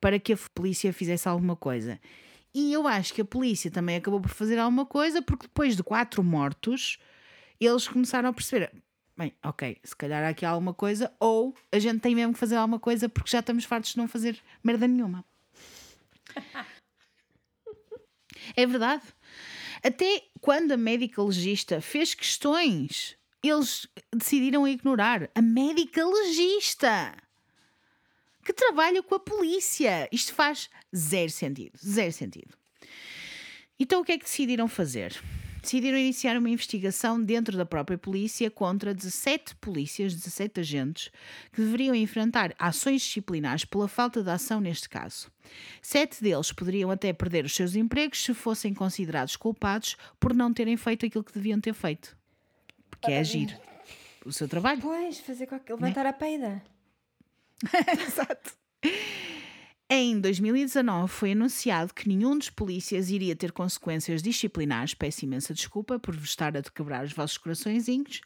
[0.00, 2.00] para que a polícia fizesse alguma coisa.
[2.54, 5.82] E eu acho que a polícia também acabou por fazer alguma coisa porque depois de
[5.82, 6.98] quatro mortos
[7.60, 8.72] eles começaram a perceber.
[9.16, 12.56] Bem, ok, se calhar há aqui alguma coisa, ou a gente tem mesmo que fazer
[12.56, 15.24] alguma coisa porque já estamos fartos de não fazer merda nenhuma.
[18.54, 19.02] É verdade.
[19.82, 27.14] Até quando a médica legista fez questões, eles decidiram ignorar a médica legista
[28.46, 30.08] que trabalha com a polícia.
[30.12, 31.76] Isto faz zero sentido.
[31.84, 32.54] Zero sentido.
[33.78, 35.20] Então o que é que decidiram fazer?
[35.60, 41.10] Decidiram iniciar uma investigação dentro da própria polícia contra 17 polícias, 17 agentes,
[41.52, 45.28] que deveriam enfrentar ações disciplinares pela falta de ação neste caso.
[45.82, 50.76] Sete deles poderiam até perder os seus empregos se fossem considerados culpados por não terem
[50.76, 52.16] feito aquilo que deviam ter feito.
[52.88, 53.58] Porque é agir.
[54.24, 54.80] O seu trabalho.
[54.80, 55.74] Pois, fazer qualquer...
[55.74, 56.62] levantar a peida.
[58.06, 58.52] Exato.
[59.88, 65.96] Em 2019 foi anunciado que nenhum dos polícias iria ter consequências disciplinares, peço imensa desculpa
[65.96, 68.20] por vos estar a quebrar os vossos coraçõezinhos,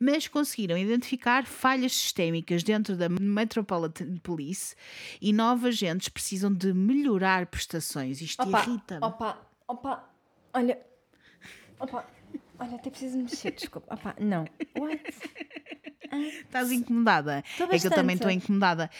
[0.00, 4.74] mas conseguiram identificar falhas sistémicas dentro da Metropolitan Police
[5.22, 8.20] e novos agentes precisam de melhorar prestações.
[8.20, 9.04] Isto irrita-me.
[9.06, 9.38] opa,
[9.68, 10.10] opa,
[10.52, 10.76] olha,
[11.78, 12.04] opa,
[12.58, 14.44] olha, até preciso mexer, desculpa, opa, não,
[14.76, 15.00] what?
[16.44, 17.42] Estás incomodada?
[17.50, 18.90] Estou é que eu também estou incomodada.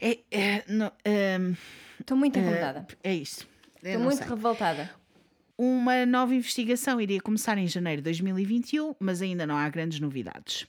[0.00, 0.64] É, é,
[1.04, 1.54] ehm,
[2.00, 3.46] Estou muito eh, incomodada, é isto.
[3.82, 4.28] Eu estou não muito sei.
[4.28, 4.90] revoltada.
[5.56, 10.66] Uma nova investigação iria começar em janeiro de 2021, mas ainda não há grandes novidades.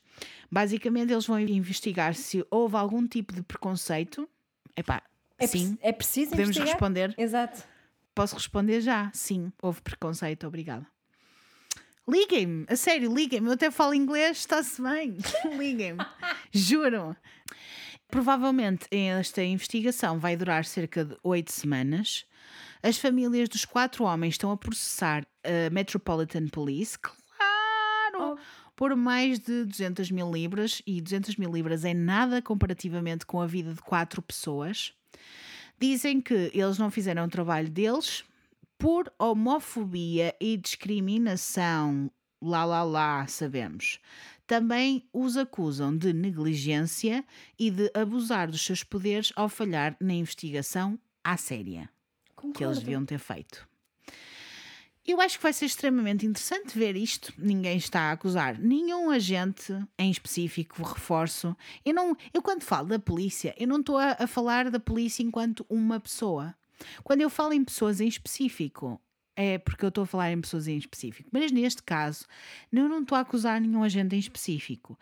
[0.52, 4.30] Basicamente, eles vão investigar se houve algum tipo de preconceito.
[4.78, 5.02] Epá,
[5.40, 6.74] É, sim, é preciso podemos investigar?
[6.74, 7.16] responder.
[7.18, 7.64] Exato.
[8.14, 9.10] Posso responder já?
[9.14, 10.86] Sim, houve preconceito, obrigada.
[12.08, 13.48] Liguem-me, a sério, liguem-me.
[13.48, 15.18] Eu até falo inglês, está-se bem.
[15.58, 16.06] liguem-me,
[16.52, 17.16] juro.
[18.10, 22.26] Provavelmente esta investigação vai durar cerca de oito semanas.
[22.84, 28.38] As famílias dos quatro homens estão a processar a Metropolitan Police, claro,
[28.76, 30.82] por mais de 200 mil libras.
[30.86, 34.94] E 200 mil libras é nada comparativamente com a vida de quatro pessoas.
[35.80, 38.26] Dizem que eles não fizeram o trabalho deles
[38.84, 42.12] por homofobia e discriminação.
[42.42, 43.98] Lá, lá, lá, sabemos.
[44.46, 47.24] Também os acusam de negligência
[47.58, 51.90] e de abusar dos seus poderes ao falhar na investigação à séria
[52.36, 52.80] que eles Concordo.
[52.82, 53.66] deviam ter feito.
[55.08, 57.34] Eu acho que vai ser extremamente interessante ver isto.
[57.38, 61.56] Ninguém está a acusar nenhum agente em específico, reforço.
[61.86, 65.24] Eu, não, eu quando falo da polícia, eu não estou a, a falar da polícia
[65.24, 66.54] enquanto uma pessoa.
[67.04, 69.02] Quando eu falo em pessoas em específico,
[69.36, 71.30] é porque eu estou a falar em pessoas em específico.
[71.32, 72.26] Mas neste caso,
[72.72, 74.98] eu não estou a acusar nenhum agente em específico,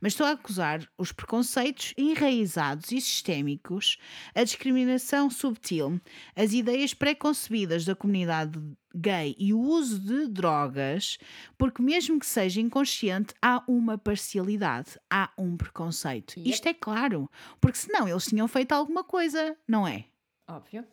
[0.00, 3.98] mas estou a acusar os preconceitos enraizados e sistémicos,
[4.34, 6.00] a discriminação subtil,
[6.34, 8.60] as ideias pré-concebidas da comunidade
[8.94, 11.18] gay e o uso de drogas,
[11.58, 16.34] porque mesmo que seja inconsciente, há uma parcialidade, há um preconceito.
[16.38, 17.30] Isto é claro,
[17.60, 20.06] porque senão eles tinham feito alguma coisa, não é?
[20.48, 20.84] Óbvio.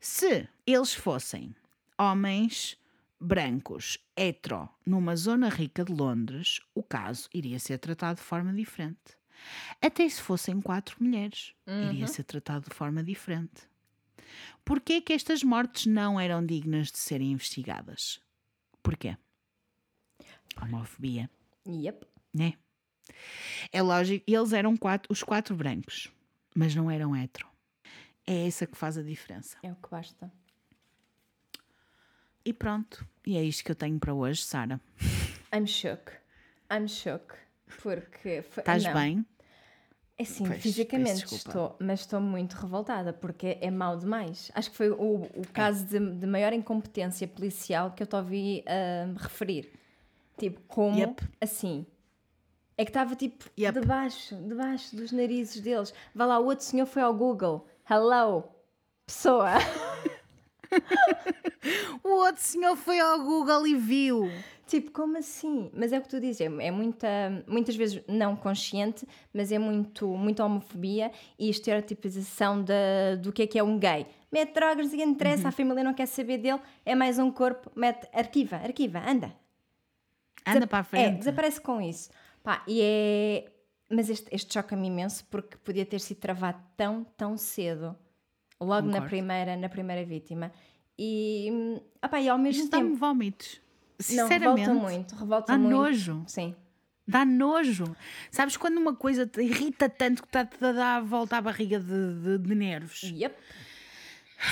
[0.00, 1.54] Se eles fossem
[1.98, 2.76] homens
[3.20, 9.18] brancos, hetero, numa zona rica de Londres, o caso iria ser tratado de forma diferente.
[9.80, 13.68] Até se fossem quatro mulheres, iria ser tratado de forma diferente.
[14.64, 18.20] Porquê que estas mortes não eram dignas de serem investigadas?
[18.82, 19.16] Porquê?
[20.60, 21.30] Homofobia,
[21.66, 22.06] Yep.
[22.34, 22.54] né?
[23.72, 26.08] É lógico, eles eram quatro, os quatro brancos,
[26.54, 27.48] mas não eram hetero.
[28.30, 29.56] É essa que faz a diferença.
[29.62, 30.30] É o que basta.
[32.44, 33.06] E pronto.
[33.26, 34.78] E é isto que eu tenho para hoje, Sara.
[35.50, 36.12] I'm shook.
[36.70, 37.34] I'm shook.
[37.82, 38.44] Porque.
[38.58, 39.24] Estás bem?
[40.18, 44.50] É sim, Pois, fisicamente estou, mas estou muito revoltada porque é mau demais.
[44.54, 48.62] Acho que foi o, o caso de, de maior incompetência policial que eu te ouvi
[48.66, 49.72] ah, referir.
[50.36, 51.22] Tipo, como Yep.
[51.40, 51.86] assim?
[52.76, 53.80] É que estava tipo Yep.
[53.80, 55.94] debaixo, debaixo dos narizes deles.
[56.14, 57.66] Vá lá, o outro senhor foi ao Google.
[57.90, 58.44] Hello,
[59.06, 59.52] pessoa.
[62.04, 64.30] O outro senhor foi ao Google e viu.
[64.66, 65.70] Tipo, como assim?
[65.74, 67.08] Mas é o que tu dizes, é, é muita,
[67.46, 73.46] muitas vezes não consciente, mas é muito, muita homofobia e estereotipização da, do que é
[73.46, 74.06] que é um gay.
[74.30, 78.06] Mete drogas, ninguém interessa, a família não quer saber dele, é mais um corpo, mete,
[78.12, 79.34] arquiva, arquiva, anda.
[80.46, 81.18] Anda para a É, frente.
[81.18, 82.10] desaparece com isso.
[82.42, 83.50] Pá, e é...
[83.90, 87.96] Mas este, este choca-me imenso porque podia ter sido travado tão, tão cedo.
[88.60, 90.52] Logo na primeira, na primeira vítima.
[90.98, 92.84] E, pá, e ao mesmo Isto tempo...
[92.84, 93.60] dá-me vómitos.
[93.98, 94.66] Não, Sinceramente.
[94.68, 95.72] revolta muito, revolta Dá muito.
[95.76, 96.24] nojo.
[96.26, 96.54] Sim.
[97.06, 97.96] Dá nojo.
[98.30, 101.78] Sabes quando uma coisa te irrita tanto que está-te a dar a volta à barriga
[101.80, 103.02] de, de- de nervos?
[103.04, 103.34] Yep.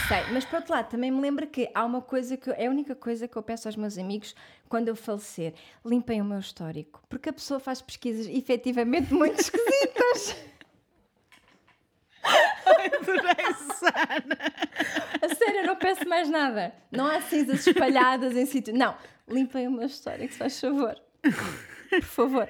[0.09, 2.67] Sei, mas por outro lado, também me lembro que há uma coisa que eu- é
[2.67, 4.35] a única coisa que eu peço aos meus amigos
[4.69, 5.55] quando eu falecer:
[5.85, 10.37] limpem o meu histórico, porque a pessoa faz pesquisas efetivamente muito esquisitas.
[12.27, 14.25] Adorei, Sara.
[15.23, 16.75] A sério, eu não peço mais nada.
[16.91, 18.75] Não há cinzas espalhadas em sítio.
[18.77, 18.97] Não,
[19.29, 20.95] limpem o meu histórico, se faz favor.
[21.89, 22.49] Por favor.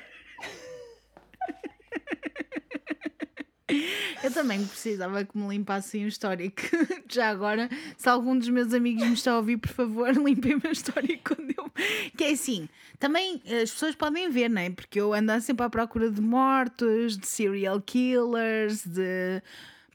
[4.22, 6.62] Eu também precisava que me limpassem o histórico.
[7.10, 10.60] Já agora, se algum dos meus amigos me está a ouvir, por favor, limpem o
[10.62, 11.70] meu histórico quando eu.
[12.16, 12.68] Que é assim,
[12.98, 14.70] também as pessoas podem ver, não é?
[14.70, 19.42] Porque eu ando sempre à procura de mortos, de serial killers, de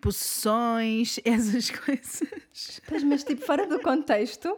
[0.01, 2.81] possessões, essas coisas.
[2.87, 4.57] Pois, mas tipo, fora do contexto,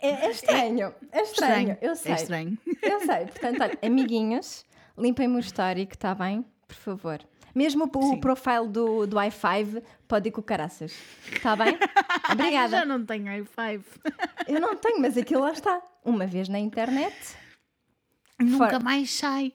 [0.00, 0.94] é, é estranho.
[1.12, 2.12] É estranho, eu sei.
[2.12, 2.58] É estranho.
[2.80, 4.64] Eu sei, portanto, olha, amiguinhos,
[4.96, 6.44] limpem-me o histórico, está bem?
[6.66, 7.20] Por favor.
[7.58, 10.94] Mesmo o, o profile do, do i5 pode ir com caraças.
[11.32, 11.74] Está bem?
[12.28, 12.68] Eu Obrigada.
[12.68, 13.82] já não tenho i5.
[14.46, 15.82] Eu não tenho, mas aquilo lá está.
[16.04, 17.16] Uma vez na internet.
[18.38, 18.78] Nunca Fora.
[18.78, 19.52] mais sai.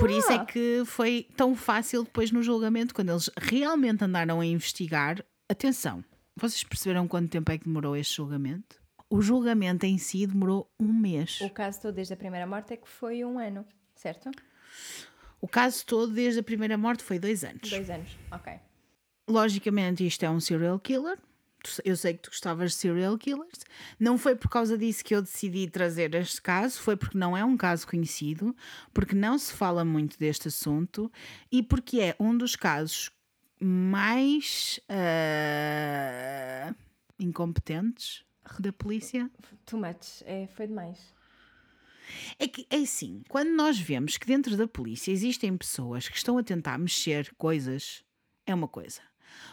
[0.00, 4.44] Por isso é que foi tão fácil depois no julgamento, quando eles realmente andaram a
[4.44, 5.24] investigar.
[5.48, 6.04] Atenção,
[6.34, 8.82] vocês perceberam quanto tempo é que demorou este julgamento?
[9.08, 11.40] O julgamento em si demorou um mês.
[11.40, 14.28] O caso todo desde a primeira morte é que foi um ano, certo?
[15.42, 17.68] O caso todo, desde a primeira morte, foi dois anos.
[17.68, 18.60] Dois anos, ok.
[19.28, 21.18] Logicamente, isto é um serial killer.
[21.84, 23.58] eu sei que tu gostavas de serial killers.
[23.98, 27.44] Não foi por causa disso que eu decidi trazer este caso, foi porque não é
[27.44, 28.54] um caso conhecido,
[28.94, 31.10] porque não se fala muito deste assunto
[31.50, 33.10] e porque é um dos casos
[33.60, 36.72] mais ah,
[37.18, 38.24] incompetentes
[38.60, 39.28] da polícia.
[39.66, 40.22] Too much.
[40.24, 41.12] É, foi demais.
[42.38, 46.38] É que é assim, quando nós vemos que dentro da polícia existem pessoas que estão
[46.38, 48.04] a tentar mexer coisas,
[48.46, 49.00] é uma coisa.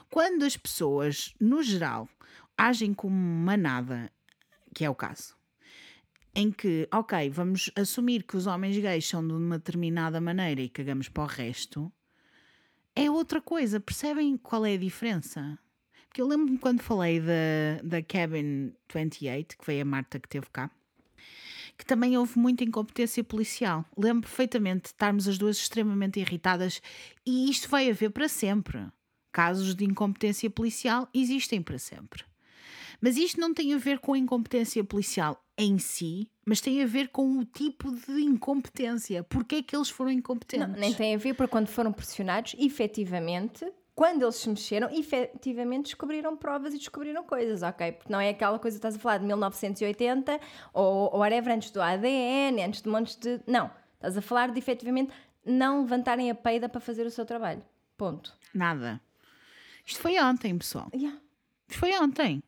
[0.10, 2.10] Quando as pessoas, no geral,
[2.58, 4.12] agem como manada,
[4.74, 5.36] que é o caso,
[6.36, 10.70] em que, ok, vamos assumir que os homens gays são de uma determinada maneira e
[10.70, 11.92] cagamos para o resto,
[12.96, 13.80] é outra coisa.
[13.80, 15.58] Percebem qual é a diferença?
[16.08, 20.48] Porque eu lembro-me quando falei da, da Cabin 28, que foi a Marta que teve
[20.52, 20.70] cá,
[21.80, 23.86] que também houve muita incompetência policial.
[23.98, 26.82] Lembro perfeitamente de estarmos as duas extremamente irritadas
[27.26, 28.86] e isto vai haver para sempre.
[29.32, 32.26] Casos de incompetência policial existem para sempre.
[33.00, 36.86] Mas isto não tem a ver com a incompetência policial em si, mas tem a
[36.86, 39.24] ver com o tipo de incompetência.
[39.24, 40.68] Porquê é que eles foram incompetentes?
[40.68, 43.66] Não, nem tem a ver porque quando foram pressionados, efetivamente,
[44.00, 47.92] quando eles se mexeram, efetivamente descobriram provas e descobriram coisas, ok?
[47.92, 50.40] Porque não é aquela coisa que estás a falar de 1980
[50.72, 53.42] ou, ou whatever, antes do ADN, antes de montes de.
[53.46, 53.70] Não.
[53.96, 55.12] Estás a falar de efetivamente
[55.46, 57.62] não levantarem a peida para fazer o seu trabalho.
[57.98, 58.34] Ponto.
[58.54, 59.02] Nada.
[59.86, 60.90] Isto foi ontem, pessoal.
[60.94, 61.20] Yeah.
[61.68, 62.42] Isto foi ontem.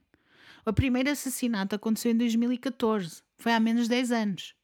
[0.66, 3.24] O primeiro assassinato aconteceu em 2014.
[3.36, 4.56] Foi há menos de 10 anos.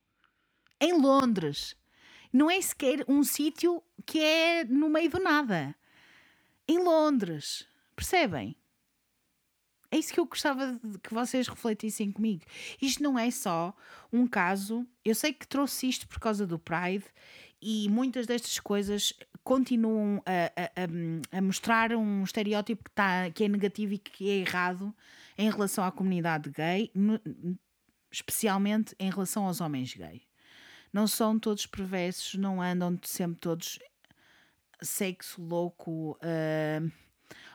[0.80, 1.76] Em Londres.
[2.31, 5.76] Não é sequer um sítio que é no meio do nada.
[6.68, 7.65] Em Londres.
[7.95, 8.56] Percebem?
[9.89, 12.44] É isso que eu gostava de que vocês refletissem comigo.
[12.81, 13.73] Isto não é só
[14.11, 14.85] um caso.
[15.03, 17.06] Eu sei que trouxe isto por causa do Pride
[17.61, 19.14] e muitas destas coisas
[19.45, 24.34] continuam a, a- a- mostrar um estereótipo que, tá, que é negativo e que é
[24.39, 24.94] errado
[25.38, 26.91] em relação à comunidade gay,
[28.11, 30.22] especialmente em relação aos homens gay.
[30.91, 33.80] Não são todos perversos, não andam sempre todos
[34.81, 36.17] sexo louco.
[36.21, 36.81] ah,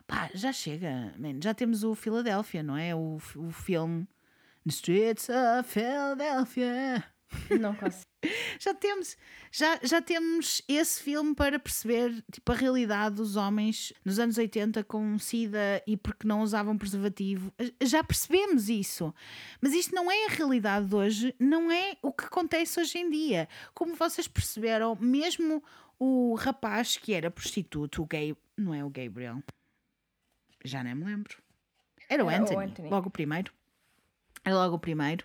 [0.07, 1.41] pá, já chega, man.
[1.43, 2.95] já temos o Philadelphia, não é?
[2.95, 4.07] O, o filme
[4.65, 7.05] The Streets of Philadelphia.
[7.59, 8.05] Não consigo.
[8.61, 9.17] Já temos,
[9.51, 14.85] já, já temos esse filme para perceber tipo, a realidade dos homens nos anos 80
[14.85, 17.53] com sida e porque não usavam preservativo.
[17.83, 19.13] Já percebemos isso.
[19.61, 23.11] Mas isto não é a realidade de hoje, não é o que acontece hoje em
[23.11, 23.49] dia.
[23.75, 25.61] Como vocês perceberam, mesmo
[26.05, 29.41] o rapaz que era prostituto, o gay, não é o Gabriel,
[30.65, 31.37] já nem me lembro.
[32.09, 32.89] Era o Era o Anthony, Anthony.
[32.91, 33.53] logo o primeiro.
[34.45, 35.25] Era logo o primeiro.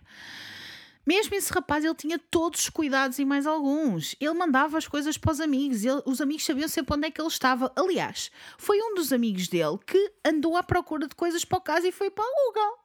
[1.05, 4.15] Mesmo esse rapaz, ele tinha todos os cuidados e mais alguns.
[4.19, 5.83] Ele mandava as coisas para os amigos.
[5.85, 7.71] ele- os amigos sabiam sempre onde é que ele estava.
[7.75, 11.87] Aliás, foi um dos amigos dele que andou à procura de coisas para o caso
[11.87, 12.79] e foi para o Google.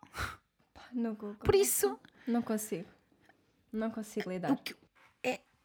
[0.92, 1.34] No Google.
[1.44, 2.88] Por isso, Não consigo.
[3.72, 4.56] Não consigo o lidar.
[4.56, 4.76] que, é,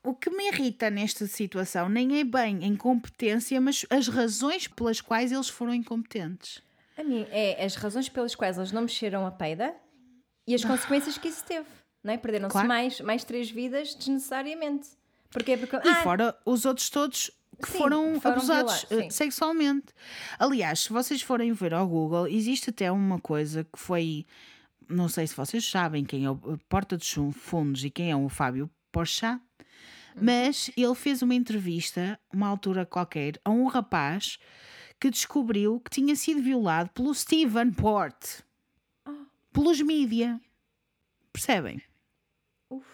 [0.08, 5.02] o que me irrita nesta situação nem é bem a incompetência, mas as razões pelas
[5.02, 6.62] quais eles foram incompetentes.
[6.98, 9.76] A mim é as razões pelas quais eles não mexeram a peida
[10.48, 11.68] e as consequências que isso teve.
[12.02, 12.18] Não é?
[12.18, 12.68] Perderam-se Claro.
[12.70, 14.88] mais, mais três vidas desnecessariamente.
[15.30, 15.58] Porquê?
[15.58, 15.76] Porque.
[15.76, 17.30] E ah, fora os outros todos
[17.62, 19.88] que Sim, foram, foram abusados violados, eh, sexualmente.
[20.40, 24.26] Aliás, se vocês forem ver ao Google, existe até uma coisa que foi.
[24.88, 26.38] Não sei se vocês sabem quem é o
[26.70, 29.42] Porta dos Fundos e quem é o Fábio Porchat,
[30.22, 34.38] mas ele fez uma entrevista, uma altura qualquer, a um rapaz
[35.00, 38.42] que descobriu que tinha sido violado pelo Stephen Port,
[39.54, 40.40] pelos mídia.
[41.32, 41.82] Percebem?
[42.70, 42.86] Uf.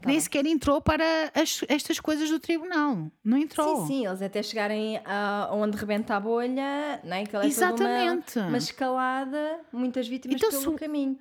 [0.00, 1.04] Tá Nem sequer entrou para
[1.34, 3.10] as- estas coisas do tribunal.
[3.22, 3.82] Não entrou.
[3.82, 7.24] Sim, sim, eles até chegarem a onde rebenta a bolha, não é?
[7.26, 8.38] Que ela é Exatamente.
[8.38, 11.18] uma, uma escalada, muitas vítimas Então, pelo caminho.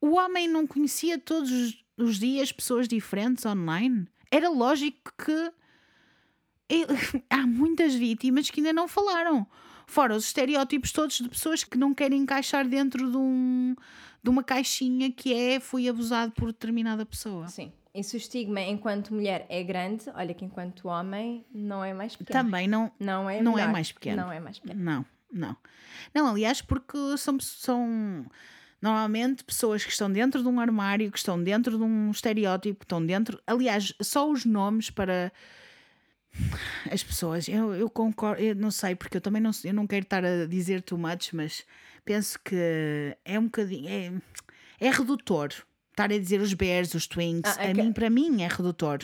[0.00, 4.06] O homem não conhecia todos os- dias pessoas diferentes online.
[4.30, 5.52] Era lógico que
[7.30, 9.46] há muitas vítimas que ainda não falaram.
[9.86, 13.76] Fora os estereótipos todos de pessoas que não querem encaixar dentro de, um,
[14.22, 17.48] de uma caixinha que é fui abusado por determinada pessoa.
[17.48, 17.70] Sim.
[17.94, 22.16] E se o estigma enquanto mulher é grande, olha que enquanto homem não é mais
[22.16, 22.42] pequeno.
[22.42, 24.22] Também não, Não é não é mais pequeno.
[24.22, 24.82] Não é mais pequeno.
[24.82, 25.56] Não, não.
[26.12, 28.26] Não, aliás, porque são, são
[28.84, 32.84] normalmente pessoas que estão dentro de um armário, que estão dentro de um estereótipo, que
[32.84, 33.40] estão dentro.
[33.46, 35.32] Aliás, só os nomes para
[36.90, 40.02] as pessoas, eu, eu concordo, eu não sei, porque eu também não, eu não quero
[40.02, 41.64] estar a dizer too much, mas
[42.04, 43.88] penso que é um bocadinho.
[43.88, 44.12] É,
[44.86, 45.48] é redutor
[45.90, 47.56] estar a dizer os bears, os twinks.
[47.56, 48.98] Ah, é a mim, para mim, é redutor.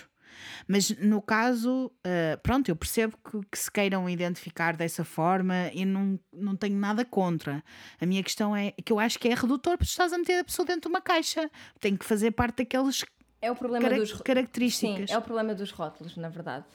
[0.66, 5.84] Mas no caso, uh, pronto, eu percebo que, que, se queiram identificar dessa forma e
[5.84, 7.62] não, não tenho nada contra.
[8.00, 10.44] A minha questão é que eu acho que é redutor porque estás a meter a
[10.44, 11.50] pessoa dentro de uma caixa.
[11.80, 13.04] Tem que fazer parte daqueles
[13.42, 15.08] é o problema dos características.
[15.08, 16.66] Sim, é o problema dos rótulos, na verdade.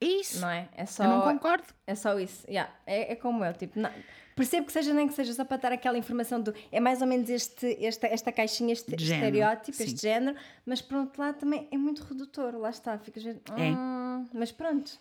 [0.00, 0.40] Isso.
[0.40, 0.68] Não é?
[0.76, 1.04] É só.
[1.04, 1.64] Eu não concordo.
[1.86, 2.44] É só isso.
[2.48, 2.72] Yeah.
[2.86, 3.90] É, é como eu, tipo, não,
[4.34, 6.54] percebo que seja nem que seja só para dar aquela informação do.
[6.70, 9.84] É mais ou menos este, esta, esta caixinha, este género, estereótipo, sim.
[9.84, 12.56] este género, mas por outro lado também é muito redutor.
[12.56, 13.24] Lá está, ficas.
[13.26, 13.34] É.
[13.50, 14.98] Hum, mas pronto.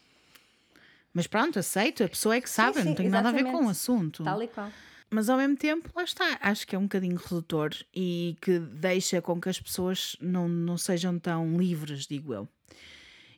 [1.14, 3.44] Mas pronto, aceito, a pessoa é que sabe, sim, sim, não tem nada a ver
[3.44, 4.24] com o assunto.
[4.24, 4.72] Tal e qual.
[5.12, 9.22] Mas ao mesmo tempo, lá está, acho que é um bocadinho redutor e que deixa
[9.22, 12.50] com que as pessoas não, não sejam tão livres, digo eu.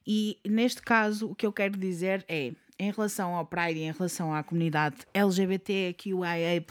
[0.06, 4.34] E neste caso, o que eu quero dizer é, em relação ao Pride em relação
[4.34, 6.64] à comunidade LGBTQIA+,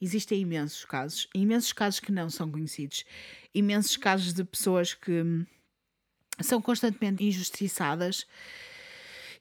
[0.00, 3.04] existem imensos casos, imensos casos que não são conhecidos,
[3.54, 5.46] imensos casos de pessoas que
[6.40, 8.26] são constantemente injustiçadas.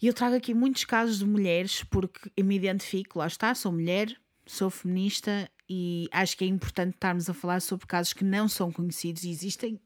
[0.02, 4.16] E eu trago aqui muitos casos de mulheres porque me identifico, lá está, sou mulher,
[4.46, 8.72] sou feminista e acho que é importante estarmos a falar sobre casos que não são
[8.72, 9.80] conhecidos e existem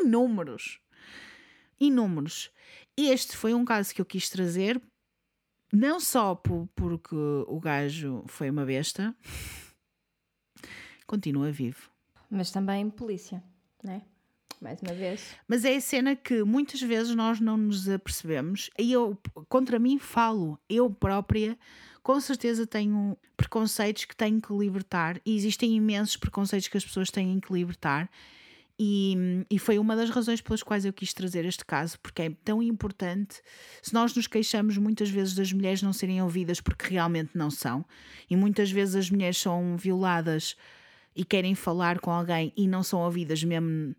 [0.00, 0.78] inúmeros.
[1.80, 2.50] Inúmeros.
[2.96, 4.80] Este foi um caso que eu quis trazer,
[5.72, 9.14] não só por, porque o gajo foi uma besta,
[11.06, 11.90] continua vivo.
[12.30, 13.42] Mas também polícia,
[13.82, 14.02] né?
[14.60, 15.34] Mais uma vez.
[15.46, 18.70] Mas é a cena que muitas vezes nós não nos apercebemos.
[18.78, 19.18] E eu,
[19.48, 20.58] contra mim, falo.
[20.68, 21.58] Eu própria,
[22.02, 25.20] com certeza, tenho preconceitos que tenho que libertar.
[25.26, 28.08] E existem imensos preconceitos que as pessoas têm que libertar.
[28.78, 32.30] E, e foi uma das razões pelas quais eu quis trazer este caso, porque é
[32.44, 33.40] tão importante.
[33.80, 37.84] Se nós nos queixamos muitas vezes das mulheres não serem ouvidas porque realmente não são,
[38.28, 40.56] e muitas vezes as mulheres são violadas
[41.14, 43.94] e querem falar com alguém e não são ouvidas mesmo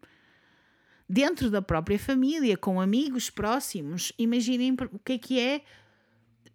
[1.08, 4.12] dentro da própria família, com amigos próximos.
[4.18, 5.62] Imaginem o que é que é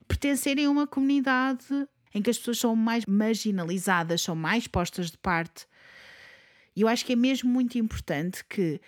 [0.06, 1.64] pertencerem a uma comunidade
[2.12, 5.66] em que as pessoas são mais marginalizadas, são mais postas de parte
[6.74, 8.80] e eu acho que é mesmo muito importante que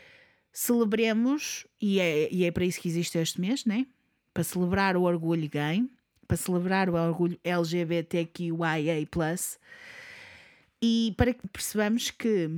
[0.53, 3.87] celebremos, e é, e é para isso que existe este mês, né?
[4.33, 5.89] Para celebrar o orgulho gay,
[6.27, 9.09] para celebrar o orgulho LGBTQIA,
[10.81, 12.51] e para que percebamos que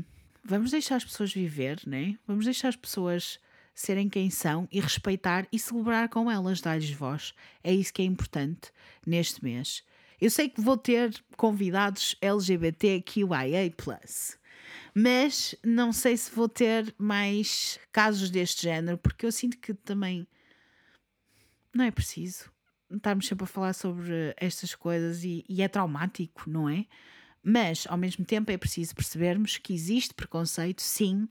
[0.45, 2.19] vamos deixar as pessoas viver, né?
[2.27, 3.39] Vamos deixar as pessoas
[3.75, 7.35] serem quem são e respeitar e celebrar com elas, dar-lhes voz.
[7.63, 8.71] É isso que é importante
[9.05, 9.83] neste mês.
[10.21, 13.73] Eu sei que vou ter convidados LGBTQIA
[14.95, 20.27] mas não sei se vou ter mais casos deste género, porque eu sinto que também
[21.75, 22.53] não é preciso
[22.91, 26.87] estarmos sempre a falar sobre estas coisas e, e é traumático, não é?
[27.43, 31.29] Mas, ao mesmo tempo, é preciso percebermos que existe preconceito, sim,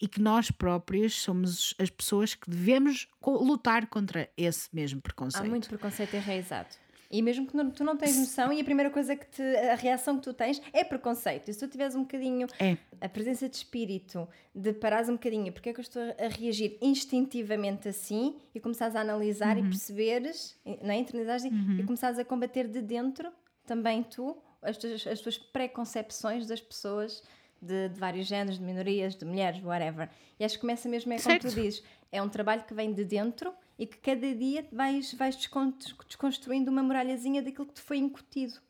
[0.00, 5.44] e que nós próprios somos as pessoas que devemos lutar contra esse mesmo preconceito.
[5.44, 6.68] Há muito preconceito enraizado.
[7.10, 9.74] E mesmo que não, tu não tens noção, e a primeira coisa que te, a
[9.74, 11.48] reação que tu tens é preconceito.
[11.48, 12.76] E se tu tiveres um bocadinho é.
[13.00, 16.76] a presença de espírito, de parares um bocadinho, porque é que eu estou a reagir
[16.80, 19.66] instintivamente assim, e começares a analisar uhum.
[19.66, 20.96] e perceberes, não é?
[20.96, 21.78] Internalizares uhum.
[21.78, 23.30] e começares a combater de dentro
[23.66, 27.22] também tu as tuas, as tuas preconcepções das pessoas
[27.60, 30.08] de, de, vários géneros, de minorias, de mulheres, whatever.
[30.38, 31.48] E acho que começa mesmo, é como certo.
[31.48, 35.36] tu dizes, é um trabalho que vem de dentro e que cada dia vais, vais
[35.36, 38.60] desconstruindo uma muralhazinha daquilo que te foi incutido.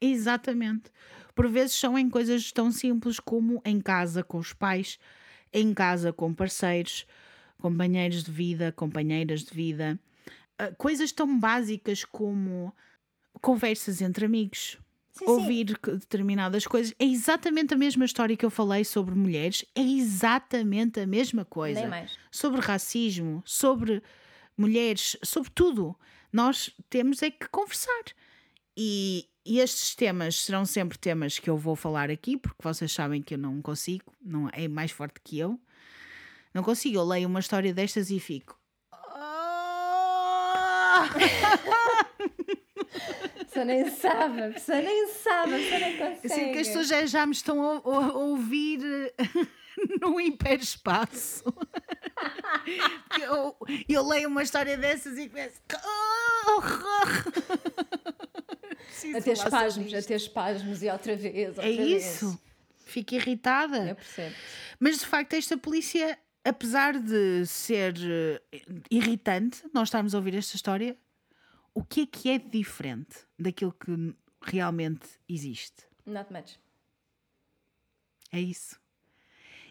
[0.00, 0.90] Exatamente.
[1.34, 4.98] Por vezes são em coisas tão simples como em casa com os pais,
[5.52, 7.06] em casa com parceiros,
[7.60, 9.98] companheiros de vida, companheiras de vida.
[10.58, 12.74] Ah, coisas tão básicas como
[13.40, 14.78] conversas entre amigos,
[15.18, 15.98] Sim, ouvir sim.
[15.98, 16.94] determinadas coisas.
[16.98, 21.80] É exatamente a mesma história que eu falei sobre mulheres, é exatamente a mesma coisa.
[21.80, 22.18] Nem mais.
[22.30, 24.02] Sobre racismo, sobre
[24.56, 25.96] mulheres, sobre tudo.
[26.32, 28.04] Nós temos é que conversar.
[28.76, 33.20] E, e estes temas serão sempre temas que eu vou falar aqui, porque vocês sabem
[33.20, 35.58] que eu não consigo, não é mais forte que eu.
[36.54, 38.58] Não consigo, eu leio uma história destas e fico.
[43.48, 46.26] pessoa nem sabe, a pessoa nem sabe, a pessoa nem consegue.
[46.26, 48.80] Assim que as pessoas já, já me estão a, a, a ouvir
[50.00, 51.44] no hiperespaço.
[53.20, 53.56] eu,
[53.88, 55.60] eu leio uma história dessas e começo.
[59.16, 61.48] a ter espasmos, a ter espasmos e outra vez.
[61.48, 62.28] Outra é isso.
[62.28, 62.38] Vez.
[62.84, 63.88] Fico irritada.
[63.88, 64.34] Eu percebo.
[64.78, 68.40] Mas de facto, esta polícia, apesar de ser eh,
[68.90, 70.96] irritante, nós estarmos a ouvir esta história,
[71.78, 75.86] o que é que é diferente daquilo que realmente existe?
[76.04, 76.58] Not much.
[78.32, 78.76] É isso.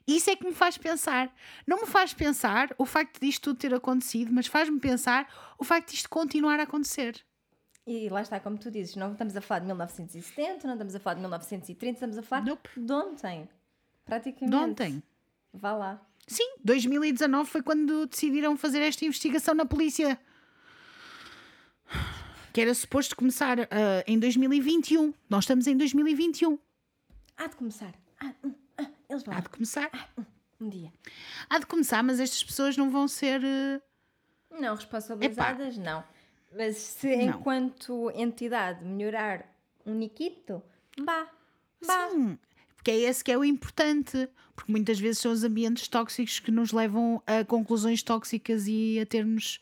[0.07, 1.35] Isso é que me faz pensar.
[1.67, 5.91] Não me faz pensar o facto disto tudo ter acontecido, mas faz-me pensar o facto
[5.91, 7.21] disto continuar a acontecer.
[7.85, 10.99] E lá está, como tu dizes, não estamos a falar de 1970, não estamos a
[11.01, 12.69] falar de 1930, estamos a falar Nope.
[12.77, 13.49] de ontem.
[14.05, 14.57] Praticamente.
[14.57, 15.03] De ontem.
[15.53, 16.01] Vá lá.
[16.25, 20.17] Sim, 2019 foi quando decidiram fazer esta investigação na polícia.
[22.57, 25.13] Que era suposto começar ah, em 2021.
[25.29, 26.57] Nós estamos em 2021.
[27.37, 27.93] Há de começar.
[28.19, 29.91] Ah, hum, ah, eles vão Há de começar.
[30.59, 30.91] Um dia.
[31.47, 33.41] Há de começar, mas estas pessoas não vão ser.
[33.45, 33.79] ah,
[34.59, 36.03] Não, responsabilizadas, não.
[36.51, 37.25] Mas se Não.
[37.25, 39.45] enquanto entidade melhorar
[39.85, 40.59] um niquito,
[40.99, 41.27] vá.
[41.79, 42.09] Vá.
[42.09, 42.39] Sim,
[42.75, 44.27] porque é esse que é o importante.
[44.55, 49.05] Porque muitas vezes são os ambientes tóxicos que nos levam a conclusões tóxicas e a
[49.05, 49.59] termos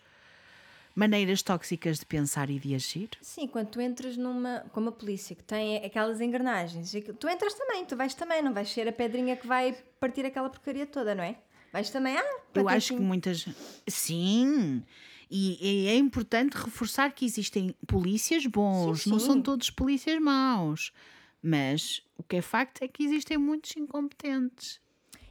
[0.95, 3.09] maneiras tóxicas de pensar e de agir.
[3.21, 4.65] Sim, quando tu entras numa.
[4.71, 8.69] como a polícia, que tem aquelas engrenagens, tu entras também, tu vais também, não vais
[8.69, 11.37] ser a pedrinha que vai partir aquela porcaria toda, não é?
[11.73, 13.45] Vais também, ah, Eu acho que muitas.
[13.85, 14.81] Sim!
[15.29, 19.25] E, e é importante reforçar que existem polícias bons, Sim, não sim.
[19.25, 20.93] são todos polícias maus.
[21.41, 24.79] Mas o que é facto é que existem muitos incompetentes.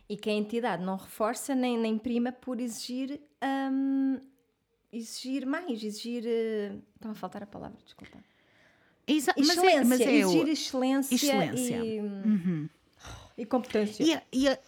[0.09, 3.21] E que a entidade não reforça nem, nem prima por exigir.
[3.43, 3.94] hum,
[4.97, 6.25] exigir mais, exigir.
[6.27, 8.17] eh, Estava a faltar a palavra, desculpa.
[9.07, 11.77] Exa- mas Excelência, é, mas é exigir excelência, Excelência.
[11.85, 12.69] E, Uhum.
[13.37, 14.03] e competência.
[14.03, 14.59] E a, e a-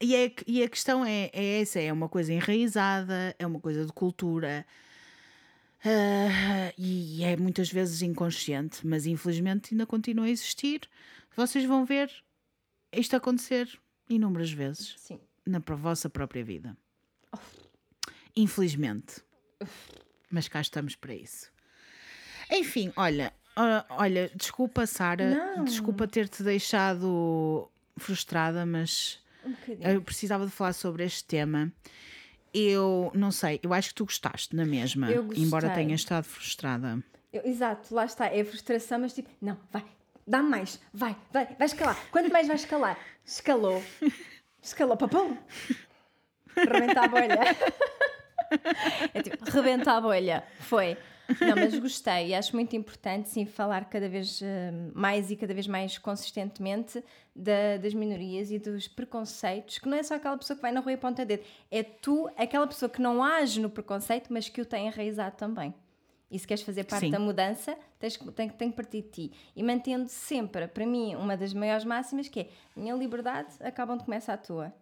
[0.00, 3.84] e a- e a questão é, é essa: é uma coisa enraizada, é uma coisa
[3.84, 4.64] de cultura.
[5.84, 10.88] ah, e é muitas vezes inconsciente, mas infelizmente ainda continua a existir.
[11.34, 12.08] Vocês vão ver
[12.92, 13.68] isto acontecer
[14.08, 15.18] inúmeras vezes Sim.
[15.44, 16.76] na vossa própria vida.
[18.36, 19.22] Infelizmente.
[20.30, 21.50] Mas cá estamos para isso.
[22.50, 23.32] Enfim, olha,
[23.90, 31.24] olha, desculpa, Sara, desculpa ter-te deixado frustrada, mas Um eu precisava de falar sobre este
[31.24, 31.72] tema.
[32.54, 37.02] Eu não sei, eu acho que tu gostaste na mesma, embora tenhas estado frustrada.
[37.32, 39.82] Eu- exato, lá está, é a frustração, mas tipo, não, vai,
[40.26, 41.96] dá-me mais, vai, vai, vai escalar.
[42.10, 42.98] Quanto mais vai escalar?
[43.24, 43.82] Escalou.
[44.62, 45.38] Escalou, papão.
[46.54, 47.40] Rebenta a bolha.
[49.14, 50.44] É tipo, rebenta a bolha.
[50.60, 50.96] Foi.
[51.40, 55.54] Não, mas gostei e acho muito importante, sim, falar cada vez eh, mais e cada
[55.54, 57.02] vez mais consistentemente
[57.34, 60.80] da- das minorias e dos preconceitos, que não é só aquela pessoa que vai na
[60.80, 64.60] rua e aponta dedo, é tu, aquela pessoa que não age no preconceito, mas que
[64.60, 65.72] o tem enraizado também.
[66.30, 67.10] E se queres fazer parte Sim.
[67.10, 69.32] da mudança, tens, que- tem, tem que partir de ti.
[69.54, 74.04] E mantendo sempre, para mim, uma das maiores máximas que é minha liberdade acaba onde
[74.04, 74.72] começa a tua.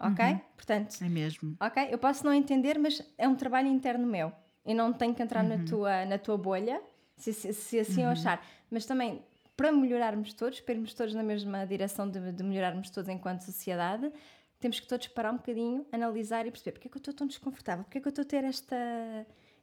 [0.00, 0.40] Ok?
[0.56, 1.56] Portanto, É mesmo.
[1.60, 1.88] ok?
[1.90, 4.32] Eu posso não entender, mas é um trabalho interno meu.
[4.64, 6.80] E não tenho que entrar na, tua, na tua bolha,
[7.16, 8.44] se, se, se assim eu achar.
[8.70, 9.22] Mas também,
[9.56, 14.10] para melhorarmos todos, para irmos todos na mesma direção de, de melhorarmos todos enquanto sociedade,
[14.58, 17.26] temos que todos parar um bocadinho, analisar e perceber porque é que eu estou tão
[17.26, 18.76] desconfortável, porque é que eu estou a ter esta,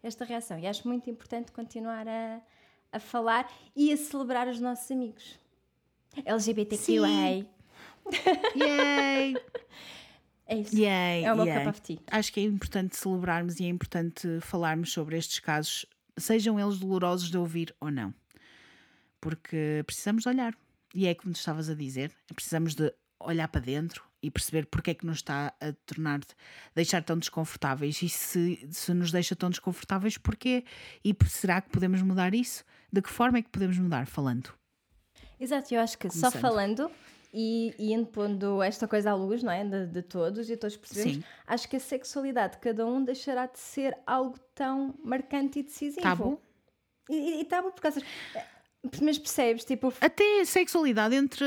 [0.04, 0.58] esta reação.
[0.60, 2.42] E acho muito importante continuar a,
[2.92, 5.40] a falar e a celebrar os nossos amigos.
[6.26, 7.46] LGBTQA.
[8.56, 9.36] Yay!
[10.48, 10.76] É isso.
[10.76, 11.26] Yay!
[11.26, 11.60] É meu yay.
[11.60, 12.00] cup of tea.
[12.10, 15.86] Acho que é importante celebrarmos e é importante falarmos sobre estes casos,
[16.18, 18.14] sejam eles dolorosos de ouvir ou não.
[19.20, 20.56] Porque precisamos de olhar.
[20.96, 24.92] E é como tu estavas a dizer, precisamos de olhar para dentro e perceber porque
[24.92, 26.22] é que nos está a tornar,
[26.74, 30.64] deixar tão desconfortáveis e se, se nos deixa tão desconfortáveis, porquê?
[31.04, 32.64] E será que podemos mudar isso?
[32.92, 34.08] De que forma é que podemos mudar?
[34.08, 34.54] Falando.
[35.40, 36.42] Exato, eu acho que só Começando.
[36.42, 36.92] falando
[37.34, 39.64] e, indo pondo esta coisa à luz, não é?
[39.64, 41.24] De, de todos e todos percebemos, Sim.
[41.46, 46.02] acho que a sexualidade de cada um deixará de ser algo tão marcante e decisivo.
[46.02, 46.42] Tabu?
[47.10, 48.02] E, e, e tabu por causa.
[49.02, 49.94] Mas percebes, tipo.
[50.00, 51.46] Até a sexualidade entre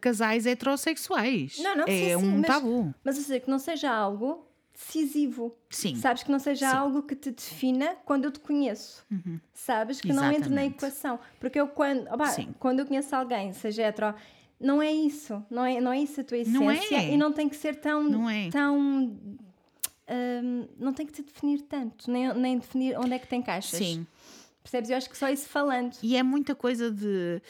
[0.00, 1.58] casais heterossexuais.
[1.58, 2.94] Não, não, é sim, um mas- tabu.
[3.04, 5.54] Mas ou seja, que não seja algo decisivo.
[5.68, 5.94] Sim.
[5.96, 6.74] Sabes que não seja Sim.
[6.76, 6.80] Uhum.
[6.82, 9.04] algo que te defina quando eu te conheço.
[9.52, 10.76] Sabes que não entre na Exatamente.
[10.76, 11.20] equação.
[11.38, 12.54] Porque eu quando, Sim.
[12.58, 14.14] quando eu conheço alguém, seja hetero,
[14.60, 15.42] não é isso.
[15.50, 16.60] Não é, não é isso a tua essência.
[16.60, 17.12] Não é.
[17.12, 18.04] E não tem que ser tão.
[18.04, 18.50] Não é.
[18.50, 23.36] tão hum, não tem que te definir tanto, nem, nem definir onde é que te
[23.36, 23.78] encaixas.
[23.78, 24.06] Sim.
[24.62, 24.90] Percebes?
[24.90, 25.96] Eu acho que só isso falando.
[26.02, 27.40] E é muita coisa de.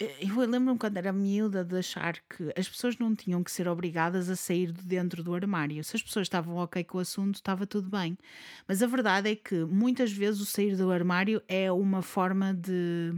[0.00, 3.68] eh, Eu lembro-me quando era miúda de achar que as pessoas não tinham que ser
[3.68, 5.84] obrigadas a sair de dentro do armário.
[5.84, 8.18] Se as pessoas estavam ok com o assunto, estava tudo bem.
[8.66, 13.14] Mas a verdade é que muitas vezes o sair do armário é uma forma de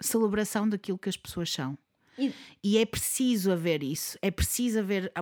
[0.00, 1.78] celebração daquilo que as pessoas são.
[2.18, 2.32] E-
[2.62, 4.18] E é preciso haver isso.
[4.22, 5.10] É preciso haver.
[5.14, 5.20] Há,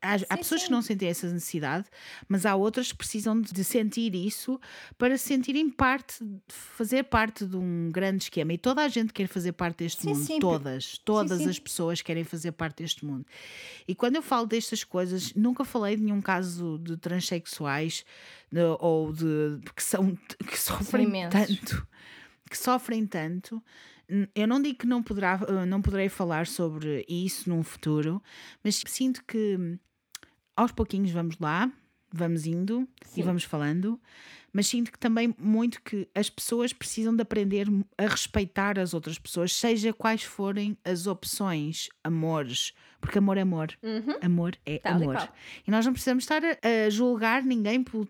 [0.00, 0.66] há- há pessoas sim.
[0.68, 1.86] que não sentem essa necessidade,
[2.28, 4.58] mas há outras que precisam de sentir isso
[4.96, 8.52] para se sentirem parte, fazer parte de um grande esquema.
[8.52, 10.24] E toda a gente quer fazer parte deste Sim, mundo.
[10.24, 10.98] sim, todas.
[11.04, 11.48] Todas sim.
[11.48, 13.26] as pessoas querem fazer parte deste mundo.
[13.86, 18.04] E quando eu falo destas coisas, nunca falei de nenhum caso de transexuais
[18.80, 20.16] ou de que, são,
[20.48, 21.86] que sofrem tanto.
[22.48, 23.62] Que sofrem tanto.
[24.34, 28.22] Eu não digo que não, poderá, eh, não poderei falar sobre isso num futuro,
[28.64, 29.78] mas sinto que hum,
[30.56, 31.70] aos pouquinhos vamos lá,
[32.10, 33.20] vamos indo Sim.
[33.20, 34.00] e vamos falando,
[34.52, 37.66] mas sinto que também muito que as pessoas precisam de aprender
[37.98, 43.78] a respeitar as outras pessoas, seja quais forem as opções, amores, porque amor é amor,
[44.22, 45.16] amor é Tal e amor.
[45.16, 45.28] qual.
[45.66, 48.08] E nós não precisamos estar a, a julgar ninguém por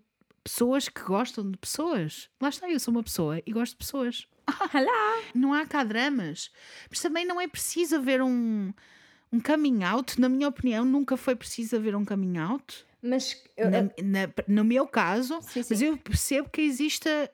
[0.49, 2.31] pessoas que gostam de pessoas.
[2.41, 4.27] Lá está, eu sou uma pessoa e gosto de pessoas.
[4.75, 5.23] Olá!
[5.35, 6.51] Não há cá dramas.
[6.89, 8.73] Mas também não é preciso haver um,
[9.31, 10.19] um coming out.
[10.19, 12.87] Na minha opinião, nunca foi preciso haver um coming out.
[13.03, 15.85] Mas eu- Na- na- no meu caso, Sim, mas sim.
[15.85, 17.31] eu percebo que exista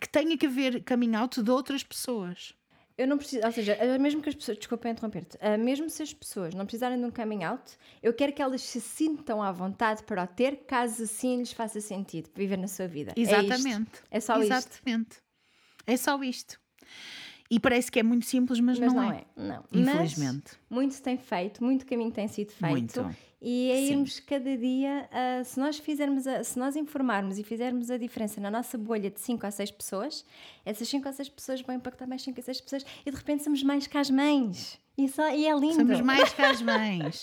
[0.00, 2.54] que tenha que haver coming out de outras pessoas.
[3.00, 6.02] Eu não preciso, ou seja, eh, mesmo que as pessoas, desculpa interromper-te, eh, mesmo se
[6.02, 7.62] as pessoas não precisarem de um coming out,
[8.02, 11.80] eu quero que elas se sintam à vontade para o ter, caso assim lhes faça
[11.80, 13.14] sentido viver na sua vida.
[13.16, 13.20] É.
[13.22, 13.90] Exatamente.
[14.10, 14.52] É, só isto.
[14.52, 15.16] Exatamente.
[15.86, 16.60] É só isto.
[17.50, 19.16] E parece que é muito simples, mas, Mas não, não é.
[19.16, 19.64] é, não.
[19.72, 20.52] Infelizmente.
[20.68, 22.70] Mas muito se tem feito, muito caminho tem sido feito.
[22.70, 23.16] Muito.
[23.42, 23.90] E é Sim.
[23.92, 28.38] irmos cada dia, ah, se nós fizermos, a- se nós informarmos e fizermos a diferença
[28.40, 30.26] na nossa bolha de 5 a 6 pessoas,
[30.64, 33.42] essas 5 a 6 pessoas vão impactar mais 5 a 6 pessoas e de repente
[33.42, 34.78] somos mais que as mães.
[34.98, 35.74] E, só, e é lindo.
[35.74, 37.22] Somos mais que as mães.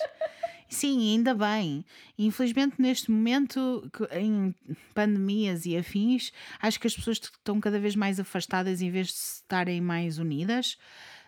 [0.68, 1.86] Sim, ainda bem.
[2.18, 4.56] Infelizmente, neste momento, em
[4.96, 9.14] pandemias e afins, acho que as pessoas estão cada vez mais afastadas em vez de
[9.14, 10.78] estarem mais unidas,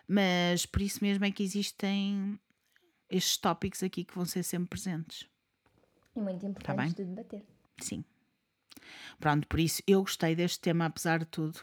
[0.08, 2.38] mas por isso mesmo é que existem
[3.10, 5.28] estes tópicos aqui que vão ser sempre presentes.
[6.14, 6.86] E muito Tá bem?
[6.88, 7.44] importante de debater.
[7.80, 8.04] Sim.
[9.18, 11.60] Pronto, por isso eu gostei deste tema, apesar de tudo,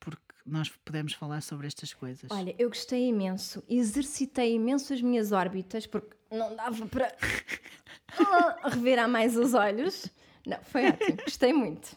[0.00, 2.30] porque nós podemos falar sobre estas coisas.
[2.30, 7.14] Olha, eu gostei imenso, exercitei imenso as minhas órbitas, porque não dava para
[8.18, 10.06] ah, revirar mais os olhos.
[10.46, 11.96] Não, foi ótimo, gostei muito.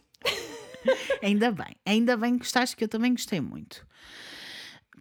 [1.21, 3.85] Ainda bem, ainda bem que gostaste, que eu também gostei muito.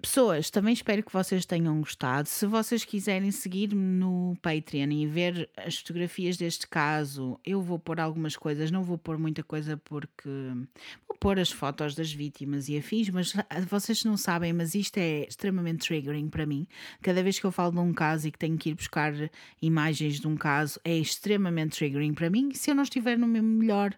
[0.00, 2.28] Pessoas, também espero que vocês tenham gostado.
[2.28, 7.98] Se vocês quiserem seguir-me no Patreon e ver as fotografias deste caso, eu vou pôr
[7.98, 10.28] algumas coisas, não vou pôr muita coisa porque
[11.08, 13.34] vou pôr as fotos das vítimas e afins, mas
[13.68, 16.66] vocês não sabem, mas isto é extremamente triggering para mim.
[17.02, 19.12] Cada vez que eu falo de um caso e que tenho que ir buscar
[19.60, 22.54] imagens de um caso, é extremamente triggering para mim.
[22.54, 23.92] Se eu não estiver no meu melhor,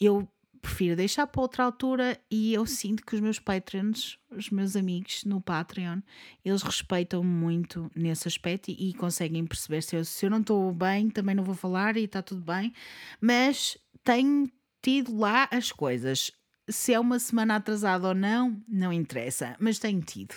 [0.00, 0.26] eu
[0.64, 5.22] prefiro deixar para outra altura e eu sinto que os meus patrons, os meus amigos
[5.24, 6.00] no Patreon,
[6.42, 10.72] eles respeitam-me muito nesse aspecto e, e conseguem perceber se eu, se eu não estou
[10.72, 12.72] bem, também não vou falar e está tudo bem,
[13.20, 14.50] mas tenho
[14.82, 16.32] tido lá as coisas.
[16.66, 20.34] Se é uma semana atrasada ou não, não interessa, mas tenho tido.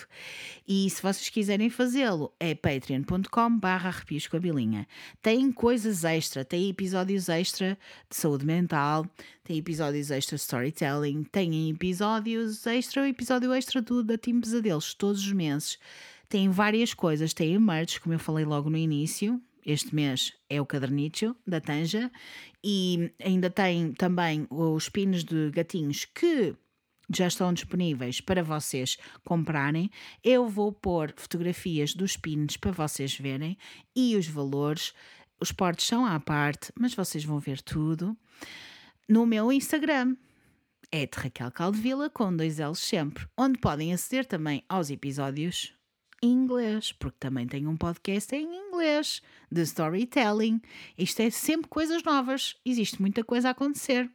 [0.66, 3.94] E se vocês quiserem fazê-lo, é patreon.com barra
[4.30, 4.86] com a.
[5.22, 7.78] Tem coisas extra, tem episódios extra
[8.10, 9.06] de saúde mental,
[9.42, 14.92] tem episódios extra de storytelling, tem episódios extra, o episódio extra do, da Team Pesadelos,
[14.92, 15.78] todos os meses.
[16.28, 20.66] Tem várias coisas, tem merch, como eu falei logo no início, este mês é o
[20.66, 22.10] cadernicho da Tanja
[22.62, 26.56] e ainda tem também os pinos de gatinhos que
[27.14, 29.90] já estão disponíveis para vocês comprarem.
[30.22, 33.56] Eu vou pôr fotografias dos pinos para vocês verem
[33.96, 34.92] e os valores.
[35.40, 38.16] Os portos são à parte, mas vocês vão ver tudo
[39.08, 40.16] no meu Instagram.
[40.90, 45.77] É de Raquel Caldevila com dois L's sempre, onde podem aceder também aos episódios
[46.22, 50.60] inglês, porque também tenho um podcast em inglês de storytelling.
[50.96, 54.10] Isto é sempre coisas novas, existe muita coisa a acontecer.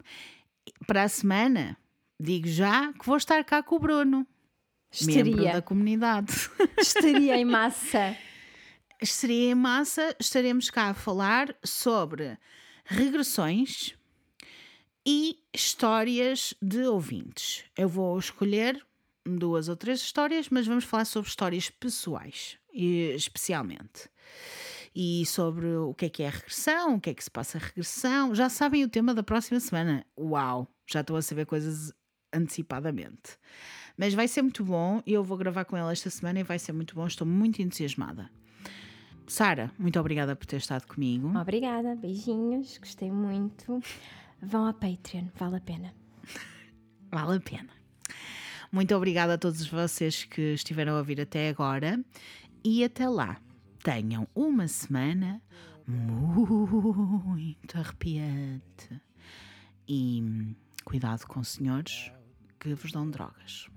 [0.86, 1.76] Para a semana,
[2.18, 4.26] digo já que vou estar cá com o Bruno,
[5.04, 6.50] membro da Estaria, comunidade.
[6.78, 8.16] estaria em massa.
[9.04, 12.38] Seria em massa, estaremos cá a falar sobre
[12.84, 13.94] regressões
[15.04, 17.64] e histórias de ouvintes.
[17.76, 18.80] Eu vou escolher
[19.26, 24.08] duas ou três histórias, mas vamos falar sobre histórias pessoais, especialmente.
[24.94, 27.58] E sobre o que é que é a regressão, o que é que se passa
[27.58, 28.34] a regressão.
[28.34, 30.06] Já sabem o tema da próxima semana.
[30.16, 30.68] Uau!
[30.86, 31.92] Já estou a saber coisas
[32.32, 33.38] antecipadamente.
[33.96, 35.02] Mas vai ser muito bom.
[35.06, 37.06] Eu vou gravar com ela esta semana e vai ser muito bom.
[37.06, 38.30] Estou muito entusiasmada.
[39.26, 41.32] Sara, muito obrigada por ter estado comigo.
[41.38, 43.80] Obrigada, beijinhos, gostei muito.
[44.40, 45.94] Vão a Patreon, vale a pena.
[47.10, 47.68] Vale a pena.
[48.72, 52.02] Muito obrigada a todos vocês que estiveram a ouvir até agora
[52.64, 53.38] e até lá.
[53.84, 55.42] Tenham uma semana
[55.86, 58.98] muito arrepiante.
[59.86, 60.54] E
[60.84, 62.10] cuidado com senhores
[62.58, 63.68] que vos dão drogas.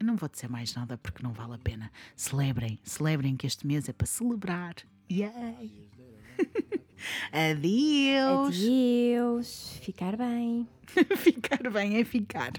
[0.00, 1.92] Eu não vou dizer mais nada porque não vale a pena.
[2.16, 4.74] Celebrem, celebrem que este mês é para celebrar.
[5.12, 5.90] Yay!
[7.30, 8.56] Adeus!
[8.56, 10.66] Adeus, ficar bem.
[11.18, 12.52] ficar bem é ficar.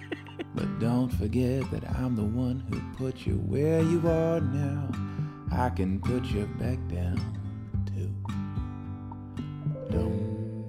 [0.56, 4.88] But don't forget that I'm the one who put you where you are now.
[5.52, 7.20] I can put you back down
[7.84, 8.10] too.
[9.90, 10.64] Don't,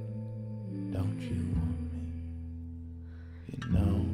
[0.91, 2.25] don't you want me?
[3.47, 4.06] You know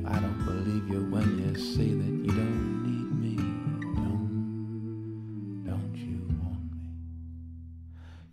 [0.63, 3.35] believe you when you say that you don't need me.
[3.95, 6.87] Don't, don't you want me?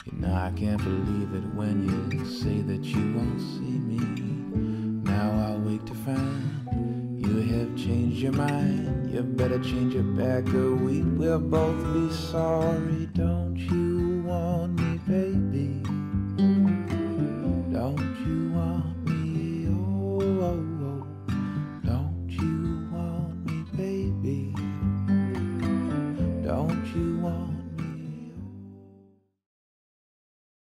[0.05, 3.99] You know I can't believe it when you say that you won't see me.
[5.03, 9.13] Now I'll wait to find you have changed your mind.
[9.13, 13.09] You better change it back or we will both be sorry.
[13.13, 14.80] Don't you want me,